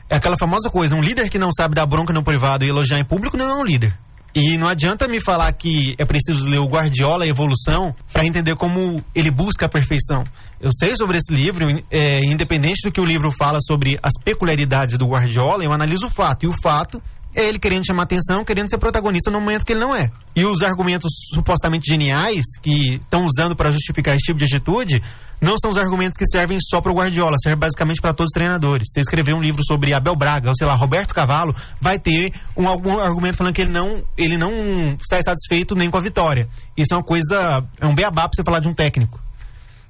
é 0.08 0.16
aquela 0.16 0.36
famosa 0.38 0.70
coisa, 0.70 0.94
um 0.94 1.00
líder 1.00 1.28
que 1.28 1.38
não 1.38 1.50
sabe 1.52 1.74
dar 1.74 1.86
bronca 1.86 2.12
no 2.12 2.22
privado 2.24 2.64
e 2.64 2.68
elogiar 2.68 2.98
em 2.98 3.04
público 3.04 3.36
não 3.36 3.48
é 3.48 3.54
um 3.54 3.64
líder. 3.64 3.94
E 4.34 4.58
não 4.58 4.66
adianta 4.66 5.06
me 5.06 5.20
falar 5.20 5.52
que 5.52 5.94
é 5.96 6.04
preciso 6.04 6.48
ler 6.48 6.58
o 6.58 6.66
Guardiola, 6.66 7.24
a 7.24 7.28
Evolução, 7.28 7.94
para 8.12 8.26
entender 8.26 8.56
como 8.56 9.00
ele 9.14 9.30
busca 9.30 9.66
a 9.66 9.68
perfeição. 9.68 10.24
Eu 10.60 10.70
sei 10.72 10.96
sobre 10.96 11.18
esse 11.18 11.32
livro, 11.32 11.66
é, 11.88 12.20
independente 12.24 12.80
do 12.82 12.90
que 12.90 13.00
o 13.00 13.04
livro 13.04 13.30
fala 13.30 13.60
sobre 13.60 13.96
as 14.02 14.12
peculiaridades 14.24 14.98
do 14.98 15.06
Guardiola, 15.06 15.62
eu 15.62 15.72
analiso 15.72 16.08
o 16.08 16.10
fato. 16.10 16.46
E 16.46 16.48
o 16.48 16.54
fato 16.62 17.00
é 17.34 17.48
ele 17.48 17.58
querendo 17.58 17.84
chamar 17.84 18.04
atenção, 18.04 18.44
querendo 18.44 18.70
ser 18.70 18.78
protagonista 18.78 19.30
no 19.30 19.40
momento 19.40 19.64
que 19.64 19.72
ele 19.72 19.80
não 19.80 19.94
é. 19.94 20.10
E 20.36 20.44
os 20.44 20.62
argumentos 20.62 21.10
supostamente 21.32 21.88
geniais 21.88 22.44
que 22.62 22.96
estão 22.96 23.24
usando 23.24 23.56
para 23.56 23.70
justificar 23.72 24.14
esse 24.14 24.24
tipo 24.24 24.38
de 24.38 24.44
atitude 24.44 25.02
não 25.40 25.56
são 25.58 25.70
os 25.70 25.76
argumentos 25.76 26.16
que 26.16 26.24
servem 26.26 26.58
só 26.60 26.80
para 26.80 26.92
o 26.92 26.94
Guardiola, 26.94 27.36
servem 27.42 27.58
basicamente 27.58 28.00
para 28.00 28.14
todos 28.14 28.30
os 28.30 28.34
treinadores. 28.34 28.88
Você 28.90 29.00
escrever 29.00 29.34
um 29.34 29.40
livro 29.40 29.62
sobre 29.64 29.92
Abel 29.92 30.16
Braga, 30.16 30.48
ou 30.48 30.54
sei 30.56 30.66
lá, 30.66 30.74
Roberto 30.74 31.12
Cavalo, 31.12 31.54
vai 31.80 31.98
ter 31.98 32.32
um, 32.56 32.68
algum 32.68 32.98
argumento 32.98 33.36
falando 33.36 33.52
que 33.52 33.62
ele 33.62 33.72
não, 33.72 34.02
ele 34.16 34.36
não 34.36 34.96
sai 35.08 35.22
satisfeito 35.22 35.74
nem 35.74 35.90
com 35.90 35.98
a 35.98 36.00
vitória. 36.00 36.48
Isso 36.76 36.94
é 36.94 36.96
uma 36.96 37.02
coisa, 37.02 37.62
é 37.80 37.86
um 37.86 37.94
beabá 37.94 38.22
para 38.22 38.30
você 38.34 38.44
falar 38.44 38.60
de 38.60 38.68
um 38.68 38.74
técnico. 38.74 39.20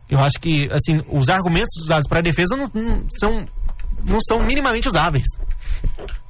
Eu 0.09 0.19
acho 0.19 0.39
que, 0.39 0.69
assim, 0.71 1.03
os 1.09 1.29
argumentos 1.29 1.75
usados 1.83 2.07
para 2.09 2.19
a 2.19 2.23
defesa 2.23 2.57
não, 2.57 2.69
não 2.75 3.07
são, 3.19 3.47
não 4.05 4.19
são 4.21 4.43
minimamente 4.43 4.89
usáveis. 4.89 5.27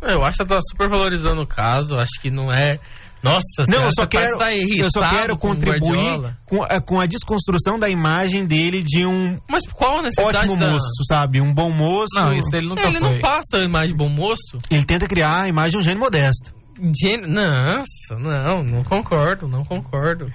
Eu 0.02 0.22
acho 0.22 0.38
que 0.38 0.44
você 0.44 0.48
tá 0.48 0.58
supervalorizando 0.70 1.42
o 1.42 1.46
caso, 1.46 1.94
acho 1.96 2.20
que 2.20 2.30
não 2.30 2.50
é... 2.52 2.78
Nossa, 3.22 3.64
Não, 3.68 3.78
você 3.78 3.86
eu 3.86 3.92
só 3.92 4.06
quero, 4.06 4.36
tá 4.36 4.54
eu 4.54 4.88
só 4.92 5.08
quero 5.08 5.38
com 5.38 5.48
contribuir 5.48 6.36
com 6.44 6.62
a, 6.62 6.78
com 6.78 7.00
a 7.00 7.06
desconstrução 7.06 7.78
da 7.78 7.88
imagem 7.88 8.44
dele 8.46 8.82
de 8.82 9.06
um 9.06 9.40
Mas 9.48 9.62
qual 9.66 10.00
a 10.00 10.02
necessidade 10.02 10.36
ótimo 10.50 10.58
da... 10.58 10.72
moço, 10.72 11.04
sabe? 11.08 11.40
Um 11.40 11.54
bom 11.54 11.70
moço. 11.70 12.14
Não, 12.14 12.32
isso 12.32 12.54
ele 12.54 12.68
nunca 12.68 12.82
Ele 12.86 12.98
foi. 12.98 13.12
não 13.14 13.20
passa 13.22 13.56
a 13.56 13.64
imagem 13.64 13.92
de 13.92 13.96
bom 13.96 14.10
moço. 14.10 14.58
Ele 14.70 14.84
tenta 14.84 15.08
criar 15.08 15.44
a 15.44 15.48
imagem 15.48 15.70
de 15.70 15.76
um 15.78 15.82
gênio 15.82 16.00
modesto. 16.00 16.54
Gênio... 17.00 17.26
Nossa, 17.26 18.14
não, 18.18 18.62
não 18.62 18.84
concordo, 18.84 19.48
não 19.48 19.64
concordo. 19.64 20.30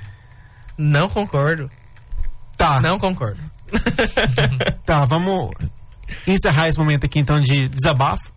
Não 0.76 1.08
concordo, 1.10 1.70
Tá, 2.58 2.82
não 2.82 2.98
concordo. 2.98 3.40
tá, 4.84 5.06
vamos 5.06 5.52
encerrar 6.34 6.68
esse 6.68 6.78
momento 6.78 7.06
aqui 7.06 7.20
então 7.20 7.42
de 7.42 7.68
desabafo. 7.68 8.32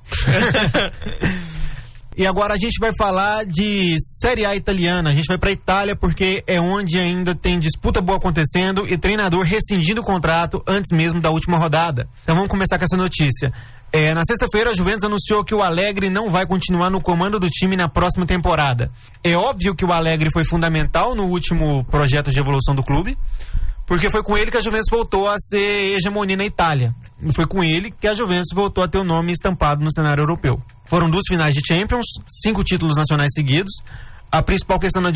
e 2.16 2.26
agora 2.26 2.54
a 2.54 2.56
gente 2.56 2.78
vai 2.80 2.92
falar 2.96 3.46
de 3.46 3.96
Série 4.20 4.44
A 4.44 4.54
italiana. 4.54 5.10
A 5.10 5.12
gente 5.12 5.26
vai 5.26 5.38
pra 5.38 5.50
Itália 5.50 5.96
porque 5.96 6.42
é 6.46 6.60
onde 6.60 6.98
ainda 6.98 7.34
tem 7.34 7.58
disputa 7.58 8.00
boa 8.00 8.18
acontecendo 8.18 8.86
e 8.86 8.96
treinador 8.96 9.44
rescindindo 9.44 10.00
o 10.00 10.04
contrato 10.04 10.62
antes 10.66 10.96
mesmo 10.96 11.20
da 11.20 11.30
última 11.30 11.58
rodada. 11.58 12.08
Então 12.22 12.34
vamos 12.34 12.50
começar 12.50 12.78
com 12.78 12.84
essa 12.84 12.96
notícia. 12.96 13.52
É, 13.94 14.14
na 14.14 14.22
sexta-feira, 14.24 14.70
a 14.70 14.74
Juventus 14.74 15.04
anunciou 15.04 15.44
que 15.44 15.54
o 15.54 15.60
Alegre 15.60 16.08
não 16.08 16.30
vai 16.30 16.46
continuar 16.46 16.88
no 16.88 16.98
comando 16.98 17.38
do 17.38 17.50
time 17.50 17.76
na 17.76 17.90
próxima 17.90 18.24
temporada. 18.24 18.90
É 19.22 19.36
óbvio 19.36 19.76
que 19.76 19.84
o 19.84 19.92
Alegre 19.92 20.30
foi 20.32 20.44
fundamental 20.44 21.14
no 21.14 21.24
último 21.24 21.84
projeto 21.84 22.30
de 22.30 22.40
evolução 22.40 22.74
do 22.74 22.82
clube, 22.82 23.18
porque 23.86 24.10
foi 24.10 24.22
com 24.22 24.36
ele 24.36 24.50
que 24.50 24.56
a 24.56 24.62
Juventus 24.62 24.88
voltou 24.90 25.28
a 25.28 25.36
ser 25.38 25.92
hegemonia 25.92 26.36
na 26.36 26.44
Itália. 26.44 26.94
E 27.22 27.34
foi 27.34 27.46
com 27.46 27.62
ele 27.62 27.90
que 27.90 28.08
a 28.08 28.14
Juventus 28.14 28.50
voltou 28.54 28.82
a 28.82 28.88
ter 28.88 28.98
o 28.98 29.04
nome 29.04 29.32
estampado 29.32 29.84
no 29.84 29.92
cenário 29.92 30.22
europeu. 30.22 30.60
Foram 30.86 31.08
duas 31.08 31.24
finais 31.28 31.54
de 31.54 31.60
Champions, 31.66 32.06
cinco 32.26 32.64
títulos 32.64 32.96
nacionais 32.96 33.30
seguidos. 33.34 33.72
A 34.30 34.42
principal 34.42 34.80
questão 34.80 35.02
na, 35.02 35.10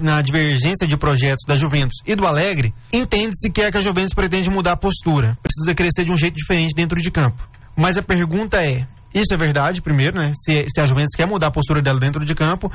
na 0.00 0.22
divergência 0.22 0.86
de 0.88 0.96
projetos 0.96 1.44
da 1.46 1.56
Juventus 1.56 1.98
e 2.06 2.14
do 2.14 2.26
Alegre, 2.26 2.72
entende-se 2.90 3.50
que 3.50 3.60
é 3.60 3.70
que 3.70 3.76
a 3.76 3.82
Juventus 3.82 4.14
pretende 4.14 4.48
mudar 4.48 4.72
a 4.72 4.76
postura. 4.76 5.36
Precisa 5.42 5.74
crescer 5.74 6.04
de 6.04 6.10
um 6.10 6.16
jeito 6.16 6.36
diferente 6.36 6.74
dentro 6.74 7.00
de 7.00 7.10
campo. 7.10 7.46
Mas 7.76 7.98
a 7.98 8.02
pergunta 8.02 8.64
é: 8.64 8.86
isso 9.14 9.34
é 9.34 9.36
verdade, 9.36 9.82
primeiro, 9.82 10.18
né? 10.18 10.32
Se, 10.34 10.64
se 10.68 10.80
a 10.80 10.84
Juventus 10.84 11.14
quer 11.14 11.26
mudar 11.26 11.48
a 11.48 11.50
postura 11.50 11.82
dela 11.82 12.00
dentro 12.00 12.24
de 12.24 12.34
campo. 12.34 12.72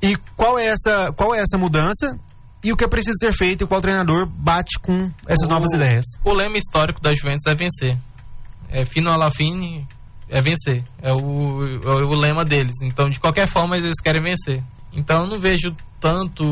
E 0.00 0.16
qual 0.36 0.58
é 0.58 0.66
essa, 0.66 1.12
qual 1.12 1.34
é 1.34 1.38
essa 1.38 1.58
mudança? 1.58 2.18
E 2.64 2.72
o 2.72 2.76
que 2.76 2.84
é 2.84 2.88
preciso 2.88 3.16
ser 3.18 3.32
feito 3.32 3.64
e 3.64 3.66
qual 3.66 3.80
treinador 3.80 4.26
bate 4.26 4.78
com 4.80 5.10
essas 5.26 5.46
O- 5.46 5.50
novas 5.50 5.72
ideias? 5.74 6.04
O 6.24 6.32
lema 6.32 6.56
histórico 6.58 7.00
da 7.00 7.12
Juventus 7.14 7.44
é 7.46 7.54
vencer. 7.54 7.98
É 8.68 8.84
fino 8.84 9.10
alla 9.10 9.30
fine, 9.30 9.86
é 10.28 10.40
vencer. 10.40 10.84
É 11.02 11.12
o, 11.12 11.64
é 11.64 12.04
o 12.06 12.14
lema 12.14 12.44
deles. 12.44 12.72
Então, 12.84 13.10
de 13.10 13.18
qualquer 13.18 13.46
forma, 13.48 13.76
eles 13.76 14.00
querem 14.00 14.22
vencer. 14.22 14.62
Então, 14.92 15.24
eu 15.24 15.28
não 15.30 15.38
vejo 15.40 15.74
tanto 16.00 16.44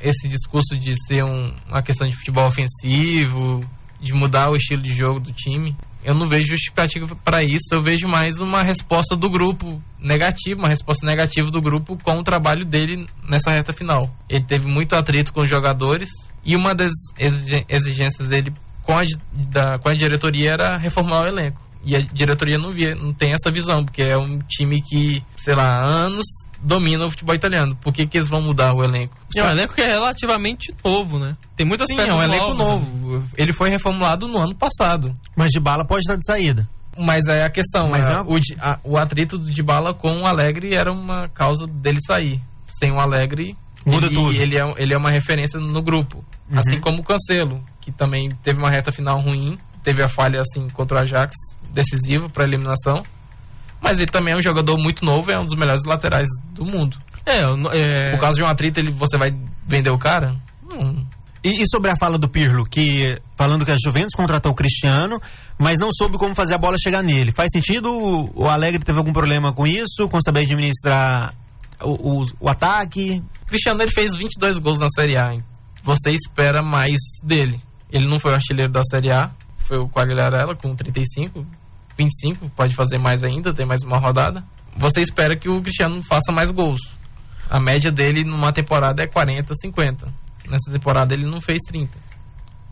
esse 0.00 0.28
discurso 0.28 0.76
de 0.78 0.94
ser 1.06 1.22
um- 1.24 1.54
uma 1.68 1.82
questão 1.82 2.08
de 2.08 2.16
futebol 2.16 2.46
ofensivo, 2.46 3.60
de 4.00 4.12
mudar 4.12 4.50
o 4.50 4.56
estilo 4.56 4.82
de 4.82 4.92
jogo 4.94 5.20
do 5.20 5.32
time. 5.32 5.76
Eu 6.04 6.14
não 6.14 6.28
vejo 6.28 6.48
justificativa 6.48 7.16
para 7.24 7.42
isso. 7.42 7.72
Eu 7.72 7.82
vejo 7.82 8.06
mais 8.06 8.38
uma 8.40 8.62
resposta 8.62 9.16
do 9.16 9.30
grupo 9.30 9.82
negativa, 9.98 10.60
uma 10.60 10.68
resposta 10.68 11.06
negativa 11.06 11.48
do 11.48 11.62
grupo 11.62 11.96
com 12.02 12.18
o 12.18 12.22
trabalho 12.22 12.66
dele 12.66 13.08
nessa 13.28 13.50
reta 13.50 13.72
final. 13.72 14.14
Ele 14.28 14.44
teve 14.44 14.66
muito 14.66 14.94
atrito 14.94 15.32
com 15.32 15.40
os 15.40 15.48
jogadores 15.48 16.10
e 16.44 16.54
uma 16.54 16.74
das 16.74 16.92
exigências 17.68 18.28
dele 18.28 18.52
com 18.82 18.92
a, 18.92 19.02
da, 19.50 19.78
com 19.78 19.88
a 19.88 19.94
diretoria 19.94 20.50
era 20.50 20.76
reformar 20.76 21.22
o 21.22 21.26
elenco. 21.26 21.64
E 21.82 21.96
a 21.96 22.00
diretoria 22.00 22.58
não 22.58 22.70
via, 22.70 22.94
não 22.94 23.12
tem 23.12 23.32
essa 23.32 23.50
visão, 23.50 23.84
porque 23.84 24.02
é 24.02 24.16
um 24.16 24.38
time 24.48 24.80
que, 24.80 25.22
sei 25.36 25.54
lá, 25.54 25.82
anos 25.86 26.24
domina 26.64 27.04
o 27.04 27.10
futebol 27.10 27.34
italiano. 27.34 27.76
Por 27.76 27.92
que, 27.92 28.06
que 28.06 28.16
eles 28.18 28.28
vão 28.28 28.40
mudar 28.40 28.74
o 28.74 28.82
elenco? 28.82 29.14
E 29.34 29.38
é 29.38 29.44
um 29.44 29.48
elenco 29.48 29.74
que 29.74 29.82
é 29.82 29.86
relativamente 29.90 30.74
novo, 30.84 31.18
né? 31.18 31.36
Tem 31.56 31.66
muitas 31.66 31.86
Sim, 31.88 31.96
peças 31.96 32.10
é 32.10 32.14
um 32.14 32.22
elenco 32.22 32.54
novas, 32.54 32.88
né? 32.88 32.98
novo. 33.10 33.28
Ele 33.36 33.52
foi 33.52 33.68
reformulado 33.68 34.26
no 34.26 34.38
ano 34.38 34.54
passado. 34.54 35.12
Mas 35.36 35.50
de 35.52 35.60
bala 35.60 35.84
pode 35.84 36.00
estar 36.00 36.16
de 36.16 36.24
saída. 36.26 36.68
Mas 36.96 37.26
é 37.26 37.44
a 37.44 37.50
questão, 37.50 37.90
Mas 37.90 38.06
é, 38.06 38.12
é 38.12 38.16
uma- 38.20 38.32
o, 38.32 38.36
a- 38.60 38.80
o 38.84 38.96
atrito 38.96 39.36
do 39.36 39.50
Dybala 39.50 39.92
com 39.94 40.22
o 40.22 40.26
Alegre 40.26 40.74
era 40.74 40.92
uma 40.92 41.28
causa 41.28 41.66
dele 41.66 41.98
sair. 42.06 42.40
Sem 42.78 42.92
o 42.92 43.00
Alegre, 43.00 43.56
Muda 43.84 44.06
ele, 44.06 44.14
tudo. 44.14 44.32
Ele 44.32 44.56
é, 44.56 44.74
ele 44.78 44.94
é 44.94 44.96
uma 44.96 45.10
referência 45.10 45.58
no 45.60 45.82
grupo. 45.82 46.24
Uhum. 46.50 46.58
Assim 46.58 46.80
como 46.80 47.00
o 47.00 47.04
Cancelo, 47.04 47.62
que 47.80 47.90
também 47.92 48.30
teve 48.42 48.58
uma 48.58 48.70
reta 48.70 48.90
final 48.92 49.20
ruim, 49.20 49.58
teve 49.82 50.02
a 50.02 50.08
falha 50.08 50.40
assim 50.40 50.68
contra 50.70 50.98
o 50.98 51.00
Ajax, 51.02 51.34
decisiva 51.70 52.28
para 52.28 52.44
eliminação. 52.44 53.02
Mas 53.84 53.98
ele 53.98 54.10
também 54.10 54.32
é 54.34 54.36
um 54.36 54.42
jogador 54.42 54.76
muito 54.78 55.04
novo, 55.04 55.30
é 55.30 55.38
um 55.38 55.44
dos 55.44 55.54
melhores 55.56 55.82
laterais 55.84 56.26
do 56.54 56.64
mundo. 56.64 56.96
É, 57.26 57.40
é, 57.78 58.10
Por 58.12 58.20
causa 58.20 58.36
de 58.38 58.42
um 58.42 58.46
atrito, 58.48 58.80
ele, 58.80 58.90
você 58.90 59.16
vai 59.18 59.30
vender 59.66 59.90
o 59.90 59.98
cara? 59.98 60.34
Não. 60.72 61.06
E, 61.44 61.62
e 61.62 61.68
sobre 61.70 61.90
a 61.90 61.96
fala 61.96 62.16
do 62.18 62.26
Pirlo, 62.28 62.64
que 62.64 63.16
falando 63.36 63.64
que 63.66 63.70
a 63.70 63.76
Juventus 63.82 64.14
contratou 64.16 64.52
o 64.52 64.54
Cristiano, 64.54 65.20
mas 65.58 65.78
não 65.78 65.90
soube 65.92 66.16
como 66.16 66.34
fazer 66.34 66.54
a 66.54 66.58
bola 66.58 66.76
chegar 66.82 67.02
nele. 67.02 67.32
Faz 67.36 67.50
sentido? 67.52 67.90
O 68.34 68.46
Alegre 68.48 68.82
teve 68.82 68.98
algum 68.98 69.12
problema 69.12 69.52
com 69.52 69.66
isso? 69.66 70.08
Com 70.08 70.18
saber 70.22 70.40
administrar 70.40 71.34
o, 71.82 72.20
o- 72.22 72.26
o 72.40 72.48
ataque? 72.48 73.22
O 73.42 73.46
Cristiano 73.46 73.82
ele 73.82 73.90
fez 73.92 74.16
22 74.16 74.56
gols 74.58 74.78
na 74.78 74.88
Série 74.88 75.18
A. 75.18 75.34
hein? 75.34 75.44
Você 75.82 76.12
espera 76.12 76.62
mais 76.62 76.98
dele. 77.22 77.60
Ele 77.92 78.06
não 78.06 78.18
foi 78.18 78.32
o 78.32 78.34
artilheiro 78.34 78.72
da 78.72 78.82
Série 78.82 79.12
A, 79.12 79.30
foi 79.58 79.76
o 79.78 79.88
Quagliarella 79.88 80.56
com 80.56 80.74
35, 80.74 81.46
25, 81.98 82.50
pode 82.50 82.74
fazer 82.74 82.98
mais 82.98 83.22
ainda, 83.22 83.52
tem 83.54 83.66
mais 83.66 83.82
uma 83.82 83.98
rodada. 83.98 84.44
Você 84.76 85.00
espera 85.00 85.36
que 85.36 85.48
o 85.48 85.60
Cristiano 85.62 86.02
faça 86.02 86.32
mais 86.32 86.50
gols. 86.50 86.80
A 87.48 87.60
média 87.60 87.90
dele 87.90 88.24
numa 88.24 88.52
temporada 88.52 89.02
é 89.02 89.06
40, 89.06 89.52
50. 89.54 90.06
Nessa 90.48 90.70
temporada 90.72 91.14
ele 91.14 91.24
não 91.26 91.40
fez 91.40 91.58
30. 91.68 91.96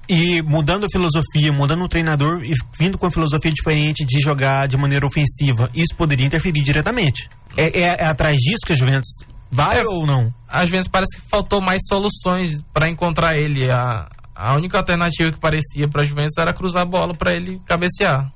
E 0.08 0.42
mudando 0.42 0.84
a 0.84 0.88
filosofia, 0.90 1.52
mudando 1.52 1.84
o 1.84 1.88
treinador 1.88 2.42
e 2.44 2.50
vindo 2.78 2.98
com 2.98 3.06
a 3.06 3.10
filosofia 3.10 3.52
diferente 3.52 4.04
de 4.04 4.18
jogar 4.20 4.66
de 4.66 4.76
maneira 4.76 5.06
ofensiva, 5.06 5.70
isso 5.72 5.94
poderia 5.96 6.26
interferir 6.26 6.62
diretamente. 6.62 7.28
É, 7.56 7.80
é- 7.80 7.96
é 8.00 8.04
atrás 8.06 8.36
disso 8.38 8.58
que 8.66 8.72
a 8.72 8.76
Juventus 8.76 9.08
vai 9.50 9.80
É. 9.80 9.84
ou 9.86 10.04
não? 10.04 10.34
Às 10.48 10.68
vezes 10.68 10.88
parece 10.88 11.16
que 11.20 11.28
faltou 11.28 11.62
mais 11.62 11.80
soluções 11.88 12.60
para 12.74 12.90
encontrar 12.90 13.36
ele. 13.36 13.70
A, 13.70 14.08
a 14.34 14.56
única 14.56 14.78
alternativa 14.78 15.30
que 15.30 15.38
parecia 15.38 15.88
para 15.88 16.02
a 16.02 16.06
Juventus 16.06 16.36
era 16.36 16.52
cruzar 16.52 16.82
a 16.82 16.86
bola 16.86 17.14
para 17.14 17.32
ele 17.36 17.60
cabecear. 17.64 18.32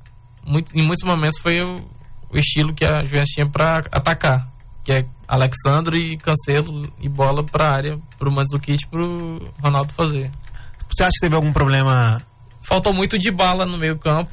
Muito, 0.46 0.70
em 0.76 0.82
muitos 0.86 1.04
momentos 1.06 1.38
foi 1.42 1.56
o, 1.60 1.76
o 2.30 2.36
estilo 2.38 2.72
que 2.74 2.84
a 2.84 3.00
Juventus 3.04 3.28
tinha 3.30 3.48
para 3.48 3.78
atacar, 3.90 4.48
que 4.84 4.92
é 4.92 5.04
Alexandre 5.26 6.12
e 6.12 6.16
Cancelo 6.16 6.92
e 7.00 7.08
bola 7.08 7.44
para 7.44 7.68
área 7.70 7.98
para 8.18 8.28
o 8.28 8.32
Mandzukic 8.32 8.86
para 8.88 9.02
o 9.02 9.38
Ronaldo 9.62 9.92
fazer. 9.92 10.30
Você 10.88 11.02
acha 11.02 11.12
que 11.14 11.20
teve 11.20 11.34
algum 11.34 11.52
problema? 11.52 12.22
Faltou 12.66 12.94
muito 12.94 13.18
de 13.18 13.30
bala 13.30 13.64
no 13.64 13.76
meio 13.76 13.98
campo, 13.98 14.30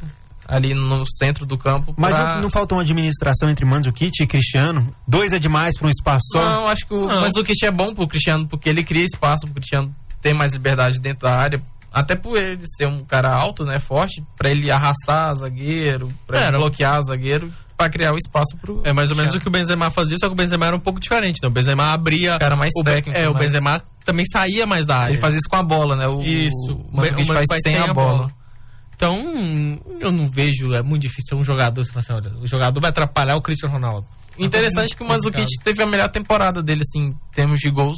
ali 0.47 0.73
no 0.73 1.03
centro 1.17 1.45
do 1.45 1.57
campo. 1.57 1.93
Mas 1.97 2.13
pra- 2.13 2.35
não, 2.35 2.41
não 2.43 2.49
faltou 2.49 2.77
uma 2.77 2.83
administração 2.83 3.49
entre 3.49 3.65
Mandzukic 3.65 4.21
e 4.21 4.27
Cristiano? 4.27 4.95
Dois 5.07 5.33
é 5.33 5.39
demais 5.39 5.77
para 5.77 5.87
um 5.87 5.91
espaço 5.91 6.25
só? 6.31 6.43
Não, 6.43 6.67
acho 6.67 6.85
que 6.85 6.93
o 6.93 7.07
Não. 7.07 7.21
Mandzukic 7.21 7.65
é 7.65 7.71
bom 7.71 7.93
pro 7.93 8.07
Cristiano, 8.07 8.47
porque 8.47 8.69
ele 8.69 8.83
cria 8.83 9.03
espaço 9.05 9.45
pro 9.45 9.55
Cristiano 9.55 9.93
ter 10.21 10.33
mais 10.35 10.53
liberdade 10.53 10.99
dentro 11.01 11.27
da 11.27 11.35
área. 11.35 11.61
Até 11.93 12.15
por 12.15 12.35
ele 12.35 12.63
ser 12.75 12.87
um 12.87 13.05
cara 13.05 13.31
alto, 13.31 13.63
né, 13.63 13.79
forte, 13.79 14.23
pra 14.35 14.49
ele 14.49 14.71
arrastar 14.71 15.35
zagueiro, 15.35 16.11
pra 16.25 16.39
É, 16.39 16.47
ele 16.47 16.57
bloquear 16.57 16.99
zagueiro, 17.03 17.53
pra 17.77 17.89
criar 17.89 18.13
o 18.13 18.17
espaço 18.17 18.57
pro 18.59 18.81
é 18.83 18.91
mais 18.91 19.11
ou 19.11 19.17
menos 19.17 19.35
o 19.35 19.39
que 19.39 19.47
o 19.47 19.51
Benzema 19.51 19.89
fazia, 19.91 20.17
só 20.17 20.27
que 20.27 20.33
o 20.33 20.35
Benzema 20.35 20.65
era 20.65 20.75
um 20.75 20.79
pouco 20.79 20.99
diferente. 20.99 21.39
Né? 21.43 21.47
O 21.47 21.51
Benzema 21.51 21.93
abria. 21.93 22.39
Cara 22.39 22.55
mais 22.55 22.73
o, 22.75 22.83
técnico, 22.83 23.19
É, 23.19 23.29
o 23.29 23.33
Benzema 23.35 23.83
também 24.03 24.25
saía 24.25 24.65
mais 24.65 24.85
da 24.85 24.97
área. 24.97 25.13
Ele 25.13 25.21
faz 25.21 25.35
isso 25.35 25.47
com 25.47 25.55
a 25.55 25.63
bola, 25.63 25.95
né? 25.95 26.07
O, 26.07 26.21
Isso. 26.21 26.73
O 26.73 26.97
Mandzukic 26.97 27.23
O 27.23 27.33
faz, 27.33 27.45
faz 27.47 27.61
sem 27.63 27.77
a 27.77 27.93
bola. 27.93 28.31
Então, 28.95 29.15
eu 29.99 30.11
não 30.11 30.25
vejo, 30.25 30.73
é 30.73 30.81
muito 30.81 31.01
difícil 31.01 31.37
um 31.37 31.43
jogador, 31.43 31.83
você 31.83 31.91
fala 31.91 31.99
assim, 31.99 32.13
olha, 32.13 32.41
o 32.41 32.47
jogador 32.47 32.79
vai 32.79 32.89
atrapalhar 32.89 33.35
o 33.35 33.41
Cristiano 33.41 33.73
Ronaldo. 33.73 34.07
Interessante 34.37 34.95
que 34.95 35.03
o 35.03 35.07
Mandzukic 35.07 35.47
teve 35.63 35.83
a 35.83 35.85
melhor 35.85 36.09
temporada 36.09 36.61
dele, 36.61 36.81
assim, 36.81 37.07
em 37.07 37.15
termos 37.33 37.59
de 37.59 37.69
gols, 37.69 37.97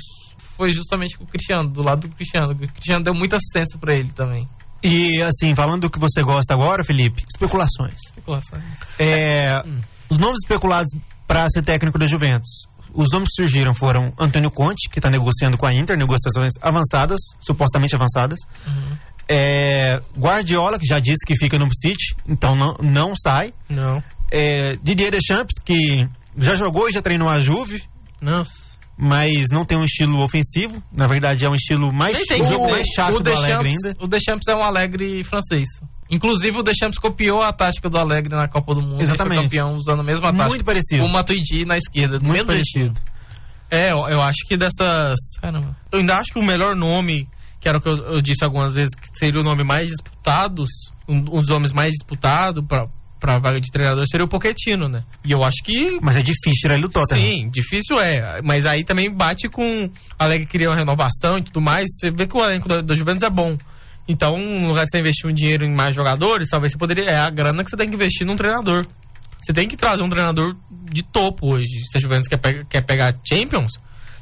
foi 0.56 0.72
justamente 0.72 1.18
com 1.18 1.24
o 1.24 1.28
Cristiano, 1.28 1.70
do 1.70 1.84
lado 1.84 2.08
do 2.08 2.16
Cristiano. 2.16 2.52
O 2.54 2.56
Cristiano 2.56 3.04
deu 3.04 3.14
muita 3.14 3.38
assistência 3.38 3.78
pra 3.80 3.94
ele 3.94 4.12
também. 4.14 4.48
E 4.84 5.22
assim, 5.24 5.56
falando 5.56 5.82
do 5.82 5.90
que 5.90 6.00
você 6.00 6.22
gosta 6.22 6.54
agora, 6.54 6.84
Felipe, 6.84 7.24
especulações. 7.28 7.96
Especulações. 8.06 8.64
É, 9.00 9.62
Hum. 9.66 9.82
Os 10.10 10.20
nomes 10.20 10.38
especulados 10.44 10.92
para 11.28 11.50
ser 11.50 11.64
técnico 11.64 11.98
da 11.98 12.06
Juventus. 12.06 12.68
Os 12.94 13.12
nomes 13.12 13.30
que 13.30 13.42
surgiram 13.42 13.74
foram 13.74 14.14
Antônio 14.20 14.52
Conte, 14.52 14.90
que 14.90 15.00
está 15.00 15.10
negociando 15.10 15.58
com 15.58 15.66
a 15.66 15.74
Inter, 15.74 15.98
negociações 15.98 16.54
avançadas, 16.62 17.20
supostamente 17.40 17.96
avançadas. 17.96 18.40
Uhum. 18.68 18.98
É, 19.28 20.00
Guardiola, 20.18 20.78
que 20.78 20.86
já 20.86 21.00
disse 21.00 21.26
que 21.26 21.36
fica 21.36 21.58
no 21.58 21.68
City, 21.74 22.16
então 22.28 22.56
não, 22.56 22.78
não 22.80 23.14
sai. 23.16 23.54
Não. 23.68 24.02
É, 24.32 24.74
Didier 24.84 25.12
Deschamps, 25.12 25.60
que 25.64 26.08
já 26.38 26.54
jogou 26.54 26.88
e 26.88 26.92
já 26.92 27.02
treinou 27.02 27.28
a 27.28 27.40
Juve, 27.42 27.84
Nossa. 28.22 28.52
Mas 28.98 29.48
não 29.52 29.66
tem 29.66 29.78
um 29.78 29.84
estilo 29.84 30.22
ofensivo. 30.24 30.82
Na 30.92 31.08
verdade, 31.08 31.46
é 31.46 31.50
um 31.50 31.56
estilo 31.56 31.92
mais, 31.94 32.18
tem 32.26 32.44
jogo 32.44 32.66
o- 32.68 32.72
mais 32.72 32.88
chato 32.96 33.16
o 33.16 33.20
do 33.20 33.32
Alegre 33.34 33.70
ainda. 33.70 33.96
o 34.00 34.08
Deschamps 34.08 34.48
é 34.48 34.56
um 34.56 34.64
Alegre 34.64 35.24
francês. 35.24 35.68
Inclusive, 36.10 36.60
o 36.60 36.64
Deschamps 36.64 37.00
copiou 37.00 37.42
a 37.42 37.52
tática 37.52 37.90
do 37.90 37.98
Alegre 37.98 38.36
na 38.36 38.48
Copa 38.48 38.74
do 38.76 38.82
Mundo. 38.82 39.02
Exatamente. 39.02 39.42
Campeão 39.44 39.74
usando 39.76 40.02
a 40.02 40.04
mesma 40.04 40.28
tática. 40.28 40.50
Muito 40.50 40.64
parecido. 40.64 41.04
O 41.04 41.10
Matuidi 41.10 41.66
na 41.66 41.78
esquerda, 41.78 42.20
Muito 42.20 42.32
mesmo 42.32 42.46
parecido. 42.48 42.94
É, 43.72 43.92
eu, 43.92 44.08
eu 44.08 44.22
acho 44.22 44.38
que 44.48 44.56
dessas. 44.56 45.16
Caramba. 45.42 45.76
Eu 45.92 46.00
ainda 46.00 46.16
acho 46.18 46.32
que 46.32 46.40
o 46.40 46.44
melhor 46.44 46.76
nome, 46.76 47.28
que 47.60 47.68
era 47.68 47.80
o 47.80 47.82
que 47.82 47.90
eu, 47.90 47.98
eu 47.98 48.22
disse 48.22 48.44
algumas 48.44 48.76
vezes, 48.76 48.94
que 48.94 49.08
seria 49.18 49.42
o 49.42 49.44
nome 49.44 49.64
mais 49.64 49.90
disputados, 49.90 50.70
um, 51.10 51.16
um 51.18 51.42
dos 51.42 51.50
homens 51.50 51.74
mais 51.74 51.92
disputados 51.92 52.64
pra, 53.26 53.40
vaga 53.40 53.60
de 53.60 53.72
treinador 53.72 54.06
seria 54.08 54.26
o 54.26 54.30
Pochettino, 54.30 54.88
né? 54.88 55.04
E 55.24 55.32
eu 55.32 55.44
acho 55.44 55.58
que. 55.64 56.00
Mas 56.02 56.16
é 56.16 56.22
difícil 56.22 56.62
tirar 56.62 56.74
ele 56.76 56.84
do 56.84 56.90
Tottenham. 56.90 57.22
Sim, 57.22 57.50
difícil 57.50 58.00
é. 58.00 58.42
Mas 58.44 58.66
aí 58.66 58.84
também 58.84 59.12
bate 59.14 59.50
com. 59.50 59.90
Alegre 60.20 60.46
queria 60.46 60.70
uma 60.70 60.76
renovação 60.78 61.38
e 61.38 61.44
tudo 61.44 61.60
mais. 61.62 61.88
Você 61.98 62.12
vê 62.12 62.28
que 62.28 62.38
o 62.38 62.44
elenco 62.44 62.68
da, 62.68 62.82
da 62.82 62.96
Juventus 62.96 63.24
é 63.24 63.30
bom. 63.30 63.58
Então, 64.08 64.34
no 64.34 64.68
lugar 64.68 64.84
de 64.86 64.92
você 64.92 65.00
investir 65.00 65.30
um 65.30 65.34
dinheiro 65.34 65.66
em 65.66 65.74
mais 65.74 65.96
jogadores, 65.96 66.48
talvez 66.50 66.72
você 66.72 66.78
poderia. 66.78 67.06
É 67.06 67.18
a 67.18 67.30
grana 67.30 67.64
que 67.64 67.70
você 67.70 67.76
tem 67.78 67.90
que 67.90 67.96
investir 67.96 68.26
num 68.26 68.36
treinador. 68.36 68.86
Você 69.42 69.52
tem 69.54 69.68
que 69.68 69.76
trazer 69.76 70.04
um 70.04 70.10
treinador 70.10 70.56
de 70.92 71.04
topo 71.04 71.54
hoje. 71.54 71.82
Se 71.92 71.98
a 71.98 72.02
Juventus 72.02 72.28
quer, 72.28 72.38
pe- 72.38 72.66
quer 72.70 72.82
pegar 72.82 73.16
Champions, 73.28 73.74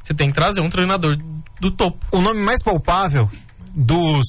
você 0.03 0.13
tem 0.13 0.29
que 0.29 0.33
trazer 0.35 0.61
um 0.61 0.69
treinador 0.69 1.17
do 1.61 1.71
topo. 1.71 1.97
O 2.11 2.21
nome 2.21 2.41
mais 2.41 2.61
palpável 2.63 3.29
dos 3.73 4.23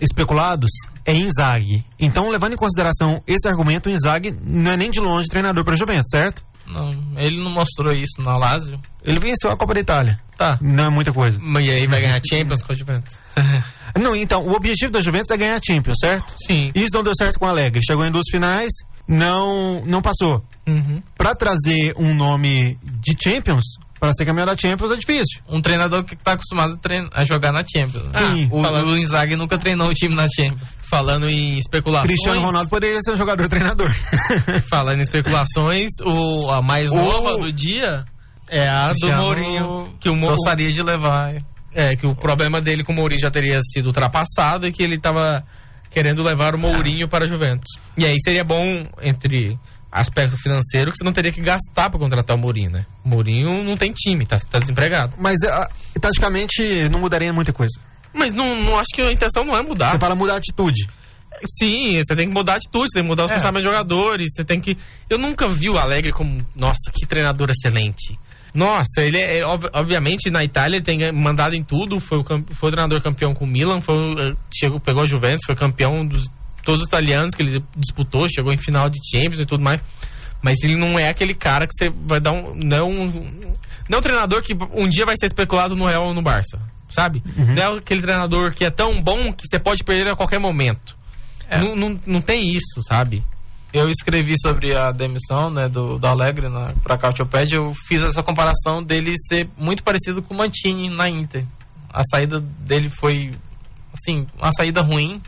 especulados 0.00 0.70
é 1.04 1.14
Inzaghi. 1.14 1.84
Então, 1.98 2.30
levando 2.30 2.54
em 2.54 2.56
consideração 2.56 3.22
esse 3.26 3.46
argumento, 3.48 3.88
o 3.88 3.92
Inzaghi 3.92 4.36
não 4.42 4.72
é 4.72 4.76
nem 4.76 4.90
de 4.90 5.00
longe 5.00 5.28
treinador 5.28 5.64
para 5.64 5.74
a 5.74 5.76
Juventus, 5.76 6.10
certo? 6.10 6.44
Não, 6.66 6.92
ele 7.18 7.42
não 7.42 7.52
mostrou 7.52 7.92
isso 7.92 8.22
na 8.22 8.32
Lazio. 8.32 8.80
Ele 9.02 9.20
venceu 9.20 9.50
a 9.50 9.56
Copa 9.56 9.74
da 9.74 9.80
Itália. 9.80 10.18
Tá. 10.36 10.58
Não 10.62 10.86
é 10.86 10.90
muita 10.90 11.12
coisa. 11.12 11.38
Mas 11.40 11.66
e 11.66 11.70
aí 11.70 11.86
vai 11.86 12.00
ganhar 12.00 12.20
Champions 12.26 12.62
com 12.62 12.72
a 12.72 12.74
Juventus? 12.74 13.20
Não, 13.96 14.16
então, 14.16 14.42
o 14.42 14.52
objetivo 14.52 14.90
da 14.90 15.00
Juventus 15.00 15.30
é 15.30 15.36
ganhar 15.36 15.60
Champions, 15.64 15.98
certo? 16.00 16.34
Sim. 16.48 16.68
Isso 16.74 16.90
não 16.92 17.04
deu 17.04 17.12
certo 17.16 17.38
com 17.38 17.46
o 17.46 17.48
Alegre. 17.48 17.80
Chegou 17.86 18.04
em 18.04 18.10
duas 18.10 18.24
finais, 18.28 18.72
não, 19.06 19.84
não 19.86 20.02
passou. 20.02 20.44
Uhum. 20.66 21.00
Para 21.16 21.32
trazer 21.36 21.94
um 21.96 22.12
nome 22.12 22.76
de 22.82 23.14
Champions, 23.22 23.62
para 24.04 24.12
ser 24.12 24.26
campeão 24.26 24.44
da 24.44 24.54
Champions 24.54 24.90
é 24.90 24.96
difícil. 24.96 25.40
Um 25.48 25.62
treinador 25.62 26.04
que 26.04 26.14
tá 26.14 26.32
acostumado 26.32 26.74
a, 26.74 26.76
trein- 26.76 27.08
a 27.14 27.24
jogar 27.24 27.52
na 27.52 27.62
Champions. 27.64 28.04
Sim, 28.14 28.48
o, 28.52 28.60
falando- 28.60 28.90
o 28.90 28.98
Inzaghi 28.98 29.34
nunca 29.34 29.56
treinou 29.56 29.88
o 29.88 29.94
time 29.94 30.14
na 30.14 30.26
Champions. 30.36 30.76
Falando 30.82 31.26
em 31.26 31.56
especulações. 31.56 32.08
Cristiano 32.10 32.40
Ronaldo 32.42 32.68
poderia 32.68 32.98
ser 33.00 33.12
um 33.12 33.16
jogador 33.16 33.48
treinador. 33.48 33.90
Falando 34.68 34.98
em 34.98 35.02
especulações, 35.02 35.88
o, 36.04 36.50
a 36.52 36.60
mais 36.60 36.90
O- 36.92 36.96
nova 36.96 37.38
do 37.38 37.50
dia 37.50 38.04
é 38.50 38.68
a 38.68 38.92
do 38.92 39.10
Mourinho. 39.14 39.94
que 39.98 40.10
o 40.10 40.14
Mo- 40.14 40.28
Gostaria 40.28 40.70
de 40.70 40.82
levar. 40.82 41.36
é, 41.74 41.96
que 41.96 42.06
o 42.06 42.14
problema 42.14 42.60
dele 42.60 42.84
com 42.84 42.92
o 42.92 42.96
Mourinho 42.96 43.22
já 43.22 43.30
teria 43.30 43.58
sido 43.62 43.86
ultrapassado 43.86 44.66
e 44.66 44.72
que 44.72 44.82
ele 44.82 44.98
tava 44.98 45.42
querendo 45.90 46.22
levar 46.22 46.54
o 46.54 46.58
Mourinho 46.58 47.08
para 47.08 47.24
a 47.24 47.26
Juventus. 47.26 47.70
E 47.96 48.04
aí 48.04 48.16
seria 48.22 48.44
bom, 48.44 48.86
entre 49.02 49.58
aspecto 49.94 50.36
financeiro, 50.36 50.90
que 50.90 50.98
você 50.98 51.04
não 51.04 51.12
teria 51.12 51.30
que 51.32 51.40
gastar 51.40 51.88
para 51.88 51.98
contratar 52.00 52.36
o 52.36 52.38
Mourinho, 52.38 52.70
né? 52.70 52.84
O 53.04 53.08
Mourinho 53.08 53.62
não 53.62 53.76
tem 53.76 53.92
time, 53.92 54.26
tá, 54.26 54.36
tá 54.38 54.58
desempregado. 54.58 55.14
Mas, 55.18 55.36
ah, 55.44 55.68
taticamente, 56.00 56.88
não 56.90 56.98
mudaria 57.00 57.32
muita 57.32 57.52
coisa. 57.52 57.78
Mas 58.12 58.32
não, 58.32 58.60
não 58.62 58.78
acho 58.78 58.88
que 58.94 59.00
a 59.02 59.12
intenção 59.12 59.44
não 59.44 59.56
é 59.56 59.62
mudar. 59.62 59.90
Você 59.90 59.98
fala 59.98 60.14
mudar 60.14 60.34
a 60.34 60.36
atitude. 60.36 60.86
Sim, 61.58 61.96
você 61.96 62.14
tem 62.14 62.28
que 62.28 62.34
mudar 62.34 62.54
a 62.54 62.56
atitude, 62.56 62.88
você 62.90 62.94
tem 62.98 63.02
que 63.02 63.08
mudar 63.08 63.24
os 63.24 63.30
É. 63.30 63.34
pensamentos 63.34 63.64
dos 63.66 63.72
jogadores, 63.72 64.32
você 64.34 64.44
tem 64.44 64.60
que. 64.60 64.76
Eu 65.10 65.18
nunca 65.18 65.48
vi 65.48 65.68
o 65.68 65.78
Alegre 65.78 66.12
como, 66.12 66.44
nossa, 66.54 66.90
que 66.92 67.06
treinador 67.06 67.48
excelente. 67.50 68.18
Nossa, 68.54 69.00
ele 69.00 69.18
é, 69.18 69.38
é, 69.40 69.46
ob- 69.46 69.68
obviamente 69.72 70.30
na 70.30 70.44
Itália 70.44 70.76
ele 70.76 70.84
tem 70.84 71.12
mandado 71.12 71.56
em 71.56 71.62
tudo, 71.64 71.98
foi 71.98 72.18
o, 72.18 72.24
foi 72.24 72.68
o 72.68 72.72
treinador 72.72 73.02
campeão 73.02 73.34
com 73.34 73.44
o 73.44 73.48
Milan, 73.48 73.80
foi, 73.80 73.96
eh, 73.96 74.32
chegou, 74.56 74.78
pegou 74.78 75.02
a 75.02 75.06
Juventus, 75.06 75.44
foi 75.44 75.56
campeão 75.56 76.06
dos 76.06 76.28
todos 76.64 76.82
os 76.82 76.88
italianos 76.88 77.34
que 77.34 77.42
ele 77.42 77.64
disputou, 77.76 78.28
chegou 78.28 78.52
em 78.52 78.56
final 78.56 78.88
de 78.88 78.98
Champions 79.10 79.40
e 79.40 79.46
tudo 79.46 79.62
mais. 79.62 79.80
Mas 80.42 80.62
ele 80.62 80.76
não 80.76 80.98
é 80.98 81.08
aquele 81.08 81.34
cara 81.34 81.66
que 81.66 81.72
você 81.72 81.90
vai 81.90 82.20
dar 82.20 82.32
um. 82.32 82.54
Não 82.54 82.76
é 82.76 82.82
um, 82.82 83.06
não 83.88 83.96
é 83.96 83.98
um 83.98 84.02
treinador 84.02 84.42
que 84.42 84.54
um 84.74 84.88
dia 84.88 85.06
vai 85.06 85.16
ser 85.16 85.26
especulado 85.26 85.74
no 85.74 85.86
Real 85.86 86.06
ou 86.06 86.14
no 86.14 86.20
Barça, 86.20 86.60
sabe? 86.88 87.22
Não 87.34 87.62
é 87.62 87.78
aquele 87.78 88.02
treinador 88.02 88.52
que 88.52 88.64
é 88.64 88.70
tão 88.70 89.00
bom 89.00 89.32
que 89.32 89.46
você 89.46 89.58
pode 89.58 89.82
perder 89.82 90.10
a 90.10 90.16
qualquer 90.16 90.38
momento. 90.38 90.96
É. 91.48 91.58
Não, 91.58 91.74
não, 91.74 92.00
não 92.06 92.20
tem 92.20 92.50
isso, 92.50 92.82
sabe? 92.86 93.22
Eu 93.72 93.88
escrevi 93.88 94.34
sobre 94.40 94.76
a 94.76 94.92
demissão 94.92 95.50
né, 95.50 95.68
do, 95.68 95.98
do 95.98 96.06
Alegre 96.06 96.48
na, 96.48 96.74
pra 96.74 96.96
Cautiopédia. 96.96 97.56
Eu 97.56 97.72
fiz 97.88 98.02
essa 98.02 98.22
comparação 98.22 98.82
dele 98.84 99.14
ser 99.18 99.48
muito 99.56 99.82
parecido 99.82 100.22
com 100.22 100.32
o 100.32 100.36
Mantini 100.36 100.94
na 100.94 101.08
Inter. 101.08 101.44
A 101.92 102.02
saída 102.04 102.38
dele 102.38 102.88
foi, 102.88 103.34
assim, 103.92 104.26
uma 104.38 104.52
saída 104.52 104.80
ruim. 104.80 105.20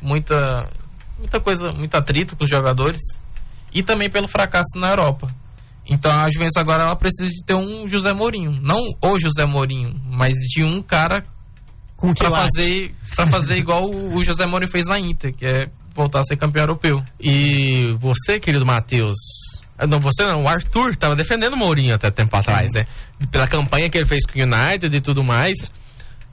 Muita, 0.00 0.70
muita 1.18 1.40
coisa, 1.40 1.70
muito 1.72 1.94
atrito 1.94 2.36
com 2.36 2.44
os 2.44 2.50
jogadores. 2.50 3.00
E 3.72 3.82
também 3.82 4.08
pelo 4.10 4.28
fracasso 4.28 4.78
na 4.78 4.88
Europa. 4.90 5.32
Então 5.86 6.10
a 6.12 6.28
Juventus 6.28 6.56
agora 6.56 6.82
ela 6.82 6.96
precisa 6.96 7.30
de 7.30 7.44
ter 7.44 7.54
um 7.54 7.88
José 7.88 8.12
Mourinho. 8.12 8.52
Não 8.60 8.76
o 9.02 9.18
José 9.18 9.46
Mourinho, 9.46 9.94
mas 10.10 10.32
de 10.34 10.62
um 10.64 10.82
cara 10.82 11.24
Com 11.96 12.08
lado? 12.08 12.46
fazer, 12.46 12.94
pra 13.16 13.26
fazer 13.26 13.56
igual 13.56 13.88
o 13.90 14.22
José 14.22 14.46
Mourinho 14.46 14.70
fez 14.70 14.86
na 14.86 14.98
Inter, 14.98 15.34
que 15.34 15.46
é 15.46 15.66
voltar 15.94 16.20
a 16.20 16.22
ser 16.24 16.36
campeão 16.36 16.64
europeu. 16.64 17.02
E 17.18 17.94
você, 17.98 18.38
querido 18.38 18.66
Matheus. 18.66 19.16
ah, 19.78 19.86
Não, 19.86 19.98
você 19.98 20.24
não, 20.24 20.44
o 20.44 20.48
Arthur 20.48 20.94
tava 20.94 21.16
defendendo 21.16 21.54
o 21.54 21.56
Mourinho 21.58 21.94
até 21.94 22.10
tempo 22.10 22.34
atrás, 22.36 22.70
né? 22.74 22.84
Pela 23.30 23.48
campanha 23.48 23.88
que 23.90 23.96
ele 23.98 24.06
fez 24.06 24.24
com 24.26 24.38
o 24.38 24.42
United 24.42 24.94
e 24.94 25.00
tudo 25.00 25.24
mais. 25.24 25.56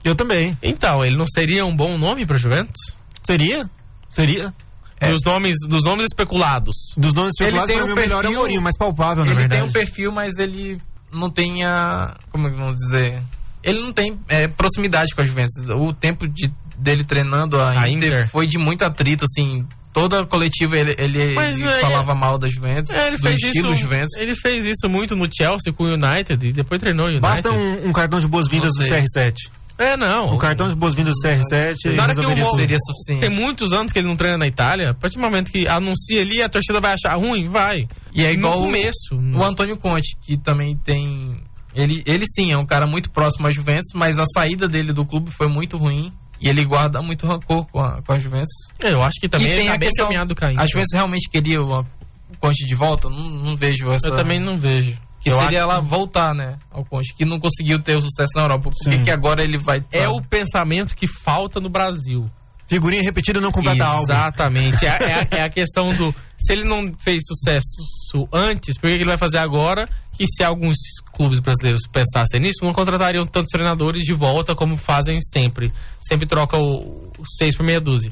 Eu 0.03 0.15
também. 0.15 0.55
Então, 0.61 1.03
ele 1.03 1.17
não 1.17 1.25
seria 1.25 1.65
um 1.65 1.75
bom 1.75 1.97
nome 1.97 2.25
pra 2.25 2.37
Juventus? 2.37 2.95
Seria? 3.25 3.69
Seria? 4.09 4.53
É. 4.99 5.09
Dos, 5.09 5.21
nomes, 5.25 5.55
dos 5.67 5.83
nomes 5.83 6.05
especulados. 6.05 6.75
Dos 6.95 7.13
nomes 7.13 7.31
especulados, 7.37 7.67
tem 7.67 7.77
pra 7.77 7.85
um 7.89 7.91
o 7.93 7.95
melhor 7.95 8.17
é 8.17 8.19
o 8.19 8.21
perfil- 8.21 8.39
Mourinho, 8.39 8.61
mais 8.61 8.77
palpável, 8.77 9.25
na 9.25 9.31
ele 9.31 9.39
verdade. 9.39 9.61
tem 9.61 9.69
um 9.69 9.73
perfil, 9.73 10.11
mas 10.11 10.37
ele 10.37 10.79
não 11.11 11.29
tem 11.29 11.63
a. 11.65 12.15
Como 12.31 12.47
é 12.47 12.51
que 12.51 12.57
vamos 12.57 12.75
dizer? 12.77 13.21
Ele 13.63 13.81
não 13.81 13.91
tem 13.91 14.17
é, 14.29 14.47
proximidade 14.47 15.13
com 15.15 15.21
a 15.21 15.25
Juventus. 15.25 15.53
O 15.69 15.91
tempo 15.93 16.27
de, 16.27 16.49
dele 16.77 17.03
treinando 17.03 17.59
a, 17.59 17.71
A 17.71 17.89
Inter, 17.89 18.09
Inter. 18.09 18.29
foi 18.31 18.47
de 18.47 18.57
muito 18.57 18.83
atrito, 18.83 19.25
assim. 19.25 19.65
Toda 19.91 20.21
a 20.23 20.25
coletiva 20.27 20.77
ele, 20.77 20.93
ele, 20.97 21.33
Mas, 21.35 21.55
ele 21.57 21.65
né, 21.65 21.79
falava 21.79 22.13
mal 22.13 22.37
da 22.37 22.49
Juventus, 22.49 22.91
É, 22.93 23.07
ele 23.07 23.15
do 23.17 23.23
fez 23.23 23.41
estilo 23.41 23.71
isso. 23.71 23.79
Juventus. 23.79 24.13
Ele 24.17 24.35
fez 24.35 24.65
isso 24.65 24.89
muito 24.89 25.15
no 25.15 25.25
Chelsea 25.33 25.71
com 25.73 25.85
o 25.85 25.87
United 25.93 26.47
e 26.47 26.51
depois 26.51 26.81
treinou 26.81 27.05
o 27.05 27.07
United. 27.07 27.21
Basta 27.21 27.49
um, 27.51 27.87
um 27.87 27.93
cartão 27.93 28.19
de 28.19 28.27
boas-vindas 28.27 28.71
do 28.73 28.81
Não 28.81 28.87
sei. 28.89 29.03
CR7. 29.03 29.33
É, 29.77 29.97
não. 29.97 30.33
Um 30.33 30.37
cartão 30.37 30.67
de 30.67 30.75
boas-vindas 30.75 31.13
do 31.21 31.27
CR7 31.27 31.95
Na 31.95 32.03
hora 32.03 32.13
que 32.15 32.19
o 32.25 32.29
Mo- 32.29 32.35
tudo. 32.35 32.55
Seria 32.57 32.77
suficiente. 32.79 33.19
Tem 33.21 33.29
muitos 33.29 33.73
anos 33.73 33.91
que 33.91 33.99
ele 33.99 34.07
não 34.07 34.15
treina 34.15 34.37
na 34.37 34.47
Itália. 34.47 34.91
A 34.91 34.93
partir 34.93 35.17
do 35.17 35.21
momento 35.21 35.51
que 35.51 35.67
anuncia 35.67 36.21
ali, 36.21 36.41
a 36.41 36.47
torcida 36.47 36.79
vai 36.79 36.93
achar 36.93 37.15
ruim? 37.17 37.49
Vai. 37.49 37.87
E 38.13 38.23
é 38.25 38.31
igual 38.31 38.53
no 38.55 38.61
o- 38.61 38.65
começo. 38.65 39.15
O 39.35 39.43
Antônio 39.43 39.77
Conte, 39.77 40.15
que 40.21 40.37
também 40.37 40.77
tem. 40.77 41.43
Ele, 41.73 42.01
ele 42.05 42.23
sim 42.25 42.53
é 42.53 42.57
um 42.57 42.65
cara 42.65 42.87
muito 42.87 43.11
próximo 43.11 43.47
à 43.47 43.51
Juventus, 43.51 43.89
mas 43.93 44.17
a 44.17 44.23
saída 44.25 44.65
dele 44.65 44.93
do 44.93 45.05
clube 45.05 45.29
foi 45.31 45.47
muito 45.49 45.75
ruim. 45.77 46.11
E 46.39 46.47
ele 46.47 46.65
guarda 46.65 47.01
muito 47.01 47.25
rancor 47.27 47.65
com 47.71 47.81
a, 47.81 48.01
com 48.01 48.13
a 48.13 48.17
Juventus. 48.17 48.51
Eu 48.79 49.01
acho 49.01 49.19
que 49.19 49.27
também 49.27 49.47
e 49.47 49.55
tem 49.55 49.65
tá 49.67 49.73
a 49.73 49.77
bem 49.77 49.87
questão, 49.89 50.05
caminhado 50.07 50.35
caindo. 50.35 50.59
A 50.59 50.65
Juventus 50.65 50.89
realmente 50.93 51.29
queria 51.29 51.59
o, 51.61 51.79
o 51.79 52.37
Conte 52.39 52.65
de 52.65 52.75
volta? 52.75 53.09
Não, 53.09 53.29
não 53.29 53.55
vejo 53.57 53.89
essa. 53.89 54.07
Eu 54.07 54.15
também 54.15 54.39
não 54.39 54.57
vejo. 54.57 54.93
Que 55.25 55.31
Eu 55.31 55.39
seria 55.41 55.63
acho 55.63 55.71
ela 55.71 55.81
voltar, 55.81 56.35
né? 56.35 56.59
Ao 56.69 56.85
Conte, 56.85 57.11
que 57.15 57.25
não 57.25 57.39
conseguiu 57.39 57.81
ter 57.81 57.95
o 57.97 58.01
sucesso 58.01 58.31
na 58.35 58.43
Europa. 58.43 58.69
Por 58.69 58.89
que, 58.91 58.99
que 58.99 59.09
agora 59.09 59.41
ele 59.41 59.57
vai. 59.57 59.79
É 59.91 60.01
sabe? 60.03 60.07
o 60.15 60.21
pensamento 60.21 60.95
que 60.95 61.07
falta 61.07 61.59
no 61.59 61.67
Brasil. 61.67 62.29
Figurinha 62.67 63.01
repetida 63.03 63.41
não 63.41 63.51
completa 63.51 63.85
álbum. 63.85 64.03
Exatamente. 64.03 64.85
É, 64.85 64.89
é 64.89 65.13
a- 65.15 65.27
é 65.37 65.41
a 65.41 65.49
questão 65.49 65.95
do. 65.97 66.13
Se 66.37 66.53
ele 66.53 66.63
não 66.63 66.91
fez 66.99 67.23
sucesso 67.25 68.27
antes, 68.31 68.77
por 68.77 68.87
que 68.89 68.97
que 68.97 69.01
ele 69.01 69.09
vai 69.09 69.17
fazer 69.17 69.39
agora? 69.39 69.89
Que 70.11 70.25
se 70.27 70.43
alguns 70.43 70.77
clubes 71.11 71.39
brasileiros 71.39 71.81
pensassem 71.91 72.39
nisso, 72.39 72.63
não 72.63 72.71
contratariam 72.71 73.25
tantos 73.25 73.49
treinadores 73.51 74.03
de 74.03 74.13
volta 74.13 74.53
como 74.55 74.77
fazem 74.77 75.19
sempre. 75.21 75.73
Sempre 76.07 76.27
troca 76.27 76.55
o, 76.55 77.09
o 77.17 77.23
seis 77.37 77.55
por 77.57 77.65
meia 77.65 77.81
dúzia. 77.81 78.11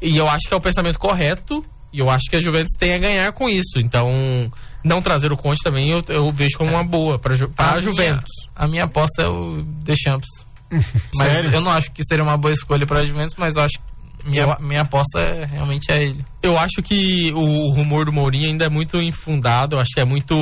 E 0.00 0.16
eu 0.16 0.26
acho 0.28 0.48
que 0.48 0.54
é 0.54 0.56
o 0.56 0.60
pensamento 0.62 0.98
correto. 0.98 1.62
E 1.92 2.00
eu 2.00 2.10
acho 2.10 2.24
que 2.28 2.36
a 2.36 2.40
Juventus 2.40 2.72
tem 2.78 2.92
a 2.92 2.98
ganhar 2.98 3.32
com 3.32 3.48
isso. 3.48 3.78
Então, 3.78 4.06
não 4.84 5.00
trazer 5.00 5.32
o 5.32 5.36
Conte 5.36 5.62
também 5.62 5.90
eu, 5.90 6.00
eu 6.08 6.30
vejo 6.30 6.58
como 6.58 6.70
uma 6.70 6.84
boa 6.84 7.18
para 7.18 7.34
a 7.56 7.80
Juventus. 7.80 8.30
A 8.54 8.68
minha 8.68 8.84
aposta 8.84 9.22
é 9.22 9.28
o 9.28 9.62
Deschamps. 9.82 10.28
Mas 11.16 11.32
Sério? 11.32 11.50
eu 11.52 11.60
não 11.60 11.72
acho 11.72 11.90
que 11.92 12.04
seria 12.04 12.22
uma 12.22 12.36
boa 12.36 12.52
escolha 12.52 12.86
para 12.86 13.02
a 13.02 13.06
Juventus, 13.06 13.34
mas 13.38 13.56
eu 13.56 13.62
acho 13.62 13.78
que 13.78 14.28
minha, 14.28 14.58
minha 14.60 14.82
aposta 14.82 15.18
é, 15.20 15.46
realmente 15.46 15.90
é 15.90 16.02
ele. 16.02 16.24
Eu 16.42 16.58
acho 16.58 16.82
que 16.82 17.32
o 17.32 17.72
rumor 17.74 18.04
do 18.04 18.12
Mourinho 18.12 18.48
ainda 18.48 18.66
é 18.66 18.68
muito 18.68 18.98
infundado. 18.98 19.76
Eu 19.76 19.80
acho 19.80 19.94
que 19.94 20.00
é 20.00 20.04
muito, 20.04 20.36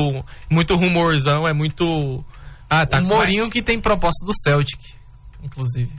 muito 0.51 0.74
rumorzão, 0.74 1.47
é 1.47 1.53
muito. 1.53 2.24
Ah, 2.68 2.84
tá. 2.84 2.99
o 2.99 3.05
Mourinho 3.05 3.49
que 3.49 3.62
tem 3.62 3.80
proposta 3.80 4.26
do 4.26 4.32
Celtic, 4.42 4.80
inclusive. 5.42 5.92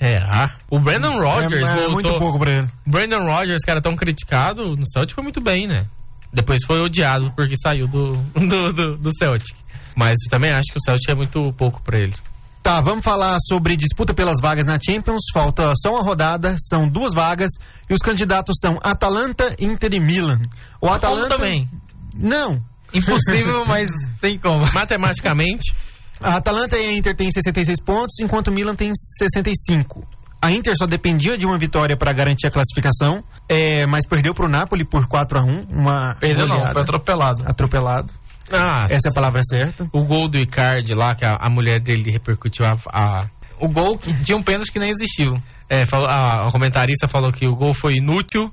Será? 0.00 0.56
O 0.70 0.78
Brandon 0.78 1.18
Rodgers 1.18 1.68
é, 1.68 1.72
é 1.72 1.76
voltou. 1.76 1.92
muito 1.92 2.18
pouco 2.18 2.38
pra 2.38 2.52
ele. 2.52 2.68
Brandon 2.86 3.26
Rodgers, 3.26 3.62
cara, 3.64 3.82
tão 3.82 3.94
criticado 3.94 4.74
no 4.76 4.86
Celtic 4.90 5.14
foi 5.14 5.22
muito 5.22 5.40
bem, 5.42 5.66
né? 5.66 5.86
Depois 6.32 6.64
foi 6.64 6.80
odiado 6.80 7.32
porque 7.36 7.54
saiu 7.56 7.86
do, 7.86 8.16
do, 8.32 8.72
do, 8.72 8.96
do 8.96 9.10
Celtic. 9.18 9.54
Mas 9.94 10.16
eu 10.24 10.30
também 10.30 10.52
acho 10.52 10.72
que 10.72 10.78
o 10.78 10.82
Celtic 10.82 11.10
é 11.10 11.14
muito 11.14 11.52
pouco 11.52 11.82
pra 11.82 11.98
ele. 11.98 12.14
Tá, 12.62 12.80
vamos 12.80 13.04
falar 13.04 13.36
sobre 13.48 13.74
disputa 13.76 14.14
pelas 14.14 14.36
vagas 14.40 14.64
na 14.64 14.78
Champions. 14.80 15.22
Falta 15.32 15.72
só 15.82 15.92
uma 15.92 16.02
rodada, 16.02 16.56
são 16.68 16.88
duas 16.88 17.12
vagas. 17.14 17.50
E 17.88 17.94
os 17.94 18.00
candidatos 18.00 18.56
são 18.60 18.78
Atalanta, 18.82 19.54
Inter 19.58 19.94
e 19.94 20.00
Milan. 20.00 20.38
O 20.80 20.86
Como 20.86 20.92
Atalanta. 20.94 21.36
também. 21.36 21.68
Não. 22.14 22.62
Impossível, 22.92 23.64
mas 23.68 23.90
tem 24.20 24.38
como. 24.38 24.60
Matematicamente, 24.72 25.74
A 26.20 26.36
Atalanta 26.36 26.76
e 26.78 26.86
a 26.86 26.92
Inter 26.92 27.16
têm 27.16 27.30
66 27.30 27.80
pontos, 27.80 28.18
enquanto 28.20 28.48
o 28.48 28.52
Milan 28.52 28.74
tem 28.74 28.90
65. 28.92 30.06
A 30.42 30.50
Inter 30.52 30.74
só 30.76 30.86
dependia 30.86 31.36
de 31.36 31.46
uma 31.46 31.58
vitória 31.58 31.96
para 31.96 32.12
garantir 32.12 32.46
a 32.46 32.50
classificação, 32.50 33.22
é, 33.48 33.84
mas 33.86 34.06
perdeu 34.06 34.34
para 34.34 34.46
o 34.46 34.48
Napoli 34.48 34.84
por 34.84 35.06
4 35.06 35.38
a 35.38 35.42
1 35.44 35.66
uma 35.70 36.14
Perdeu 36.18 36.46
não, 36.46 36.54
goleada. 36.56 36.72
foi 36.72 36.82
atropelado. 36.82 37.42
atropelado. 37.46 38.12
ah, 38.52 38.86
Essa 38.88 39.08
é 39.08 39.10
a 39.10 39.14
palavra 39.14 39.40
certa. 39.42 39.88
o 39.92 40.04
gol 40.04 40.28
do 40.28 40.38
Icardi 40.38 40.94
lá, 40.94 41.14
que 41.14 41.24
a, 41.24 41.36
a 41.38 41.50
mulher 41.50 41.80
dele 41.80 42.10
repercutiu 42.10 42.64
a, 42.64 42.76
a, 42.90 43.28
O 43.58 43.68
gol 43.68 43.98
que 43.98 44.12
tinha 44.24 44.36
um 44.36 44.42
pênalti 44.42 44.72
que 44.72 44.78
nem 44.78 44.90
existiu. 44.90 45.36
É, 45.68 45.84
falou, 45.84 46.08
a, 46.08 46.48
a 46.48 46.50
comentarista 46.52 47.06
falou 47.06 47.30
que 47.32 47.46
o 47.46 47.54
gol 47.54 47.74
foi 47.74 47.96
inútil. 47.96 48.50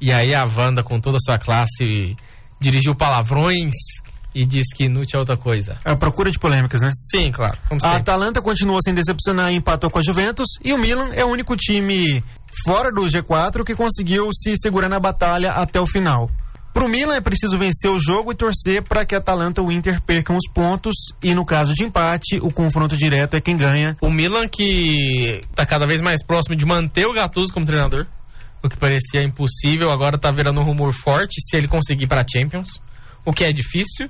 E 0.00 0.12
aí 0.12 0.34
a 0.34 0.44
Wanda, 0.44 0.82
com 0.82 1.00
toda 1.00 1.16
a 1.16 1.20
sua 1.20 1.38
classe, 1.38 2.16
dirigiu 2.60 2.94
palavrões 2.94 3.72
e 4.34 4.46
disse 4.46 4.74
que 4.74 4.84
inútil 4.84 5.18
é 5.18 5.20
outra 5.20 5.36
coisa. 5.36 5.78
É 5.84 5.90
a 5.90 5.96
procura 5.96 6.30
de 6.30 6.38
polêmicas, 6.38 6.80
né? 6.80 6.90
Sim, 7.10 7.30
claro. 7.30 7.58
Como 7.68 7.80
A 7.82 7.88
sempre. 7.88 8.00
Atalanta 8.00 8.42
continuou 8.42 8.80
sem 8.82 8.94
decepcionar 8.94 9.52
e 9.52 9.56
empatou 9.56 9.90
com 9.90 9.98
a 9.98 10.02
Juventus. 10.02 10.46
E 10.64 10.72
o 10.72 10.78
Milan 10.78 11.10
é 11.12 11.24
o 11.24 11.28
único 11.28 11.56
time 11.56 12.22
fora 12.64 12.90
do 12.90 13.02
G4 13.02 13.64
que 13.64 13.74
conseguiu 13.74 14.28
se 14.32 14.56
segurar 14.56 14.88
na 14.88 15.00
batalha 15.00 15.52
até 15.52 15.80
o 15.80 15.86
final. 15.86 16.30
Pro 16.72 16.88
Milan 16.88 17.16
é 17.16 17.20
preciso 17.20 17.58
vencer 17.58 17.90
o 17.90 18.00
jogo 18.00 18.32
e 18.32 18.34
torcer 18.34 18.82
para 18.82 19.04
que 19.04 19.14
a 19.14 19.18
Atalanta 19.18 19.60
e 19.60 19.64
o 19.64 19.70
Inter 19.70 20.00
percam 20.00 20.36
os 20.36 20.50
pontos. 20.50 20.94
E 21.22 21.34
no 21.34 21.44
caso 21.44 21.74
de 21.74 21.84
empate, 21.84 22.38
o 22.40 22.50
confronto 22.50 22.96
direto 22.96 23.36
é 23.36 23.40
quem 23.42 23.58
ganha. 23.58 23.94
O 24.00 24.10
Milan 24.10 24.48
que 24.48 25.42
tá 25.54 25.66
cada 25.66 25.86
vez 25.86 26.00
mais 26.00 26.24
próximo 26.24 26.56
de 26.56 26.64
manter 26.64 27.06
o 27.06 27.12
Gattuso 27.12 27.52
como 27.52 27.66
treinador. 27.66 28.06
O 28.62 28.68
que 28.70 28.76
parecia 28.78 29.22
impossível, 29.22 29.90
agora 29.90 30.16
tá 30.16 30.30
virando 30.30 30.60
um 30.60 30.64
rumor 30.64 30.94
forte 30.94 31.34
se 31.42 31.56
ele 31.56 31.68
conseguir 31.68 32.06
para 32.06 32.24
Champions. 32.26 32.68
O 33.24 33.32
que 33.32 33.44
é 33.44 33.52
difícil. 33.52 34.08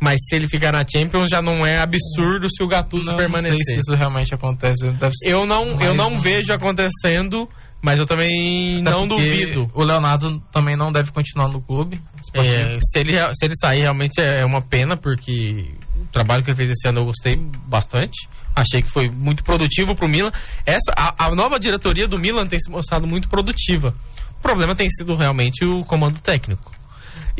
Mas 0.00 0.18
se 0.28 0.36
ele 0.36 0.48
ficar 0.48 0.72
na 0.72 0.84
Champions, 0.86 1.28
já 1.28 1.42
não 1.42 1.66
é 1.66 1.78
absurdo 1.78 2.48
se 2.48 2.62
o 2.62 2.68
Gattuso 2.68 3.04
Não, 3.04 3.12
não 3.12 3.18
permanecer. 3.18 3.64
sei 3.64 3.74
se 3.74 3.80
isso 3.80 3.94
realmente 3.94 4.34
acontece. 4.34 4.86
Eu 5.24 5.44
não, 5.46 5.80
eu 5.80 5.94
não 5.94 6.10
não- 6.10 6.20
vejo 6.20 6.52
acontecendo, 6.52 7.48
mas 7.82 7.98
eu 7.98 8.06
também 8.06 8.80
Até 8.80 8.90
não 8.90 9.06
duvido. 9.08 9.68
O 9.74 9.82
Leonardo 9.84 10.40
também 10.52 10.76
não 10.76 10.92
deve 10.92 11.10
continuar 11.12 11.48
no 11.48 11.60
clube. 11.60 12.00
É, 12.34 12.78
se, 12.80 12.98
ele, 12.98 13.12
se 13.34 13.44
ele 13.44 13.54
sair, 13.60 13.80
realmente 13.82 14.20
é 14.20 14.44
uma 14.44 14.60
pena, 14.60 14.96
porque 14.96 15.72
O 16.00 16.06
trabalho 16.12 16.42
que 16.44 16.50
ele 16.50 16.56
fez 16.56 16.70
esse 16.70 16.88
ano 16.88 17.00
eu 17.00 17.04
gostei 17.04 17.36
bastante. 17.66 18.28
Achei 18.54 18.80
que 18.80 18.88
foi 18.90 19.08
muito 19.10 19.42
produtivo 19.44 19.94
pro 19.94 20.08
Milan. 20.08 20.30
Essa, 20.64 20.92
a, 20.96 21.26
a 21.26 21.34
nova 21.34 21.58
diretoria 21.58 22.06
do 22.08 22.18
Milan 22.18 22.46
tem 22.46 22.58
se 22.58 22.70
mostrado 22.70 23.06
muito 23.06 23.28
produtiva. 23.28 23.94
O 24.38 24.40
problema 24.40 24.74
tem 24.76 24.88
sido 24.88 25.16
realmente 25.16 25.64
o 25.64 25.84
comando 25.84 26.18
técnico. 26.20 26.72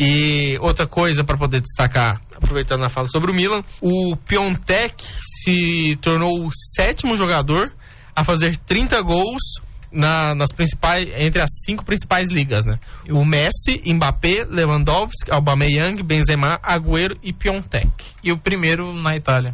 E 0.01 0.57
outra 0.61 0.87
coisa 0.87 1.25
para 1.25 1.37
poder 1.37 1.61
destacar, 1.61 2.23
aproveitando 2.33 2.85
a 2.85 2.89
fala 2.89 3.09
sobre 3.09 3.33
o 3.33 3.35
Milan, 3.35 3.65
o 3.83 4.17
Piontek 4.17 4.95
se 5.43 5.99
tornou 6.01 6.47
o 6.47 6.51
sétimo 6.77 7.17
jogador 7.17 7.73
a 8.15 8.23
fazer 8.23 8.57
30 8.59 9.03
gols 9.03 9.43
na, 9.91 10.37
nas 10.37 10.53
principais, 10.53 11.09
entre 11.17 11.43
as 11.43 11.51
cinco 11.65 11.85
principais 11.85 12.29
ligas, 12.29 12.65
né? 12.65 12.79
O 13.11 13.25
Messi, 13.25 13.83
Mbappé, 13.85 14.47
Lewandowski, 14.49 15.33
Aubameyang, 15.33 16.01
Benzema, 16.05 16.61
Agüero 16.63 17.19
e 17.21 17.33
Piontek. 17.33 17.91
E 18.23 18.31
o 18.31 18.39
primeiro 18.39 18.95
na 18.95 19.17
Itália. 19.17 19.53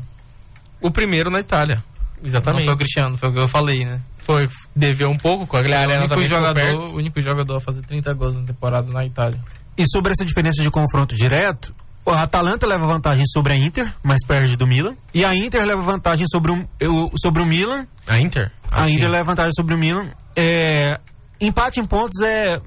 O 0.78 0.90
primeiro 0.90 1.30
na 1.30 1.40
Itália. 1.40 1.82
Exatamente. 2.22 2.62
Não 2.62 2.66
foi 2.66 2.74
o 2.74 2.78
Cristiano, 2.78 3.16
foi 3.16 3.28
o 3.30 3.32
que 3.32 3.44
eu 3.44 3.48
falei, 3.48 3.84
né? 3.84 4.02
Foi, 4.18 4.48
deveu 4.74 5.10
um 5.10 5.18
pouco 5.18 5.46
com 5.46 5.56
a 5.56 5.62
É 5.94 5.98
o 5.98 6.18
único, 6.18 6.28
jogador, 6.28 6.94
o 6.94 6.96
único 6.96 7.20
jogador 7.20 7.56
a 7.56 7.60
fazer 7.60 7.82
30 7.82 8.12
gols 8.14 8.36
na 8.36 8.42
temporada 8.42 8.90
na 8.90 9.04
Itália. 9.04 9.40
E 9.76 9.84
sobre 9.90 10.12
essa 10.12 10.24
diferença 10.24 10.62
de 10.62 10.70
confronto 10.70 11.14
direto, 11.16 11.74
a 12.06 12.22
Atalanta 12.22 12.66
leva 12.66 12.86
vantagem 12.86 13.24
sobre 13.26 13.52
a 13.54 13.56
Inter, 13.56 13.92
mas 14.02 14.18
perde 14.26 14.56
do 14.56 14.66
Milan. 14.66 14.94
E 15.12 15.24
a 15.24 15.34
Inter 15.34 15.64
leva 15.64 15.82
vantagem 15.82 16.26
sobre 16.30 16.52
o, 16.52 16.68
o- 16.82 17.10
sobre 17.20 17.42
o 17.42 17.46
Milan. 17.46 17.86
A 18.06 18.20
Inter? 18.20 18.52
A 18.70 18.82
Ah, 18.84 18.88
sim. 18.88 18.94
Inter 18.96 19.08
leva 19.10 19.24
vantagem 19.24 19.52
sobre 19.56 19.74
o 19.74 19.78
Milan. 19.78 20.10
É, 20.36 20.98
empate 21.40 21.80
em 21.80 21.86
pontos 21.86 22.20
é 22.22 22.60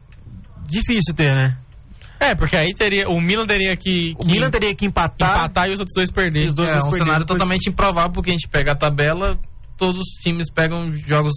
difícil 0.67 1.13
ter, 1.15 1.33
né? 1.35 1.57
É, 2.19 2.33
porque 2.33 2.57
aí 2.57 2.73
teria. 2.73 3.07
O 3.07 3.21
Milan 3.21 3.45
teria 3.45 3.75
que, 3.75 4.13
O 4.17 4.25
que 4.25 4.31
Milan 4.31 4.49
teria 4.49 4.73
que 4.73 4.85
empatar. 4.85 5.37
empatar 5.37 5.67
e 5.67 5.73
os 5.73 5.79
outros 5.79 5.93
dois 5.95 6.11
perderem. 6.11 6.47
Os 6.47 6.53
dois 6.55 6.71
é 6.73 6.79
vão 6.79 6.87
um 6.87 6.89
perder, 6.89 7.05
cenário 7.05 7.25
depois- 7.25 7.39
totalmente 7.39 7.69
improvável, 7.69 8.11
porque 8.11 8.31
a 8.31 8.33
gente 8.33 8.47
pega 8.49 8.71
a 8.71 8.75
tabela, 8.75 9.37
todos 9.77 9.99
os 9.99 10.07
times 10.23 10.51
pegam 10.51 10.91
jogos 11.07 11.33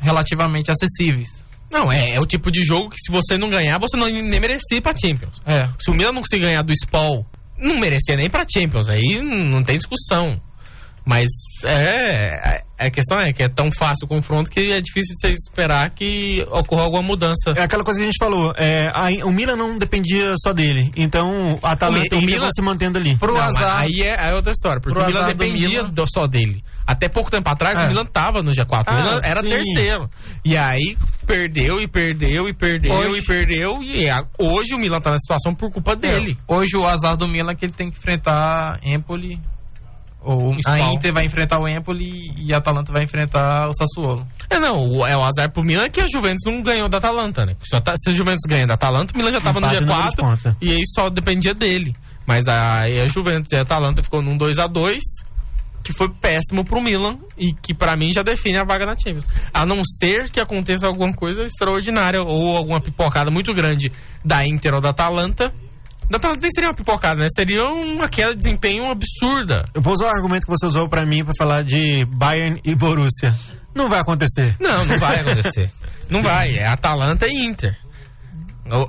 relativamente 0.00 0.70
acessíveis. 0.70 1.28
Não, 1.70 1.90
é, 1.92 2.14
é 2.14 2.20
o 2.20 2.26
tipo 2.26 2.50
de 2.50 2.64
jogo 2.64 2.90
que 2.90 2.98
se 2.98 3.10
você 3.12 3.38
não 3.38 3.48
ganhar, 3.48 3.78
você 3.78 3.96
não 3.96 4.06
nem 4.06 4.40
merecia 4.40 4.78
ir 4.78 4.80
pra 4.80 4.92
Champions. 4.96 5.40
É. 5.46 5.68
Se 5.78 5.90
o 5.90 5.94
Milan 5.94 6.12
não 6.12 6.22
conseguir 6.22 6.42
ganhar 6.44 6.62
do 6.62 6.72
Spal, 6.72 7.24
não 7.58 7.78
merecia 7.78 8.16
nem 8.16 8.28
pra 8.28 8.44
Champions. 8.52 8.88
Aí 8.88 9.20
não 9.22 9.62
tem 9.62 9.76
discussão. 9.76 10.40
Mas 11.04 11.28
é. 11.64 12.62
A 12.78 12.88
questão 12.90 13.18
é 13.18 13.32
que 13.32 13.42
é 13.42 13.48
tão 13.48 13.70
fácil 13.72 14.04
o 14.04 14.08
confronto 14.08 14.50
que 14.50 14.72
é 14.72 14.80
difícil 14.80 15.14
de 15.14 15.20
você 15.20 15.32
esperar 15.32 15.90
que 15.90 16.42
ocorra 16.50 16.82
alguma 16.82 17.02
mudança. 17.02 17.52
É 17.56 17.62
aquela 17.62 17.82
coisa 17.84 17.98
que 18.00 18.04
a 18.06 18.10
gente 18.10 18.18
falou. 18.18 18.52
É, 18.56 18.88
a- 18.88 19.26
o 19.26 19.32
Milan 19.32 19.56
não 19.56 19.76
dependia 19.76 20.34
só 20.42 20.52
dele. 20.52 20.90
Então 20.96 21.58
a 21.62 21.72
Atalanta 21.72 22.16
O 22.16 22.18
Mi- 22.18 22.24
o 22.24 22.26
Milan- 22.26 22.48
se 22.54 22.62
mantendo 22.62 22.98
ali. 22.98 23.16
Pro 23.18 23.34
Não, 23.34 23.42
azar. 23.42 23.80
Aí 23.80 24.00
é, 24.02 24.18
aí 24.18 24.30
é 24.30 24.34
outra 24.34 24.52
história, 24.52 24.80
porque 24.80 24.98
o 24.98 25.06
Milan 25.06 25.26
dependia 25.26 25.68
Milan- 25.68 25.90
do- 25.90 26.04
só 26.12 26.26
dele. 26.26 26.62
Até 26.90 27.08
pouco 27.08 27.30
tempo 27.30 27.48
atrás, 27.48 27.78
É. 27.78 27.84
o 27.84 27.88
Milan 27.88 28.04
tava 28.04 28.42
no 28.42 28.50
G4. 28.50 28.88
o 28.88 28.90
Ah, 28.90 28.94
Milan 29.02 29.20
era 29.22 29.40
sim. 29.42 29.48
terceiro. 29.50 30.10
E 30.44 30.56
aí 30.56 30.96
perdeu 31.26 31.80
e 31.80 31.86
perdeu 31.86 32.48
e 32.48 32.52
perdeu 32.52 32.92
Hoje- 32.92 33.18
e 33.20 33.22
perdeu. 33.24 33.82
E 33.82 34.08
a- 34.08 34.24
hoje 34.38 34.74
o 34.74 34.78
Milan 34.78 35.00
tá 35.00 35.10
na 35.10 35.18
situação 35.18 35.54
por 35.54 35.70
culpa 35.70 35.94
dele. 35.94 36.36
Hoje 36.48 36.76
o 36.76 36.86
azar 36.86 37.16
do 37.16 37.28
Milan 37.28 37.52
é 37.52 37.54
que 37.54 37.64
ele 37.64 37.72
tem 37.72 37.90
que 37.90 37.96
enfrentar 37.96 38.78
Empoli. 38.82 39.40
Ou 40.22 40.54
a. 40.66 40.78
Inter 40.92 41.14
vai 41.14 41.24
enfrentar 41.24 41.58
o 41.58 41.66
Empoli 41.66 42.30
e 42.36 42.52
a 42.52 42.58
Atalanta 42.58 42.92
vai 42.92 43.04
enfrentar 43.04 43.68
o 43.68 43.72
Sassuolo. 43.72 44.26
É, 44.50 44.58
não, 44.58 44.86
o, 44.86 45.06
é 45.06 45.16
o 45.16 45.22
azar 45.22 45.50
pro 45.50 45.64
Milan 45.64 45.88
que 45.88 45.98
a 46.00 46.06
Juventus 46.12 46.42
não 46.44 46.60
ganhou 46.62 46.90
da 46.90 46.98
Atalanta, 46.98 47.46
né? 47.46 47.54
Se 47.62 47.74
a, 47.74 47.80
Ta- 47.80 47.94
se 47.96 48.10
a 48.10 48.12
Juventus 48.12 48.42
ganha 48.46 48.66
da 48.66 48.74
Atalanta, 48.74 49.14
o 49.14 49.16
Milan 49.16 49.32
já 49.32 49.40
tava 49.40 49.58
Empate 49.60 49.76
no 49.76 49.80
no 49.80 49.86
número 49.86 50.02
de 50.10 50.16
G4 50.16 50.20
pontos, 50.28 50.44
é. 50.46 50.54
e 50.60 50.72
aí 50.72 50.82
só 50.94 51.08
dependia 51.08 51.54
dele. 51.54 51.94
Mas 52.26 52.46
aí 52.48 53.00
a 53.00 53.08
Juventus 53.08 53.50
e 53.52 53.56
a 53.56 53.62
Atalanta 53.62 54.02
ficou 54.02 54.20
num 54.20 54.36
2 54.36 54.58
a 54.58 54.66
2 54.66 55.00
que 55.82 55.92
foi 55.92 56.08
péssimo 56.08 56.64
pro 56.64 56.80
Milan 56.80 57.18
e 57.38 57.52
que 57.52 57.72
pra 57.74 57.96
mim 57.96 58.12
já 58.12 58.22
define 58.22 58.58
a 58.58 58.64
vaga 58.64 58.86
na 58.86 58.96
Champions. 58.96 59.24
A 59.52 59.64
não 59.64 59.82
ser 59.84 60.30
que 60.30 60.40
aconteça 60.40 60.86
alguma 60.86 61.12
coisa 61.12 61.42
extraordinária 61.44 62.22
ou 62.22 62.56
alguma 62.56 62.80
pipocada 62.80 63.30
muito 63.30 63.52
grande 63.54 63.90
da 64.24 64.46
Inter 64.46 64.74
ou 64.74 64.80
da 64.80 64.90
Atalanta. 64.90 65.52
Da 66.10 66.16
Atalanta 66.16 66.40
nem 66.40 66.50
seria 66.50 66.68
uma 66.70 66.74
pipocada, 66.74 67.20
né? 67.22 67.28
Seria 67.34 67.64
uma 67.66 68.08
queda 68.08 68.32
de 68.32 68.38
desempenho 68.42 68.90
absurda. 68.90 69.64
Eu 69.74 69.80
vou 69.80 69.92
usar 69.92 70.06
o 70.06 70.08
argumento 70.14 70.44
que 70.44 70.50
você 70.50 70.66
usou 70.66 70.88
pra 70.88 71.06
mim 71.06 71.24
pra 71.24 71.32
falar 71.38 71.62
de 71.62 72.04
Bayern 72.06 72.60
e 72.64 72.74
Borussia. 72.74 73.32
Não 73.74 73.88
vai 73.88 74.00
acontecer. 74.00 74.56
Não, 74.60 74.84
não 74.84 74.98
vai 74.98 75.20
acontecer. 75.20 75.70
não 76.10 76.22
vai. 76.22 76.50
É 76.56 76.66
Atalanta 76.66 77.26
e 77.28 77.32
Inter. 77.46 77.76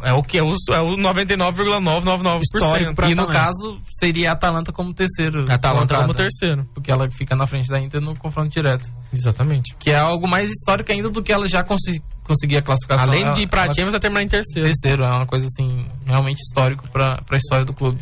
É 0.03 0.13
o- 0.13 0.23
que 0.23 0.37
é 0.37 0.43
o, 0.43 0.53
é 0.73 0.79
o 0.81 0.95
99,999%. 0.97 2.41
Histórico 2.55 3.05
e 3.05 3.15
no 3.15 3.27
caso, 3.27 3.79
seria 3.99 4.29
a 4.29 4.33
Atalanta 4.33 4.71
como 4.71 4.93
terceiro. 4.93 5.45
A 5.49 5.55
Atalanta 5.55 5.95
como 5.95 6.13
terceiro. 6.13 6.65
Porque 6.73 6.91
ela 6.91 7.09
fica 7.11 7.35
na 7.35 7.45
frente 7.47 7.69
da 7.69 7.79
Inter 7.79 8.01
no 8.01 8.15
confronto 8.17 8.49
direto. 8.49 8.89
Exatamente. 9.13 9.75
Que 9.77 9.91
é 9.91 9.97
algo 9.99 10.27
mais 10.27 10.49
histórico 10.49 10.91
ainda 10.91 11.09
do 11.09 11.21
que 11.23 11.31
ela 11.31 11.47
já 11.47 11.63
consi 11.63 12.01
conseguir 12.23 12.57
a 12.57 12.61
classificação. 12.61 13.07
Além 13.11 13.33
de 13.33 13.41
ir 13.41 13.47
pra 13.47 13.63
ela, 13.65 13.73
Champions, 13.73 13.91
vai 13.93 13.99
terminar 13.99 14.23
em 14.23 14.27
terceiro. 14.27 14.67
terceiro. 14.67 15.03
É 15.03 15.07
uma 15.09 15.25
coisa 15.27 15.45
assim, 15.45 15.85
realmente 16.05 16.39
histórico 16.39 16.87
pra, 16.89 17.21
pra 17.23 17.37
história 17.37 17.65
do 17.65 17.73
clube. 17.73 17.99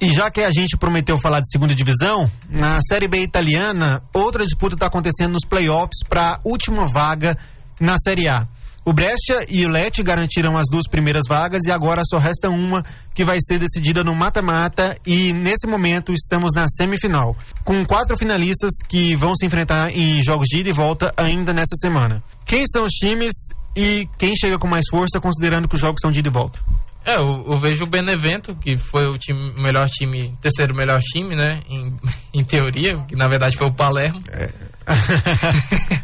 E 0.00 0.12
já 0.12 0.30
que 0.30 0.42
a 0.42 0.50
gente 0.50 0.76
prometeu 0.76 1.16
falar 1.16 1.40
de 1.40 1.48
segunda 1.50 1.74
divisão, 1.74 2.30
na 2.48 2.78
Série 2.88 3.08
B 3.08 3.22
italiana, 3.22 4.02
outra 4.12 4.44
disputa 4.44 4.74
está 4.74 4.86
acontecendo 4.86 5.32
nos 5.32 5.44
playoffs 5.48 6.00
para 6.08 6.34
a 6.34 6.40
última 6.44 6.88
vaga 6.92 7.36
na 7.80 7.96
Série 7.98 8.28
A. 8.28 8.46
O 8.84 8.92
Brescia 8.92 9.46
e 9.48 9.64
o 9.64 9.68
Lecce 9.70 10.02
garantiram 10.02 10.58
as 10.58 10.66
duas 10.70 10.86
primeiras 10.86 11.22
vagas 11.26 11.62
e 11.66 11.70
agora 11.70 12.02
só 12.04 12.18
resta 12.18 12.50
uma 12.50 12.84
que 13.14 13.24
vai 13.24 13.38
ser 13.40 13.58
decidida 13.58 14.04
no 14.04 14.14
mata-mata 14.14 14.98
e 15.06 15.32
nesse 15.32 15.66
momento 15.66 16.12
estamos 16.12 16.52
na 16.54 16.68
semifinal, 16.68 17.34
com 17.64 17.82
quatro 17.86 18.14
finalistas 18.18 18.70
que 18.86 19.16
vão 19.16 19.34
se 19.34 19.46
enfrentar 19.46 19.90
em 19.90 20.22
jogos 20.22 20.48
de 20.48 20.58
ida 20.58 20.68
e 20.68 20.72
volta 20.72 21.14
ainda 21.16 21.52
nessa 21.54 21.76
semana. 21.76 22.22
Quem 22.44 22.66
são 22.66 22.84
os 22.84 22.92
times 22.92 23.32
e 23.74 24.06
quem 24.18 24.36
chega 24.36 24.58
com 24.58 24.68
mais 24.68 24.84
força 24.90 25.18
considerando 25.18 25.66
que 25.66 25.76
os 25.76 25.80
jogos 25.80 26.00
são 26.02 26.12
de 26.12 26.18
ida 26.18 26.28
e 26.28 26.32
volta? 26.32 26.60
É, 27.06 27.16
eu, 27.16 27.52
eu 27.52 27.58
vejo 27.58 27.84
o 27.84 27.88
Benevento, 27.88 28.54
que 28.56 28.76
foi 28.76 29.04
o 29.04 29.18
time, 29.18 29.52
melhor 29.56 29.88
time, 29.88 30.34
terceiro 30.42 30.74
melhor 30.74 31.00
time, 31.00 31.34
né? 31.34 31.62
Em, 31.68 31.94
em 32.34 32.44
teoria, 32.44 32.96
que 33.06 33.16
na 33.16 33.28
verdade 33.28 33.56
foi 33.56 33.66
o 33.66 33.74
Palermo. 33.74 34.18
É, 34.30 34.50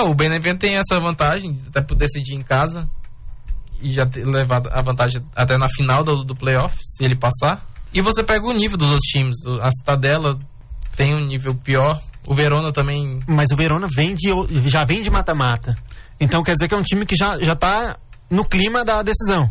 o 0.00 0.14
Benevento 0.14 0.58
tem 0.58 0.76
essa 0.76 1.00
vantagem, 1.00 1.60
até 1.68 1.82
por 1.82 1.94
decidir 1.94 2.34
em 2.34 2.42
casa 2.42 2.88
e 3.80 3.92
já 3.92 4.06
ter 4.06 4.24
levado 4.24 4.68
a 4.72 4.82
vantagem 4.82 5.22
até 5.36 5.58
na 5.58 5.68
final 5.68 6.02
do, 6.02 6.24
do 6.24 6.34
playoff, 6.34 6.76
se 6.80 7.04
ele 7.04 7.16
passar. 7.16 7.66
E 7.92 8.00
você 8.00 8.24
pega 8.24 8.44
o 8.46 8.52
nível 8.52 8.76
dos 8.76 8.90
outros 8.90 9.08
times. 9.10 9.36
A 9.60 9.70
Citadela 9.70 10.38
tem 10.96 11.14
um 11.14 11.26
nível 11.26 11.54
pior. 11.54 12.00
O 12.26 12.34
Verona 12.34 12.72
também. 12.72 13.20
Mas 13.28 13.50
o 13.52 13.56
Verona 13.56 13.86
vem 13.94 14.14
de, 14.14 14.30
já 14.66 14.84
vem 14.84 15.02
de 15.02 15.10
mata-mata. 15.10 15.76
Então 16.18 16.42
quer 16.42 16.54
dizer 16.54 16.68
que 16.68 16.74
é 16.74 16.78
um 16.78 16.82
time 16.82 17.04
que 17.04 17.14
já, 17.14 17.38
já 17.40 17.54
tá 17.54 17.98
no 18.30 18.44
clima 18.44 18.84
da 18.84 19.02
decisão. 19.02 19.50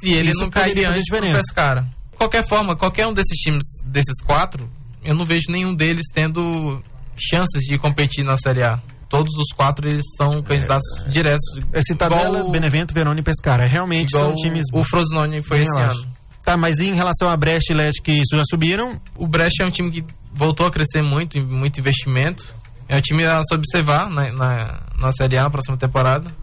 Se 0.00 0.10
ele 0.10 0.30
Isso 0.30 0.38
não 0.38 0.50
fazer 0.50 0.84
antes 0.86 1.02
do. 1.04 1.32
Pescara. 1.32 1.82
De 1.82 2.16
qualquer 2.16 2.46
forma, 2.46 2.76
qualquer 2.76 3.06
um 3.06 3.12
desses 3.12 3.36
times, 3.38 3.64
desses 3.84 4.22
quatro, 4.24 4.70
eu 5.02 5.14
não 5.14 5.24
vejo 5.24 5.50
nenhum 5.50 5.74
deles 5.74 6.06
tendo 6.14 6.80
chances 7.16 7.62
de 7.64 7.76
competir 7.78 8.24
na 8.24 8.36
Série 8.36 8.64
A. 8.64 8.80
Todos 9.12 9.36
os 9.36 9.54
quatro 9.54 9.86
eles 9.86 10.02
são 10.16 10.42
candidatos 10.42 10.86
diretos. 11.10 11.44
É 11.70 11.82
Citadela, 11.82 12.28
Igual 12.30 12.46
o- 12.46 12.50
Benevento, 12.50 12.94
Verona 12.94 13.20
e 13.20 13.22
Pescara. 13.22 13.66
Realmente 13.68 14.08
Igual 14.08 14.28
são 14.28 14.34
times... 14.36 14.64
o 14.72 14.82
Frosinone 14.82 15.42
foi 15.42 15.58
bem 15.58 15.66
esse 15.68 15.78
relaxo. 15.78 16.02
ano. 16.04 16.12
Tá, 16.42 16.56
mas 16.56 16.80
em 16.80 16.94
relação 16.94 17.28
a 17.28 17.36
Brest 17.36 17.68
e 17.68 17.74
Leti, 17.74 18.00
que 18.02 18.10
isso 18.12 18.34
já 18.34 18.42
subiram, 18.50 18.98
O 19.14 19.28
Brecht 19.28 19.62
é 19.62 19.66
um 19.66 19.70
time 19.70 19.90
que 19.90 20.02
voltou 20.32 20.66
a 20.66 20.70
crescer 20.70 21.02
muito, 21.02 21.38
muito 21.40 21.78
investimento. 21.78 22.42
É 22.88 22.96
um 22.96 23.00
time 23.02 23.24
a 23.26 23.40
se 23.42 23.54
observar 23.54 24.08
na, 24.08 24.32
na, 24.32 24.80
na 24.98 25.12
Série 25.12 25.36
A 25.38 25.42
na 25.42 25.50
próxima 25.50 25.76
temporada. 25.76 26.34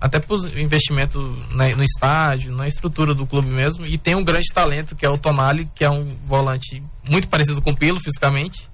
Até 0.00 0.20
por 0.20 0.38
investimento 0.56 1.18
na- 1.52 1.74
no 1.76 1.82
estádio, 1.82 2.54
na 2.54 2.66
estrutura 2.68 3.12
do 3.12 3.26
clube 3.26 3.48
mesmo. 3.48 3.84
E 3.84 3.98
tem 3.98 4.14
um 4.16 4.24
grande 4.24 4.46
talento 4.54 4.94
que 4.94 5.04
é 5.04 5.10
o 5.10 5.18
Tonali, 5.18 5.68
que 5.74 5.84
é 5.84 5.90
um 5.90 6.16
volante 6.24 6.80
muito 7.10 7.28
parecido 7.28 7.60
com 7.60 7.72
o 7.72 7.76
Pilo 7.76 7.98
fisicamente. 7.98 8.68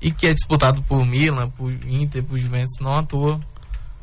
E 0.00 0.12
que 0.12 0.26
é 0.26 0.34
disputado 0.34 0.82
por 0.82 1.04
Milan, 1.06 1.48
por 1.50 1.72
Inter, 1.86 2.22
por 2.22 2.38
Juventus, 2.38 2.76
não 2.80 2.92
à 2.92 3.02
toa, 3.02 3.40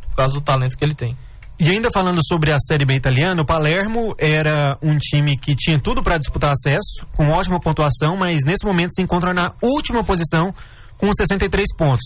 por 0.10 0.16
causa 0.16 0.34
do 0.34 0.42
talento 0.42 0.78
que 0.78 0.84
ele 0.84 0.96
tem. 0.96 1.16
E 1.60 1.70
ainda 1.70 1.90
falando 1.94 2.20
sobre 2.28 2.52
a 2.52 2.58
Série 2.60 2.84
B 2.84 2.96
italiana, 2.96 3.42
o 3.42 3.46
Palermo 3.46 4.16
era 4.18 4.76
um 4.82 4.98
time 4.98 5.38
que 5.38 5.56
tinha 5.56 5.80
tudo 5.80 6.02
para 6.02 6.18
disputar 6.18 6.52
acesso, 6.52 7.06
com 7.16 7.30
ótima 7.30 7.60
pontuação, 7.60 8.18
mas 8.18 8.40
nesse 8.44 8.66
momento 8.66 8.96
se 8.96 9.02
encontra 9.04 9.34
na 9.34 9.54
última 9.62 10.04
posição 10.04 10.54
com 10.98 11.12
63 11.14 11.66
pontos. 11.78 12.06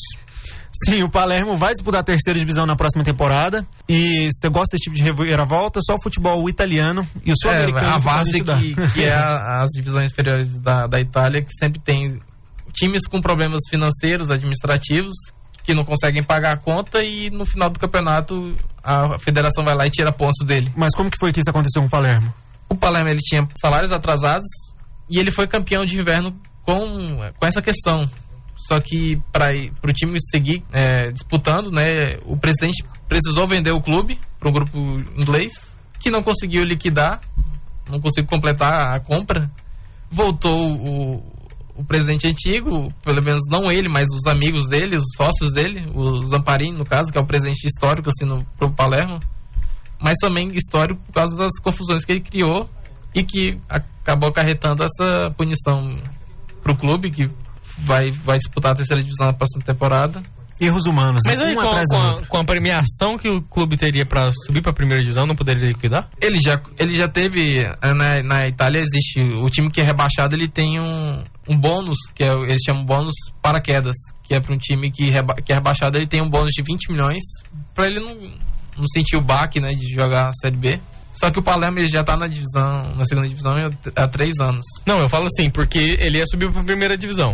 Sim, 0.86 1.02
o 1.04 1.10
Palermo 1.10 1.56
vai 1.56 1.74
disputar 1.74 2.02
a 2.02 2.04
terceira 2.04 2.38
divisão 2.38 2.66
na 2.66 2.76
próxima 2.76 3.04
temporada. 3.04 3.66
E 3.88 4.28
se 4.32 4.42
você 4.42 4.50
gosta 4.50 4.76
desse 4.76 4.84
tipo 4.84 4.96
de 4.96 5.02
reviravolta, 5.02 5.80
só 5.82 5.96
o 5.96 6.02
futebol 6.02 6.48
italiano 6.50 7.08
e 7.26 7.32
o 7.32 7.34
É, 7.34 7.36
sul-americano. 7.42 7.88
a 7.88 7.98
que 8.00 8.04
podem 8.04 8.44
base 8.44 8.76
que, 8.76 8.94
que 8.94 9.04
é 9.06 9.14
a- 9.16 9.62
as 9.64 9.70
divisões 9.72 10.12
inferiores 10.12 10.60
da, 10.60 10.86
da 10.88 11.00
Itália, 11.00 11.42
que 11.42 11.52
sempre 11.58 11.80
tem 11.80 12.20
times 12.78 13.08
com 13.08 13.20
problemas 13.20 13.62
financeiros, 13.70 14.30
administrativos, 14.30 15.16
que 15.64 15.74
não 15.74 15.84
conseguem 15.84 16.24
pagar 16.24 16.54
a 16.54 16.58
conta 16.58 17.04
e 17.04 17.30
no 17.30 17.46
final 17.46 17.70
do 17.70 17.80
campeonato 17.80 18.56
a 18.84 19.20
federação 19.20 19.66
vai 19.66 19.76
lá 19.76 19.86
e 19.86 19.90
tira 19.90 20.14
pontos 20.14 20.46
dele. 20.46 20.72
Mas 20.78 20.94
como 20.96 21.12
que 21.12 21.18
foi 21.20 21.34
que 21.34 21.42
isso 21.42 21.50
aconteceu 21.50 21.82
com 21.82 21.88
o 21.88 21.92
Palermo? 21.92 22.34
O 22.70 22.76
Palermo 22.76 23.10
ele 23.10 23.20
tinha 23.20 23.46
salários 23.60 23.92
atrasados 23.92 24.48
e 25.10 25.20
ele 25.20 25.32
foi 25.32 25.48
campeão 25.48 25.86
de 25.86 26.00
inverno 26.00 26.34
com, 26.64 26.78
com 27.38 27.46
essa 27.46 27.62
questão. 27.62 28.06
Só 28.56 28.80
que 28.80 29.22
para 29.32 29.52
o 29.84 29.94
time 29.94 30.18
seguir 30.32 30.64
é, 30.72 31.12
disputando, 31.12 31.70
né, 31.70 32.18
o 32.26 32.38
presidente 32.38 32.84
precisou 33.08 33.48
vender 33.48 33.72
o 33.72 33.82
clube 33.82 34.20
para 34.40 34.50
um 34.50 34.54
grupo 34.54 34.78
inglês 35.16 35.52
que 36.00 36.10
não 36.10 36.24
conseguiu 36.24 36.64
liquidar, 36.64 37.22
não 37.90 38.00
conseguiu 38.00 38.30
completar 38.30 38.96
a 38.96 39.00
compra. 39.00 39.52
Voltou 40.10 40.54
o, 40.54 41.37
o 41.78 41.86
presidente 41.86 42.28
antigo, 42.28 42.92
pelo 43.04 43.22
menos 43.22 43.44
não 43.50 43.72
ele, 43.72 43.88
mas 43.88 44.10
os 44.10 44.26
amigos 44.26 44.68
dele, 44.68 44.96
os 44.96 45.06
sócios 45.16 45.54
dele, 45.54 45.86
o 45.94 46.26
Zamparini, 46.26 46.76
no 46.76 46.84
caso, 46.84 47.12
que 47.12 47.18
é 47.18 47.22
o 47.22 47.26
presidente 47.26 47.66
histórico 47.68 48.10
assim, 48.10 48.26
no, 48.26 48.74
Palermo, 48.74 49.20
mas 50.02 50.18
também 50.20 50.52
histórico 50.56 51.00
por 51.06 51.14
causa 51.14 51.38
das 51.38 51.52
confusões 51.62 52.04
que 52.04 52.12
ele 52.12 52.22
criou 52.22 52.68
e 53.14 53.24
que 53.24 53.60
acabou 53.70 54.30
acarretando 54.30 54.84
essa 54.84 55.32
punição 55.38 56.02
pro 56.64 56.76
clube, 56.76 57.12
que 57.12 57.30
vai, 57.80 58.12
vai 58.12 58.38
disputar 58.38 58.72
a 58.72 58.76
terceira 58.76 59.02
divisão 59.02 59.28
na 59.28 59.34
próxima 59.34 59.64
temporada. 59.64 60.24
Erros 60.60 60.86
humanos, 60.86 61.22
né? 61.26 61.32
Mas 61.32 61.42
aí, 61.42 61.52
um 61.52 61.56
com, 61.56 61.62
com 61.62 61.96
a, 61.98 62.08
outro. 62.12 62.28
com 62.28 62.38
a 62.38 62.44
premiação 62.44 63.18
que 63.18 63.30
o 63.30 63.42
clube 63.42 63.78
teria 63.78 64.06
pra 64.06 64.32
subir 64.46 64.62
pra 64.62 64.74
primeira 64.74 65.02
divisão, 65.02 65.26
não 65.26 65.36
poderia 65.36 65.68
liquidar? 65.68 66.10
Ele 66.22 66.40
já, 66.40 66.60
ele 66.80 66.94
já 66.94 67.08
teve. 67.08 67.60
eh, 67.60 67.94
Na, 67.94 68.24
na 68.24 68.48
Itália 68.48 68.80
existe. 68.80 69.20
O 69.44 69.46
time 69.50 69.70
que 69.70 69.82
é 69.82 69.84
rebaixado 69.84 70.36
ele 70.36 70.50
tem 70.50 70.80
um, 70.80 71.24
um 71.48 71.58
bônus, 71.58 71.98
que 72.16 72.24
é, 72.24 72.32
eles 72.34 72.62
chamam 72.66 72.84
bônus 72.86 73.14
paraquedas. 73.42 73.96
Que 74.24 74.34
é 74.36 74.40
para 74.42 74.54
um 74.54 74.58
time 74.58 74.92
que, 74.92 75.10
reba, 75.10 75.36
que 75.36 75.52
é 75.52 75.56
rebaixado, 75.56 75.98
ele 75.98 76.08
tem 76.08 76.22
um 76.22 76.30
bônus 76.30 76.50
de 76.52 76.62
20 76.64 76.92
milhões. 76.92 77.24
Pra 77.74 77.88
ele 77.88 78.00
não, 78.00 78.16
não 78.78 78.88
sentir 78.94 79.16
o 79.16 79.22
baque 79.22 79.60
né, 79.60 79.70
de 79.74 79.94
jogar 79.94 80.28
a 80.28 80.34
Série 80.34 80.58
B. 80.58 80.80
Só 81.14 81.32
que 81.32 81.40
o 81.40 81.44
Palermo 81.44 81.80
ele 81.80 81.88
já 81.88 82.04
tá 82.04 82.16
na 82.16 82.28
divisão, 82.28 82.94
na 82.96 83.04
segunda 83.04 83.28
divisão 83.28 83.52
há, 83.54 84.04
há 84.04 84.08
três 84.08 84.34
anos. 84.40 84.64
Não, 84.86 85.00
eu 85.00 85.10
falo 85.10 85.26
assim, 85.26 85.50
porque 85.50 85.96
ele 85.98 86.20
ia 86.20 86.26
subir 86.28 86.52
pra 86.52 86.64
primeira 86.64 86.96
divisão. 86.96 87.34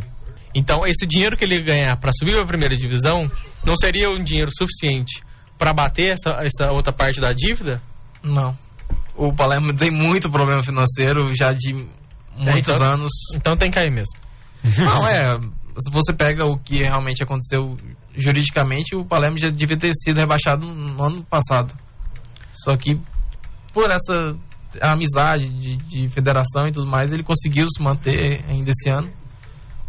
Então, 0.56 0.86
esse 0.86 1.06
dinheiro 1.06 1.36
que 1.36 1.43
ele 1.43 1.56
ia 1.56 1.64
ganhar 1.64 1.97
pra 1.97 2.12
subir 2.14 2.36
pra 2.36 2.45
primeira 2.45 2.76
divisão 2.76 3.30
não 3.66 3.76
seria 3.76 4.10
um 4.10 4.22
dinheiro 4.24 4.51
suficiente 4.56 5.24
pra 5.58 5.74
bater 5.74 6.14
essa, 6.14 6.39
essa 6.41 6.72
outra 6.72 6.93
parte 6.93 7.20
da 7.20 7.34
dívida? 7.34 7.82
Não. 8.22 8.56
O 9.16 9.34
Palermo 9.34 9.74
tem 9.74 9.91
muito 9.91 10.30
problema 10.30 10.64
financeiro 10.64 11.36
já 11.36 11.51
de 11.51 11.74
muitos 12.36 12.76
então- 12.76 12.86
anos. 12.86 13.12
Então 13.36 13.56
tem 13.58 13.70
que 13.70 13.80
cair 13.80 13.91
mesmo. 13.91 14.18
Não, 14.78 15.08
é. 15.08 15.39
Se 15.78 15.91
você 15.91 16.14
pega 16.14 16.45
o 16.45 16.58
que 16.58 16.84
realmente 16.84 17.24
aconteceu 17.24 17.78
juridicamente, 18.16 18.95
o 18.95 19.04
Palermo 19.04 19.38
já 19.38 19.49
devia 19.49 19.78
ter 19.78 19.91
sido 19.93 20.18
rebaixado 20.18 20.66
no 20.68 21.04
ano 21.04 21.24
passado. 21.24 21.74
Só 22.54 22.78
que 22.78 22.99
por 23.74 23.89
essa 23.91 24.36
amizade 24.82 25.49
de, 25.49 25.78
de 25.78 26.08
federação 26.10 26.68
e 26.68 26.72
tudo 26.72 26.89
mais, 26.89 27.12
ele 27.12 27.24
conseguiu 27.24 27.66
se 27.68 27.82
manter 27.82 28.43
ainda 28.47 28.72
esse 28.72 28.89
ano. 28.89 29.12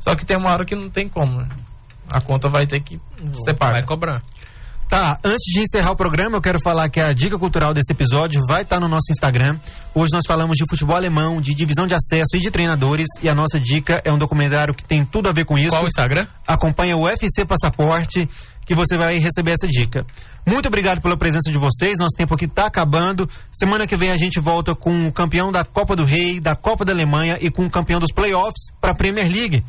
Só 0.07 0.15
que 0.15 0.27
tem 0.27 0.37
uma 0.37 0.51
hora 0.51 0.67
que 0.67 0.75
não 0.75 0.91
tem 0.91 1.09
como, 1.09 1.39
né? 1.41 1.49
A 2.11 2.21
conta 2.21 2.49
vai 2.49 2.67
ter 2.67 2.81
que 2.81 3.01
ser 3.43 3.55
paga. 3.55 3.73
Vai 3.73 3.83
cobrar. 3.85 4.21
Tá, 4.89 5.19
antes 5.25 5.51
de 5.51 5.61
encerrar 5.61 5.93
o 5.93 5.97
programa, 5.97 6.37
eu 6.37 6.43
quero 6.43 6.59
falar 6.63 6.89
que 6.91 7.01
a 7.01 7.13
dica 7.13 7.39
cultural 7.39 7.73
desse 7.73 7.91
episódio 7.91 8.41
vai 8.47 8.63
estar 8.63 8.79
no 8.79 8.87
nosso 8.87 9.11
Instagram. 9.11 9.59
Hoje 9.95 10.13
nós 10.13 10.25
falamos 10.27 10.57
de 10.59 10.65
futebol 10.69 10.95
alemão, 10.95 11.41
de 11.41 11.55
divisão 11.55 11.87
de 11.87 11.95
acesso 11.95 12.37
e 12.37 12.41
de 12.41 12.51
treinadores. 12.51 13.09
E 13.23 13.29
a 13.29 13.35
nossa 13.35 13.59
dica 13.59 14.03
é 14.05 14.13
um 14.13 14.19
documentário 14.19 14.75
que 14.75 14.85
tem 14.85 15.05
tudo 15.05 15.29
a 15.29 15.33
ver 15.33 15.47
com 15.47 15.57
isso. 15.57 15.71
Qual 15.71 15.85
o 15.85 15.87
Instagram? 15.87 16.27
Acompanha 16.47 16.97
o 16.97 17.05
UFC 17.05 17.47
Passaporte, 17.47 18.29
que 18.67 18.75
você 18.75 18.97
vai 18.97 19.15
receber 19.15 19.53
essa 19.53 19.67
dica. 19.67 20.07
Muito 20.47 20.67
obrigado 20.67 21.01
pela 21.01 21.17
presença 21.17 21.51
de 21.51 21.59
vocês. 21.59 21.97
Nosso 21.99 22.15
tempo 22.15 22.35
aqui 22.35 22.45
está 22.45 22.67
acabando. 22.67 23.29
Semana 23.51 23.87
que 23.87 23.97
vem 23.97 24.11
a 24.11 24.17
gente 24.17 24.39
volta 24.39 24.75
com 24.75 25.09
o 25.09 25.13
campeão 25.13 25.51
da 25.51 25.65
Copa 25.65 25.97
do 25.97 26.05
Rei, 26.05 26.39
da 26.39 26.55
Copa 26.55 26.85
da 26.85 26.93
Alemanha 26.93 27.39
e 27.41 27.51
com 27.51 27.65
o 27.65 27.71
campeão 27.71 27.99
dos 27.99 28.13
playoffs 28.13 28.71
para 28.81 28.93
a 28.93 28.95
Premier 28.95 29.29
League. 29.29 29.65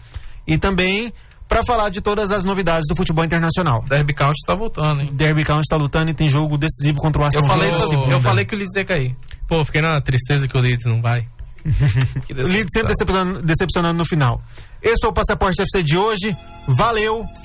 E 0.48 0.58
também 0.58 1.12
para 1.48 1.64
falar 1.64 1.89
de 1.89 2.02
todas 2.02 2.32
as 2.32 2.43
novidades 2.43 2.84
do 2.89 2.96
futebol 2.96 3.24
internacional. 3.24 3.84
Derby 3.88 4.14
County 4.14 4.41
tá 4.48 4.56
voltando, 4.56 5.02
hein? 5.02 5.10
Derby 5.14 5.43
County 5.43 5.62
está 5.62 5.76
lutando 5.78 6.10
e 6.10 6.14
tem 6.14 6.28
jogo 6.28 6.58
decisivo 6.58 7.00
contra 7.00 7.22
o 7.22 7.26
Aston 7.26 7.39
Eu 7.39 7.46
falei, 7.46 7.70
Villa. 7.70 7.80
sobre- 7.88 8.14
eu 8.14 8.20
falei 8.22 8.46
que 8.46 8.56
o 8.56 8.58
Leeds 8.58 8.76
ia 8.76 8.86
cair. 8.86 9.16
Pô, 9.48 9.64
fiquei 9.64 9.82
na 9.82 10.02
tristeza 10.02 10.48
que 10.48 10.58
o 10.58 10.62
Leeds 10.62 10.86
não 10.86 11.02
vai. 11.02 11.20
Leeds 11.66 11.86
sempre 12.30 12.43
decepção. 12.54 12.84
decepcionando, 12.88 13.41
decepcionando 13.41 13.98
no 13.98 14.06
final. 14.06 14.41
Esse 14.82 15.02
foi 15.02 15.10
o 15.10 15.14
Passaporte 15.14 15.62
FC 15.62 15.84
de 15.84 15.98
hoje. 15.98 16.36
Valeu! 16.68 17.26